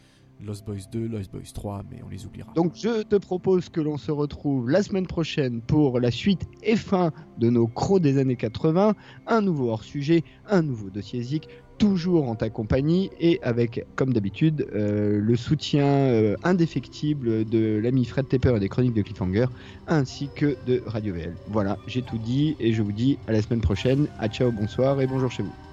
Lost 0.45 0.65
Boys 0.65 0.89
2, 0.91 1.09
Lost 1.09 1.33
Boys 1.33 1.53
3, 1.53 1.83
mais 1.91 2.01
on 2.05 2.09
les 2.09 2.27
oubliera. 2.27 2.53
Donc, 2.55 2.73
je 2.75 3.03
te 3.03 3.17
propose 3.17 3.69
que 3.69 3.81
l'on 3.81 3.97
se 3.97 4.11
retrouve 4.11 4.71
la 4.71 4.83
semaine 4.83 5.07
prochaine 5.07 5.61
pour 5.61 6.01
la 6.01 6.11
suite 6.11 6.47
et 6.63 6.77
fin 6.77 7.13
de 7.39 7.51
nos 7.51 7.67
crocs 7.67 8.03
des 8.03 8.19
années 8.19 8.37
80. 8.37 8.95
Un 9.27 9.41
nouveau 9.41 9.71
hors-sujet, 9.71 10.23
un 10.49 10.63
nouveau 10.63 10.91
dossier 10.91 11.23
Zik, 11.23 11.49
toujours 11.79 12.29
en 12.29 12.35
ta 12.35 12.51
compagnie 12.51 13.11
et 13.21 13.41
avec, 13.43 13.87
comme 13.97 14.13
d'habitude, 14.13 14.67
euh, 14.75 15.21
le 15.21 15.37
soutien 15.37 15.87
euh, 15.87 16.37
indéfectible 16.45 17.45
de 17.45 17.81
l'ami 17.83 18.05
Fred 18.05 18.29
Tepper 18.29 18.57
et 18.57 18.61
des 18.61 18.69
chroniques 18.69 18.95
de 18.95 19.03
Cliffhanger, 19.03 19.47
ainsi 19.87 20.29
que 20.35 20.57
de 20.67 20.83
Radio 20.87 21.15
VL. 21.15 21.35
Voilà, 21.49 21.79
j'ai 21.87 22.03
tout 22.03 22.19
dit 22.19 22.57
et 22.61 22.73
je 22.73 22.83
vous 22.83 22.93
dis 22.93 23.19
à 23.27 23.33
la 23.33 23.43
semaine 23.43 23.61
prochaine. 23.61 24.09
À 24.19 24.29
ciao, 24.29 24.51
bonsoir 24.51 25.01
et 25.01 25.07
bonjour 25.07 25.31
chez 25.31 25.43
vous. 25.43 25.68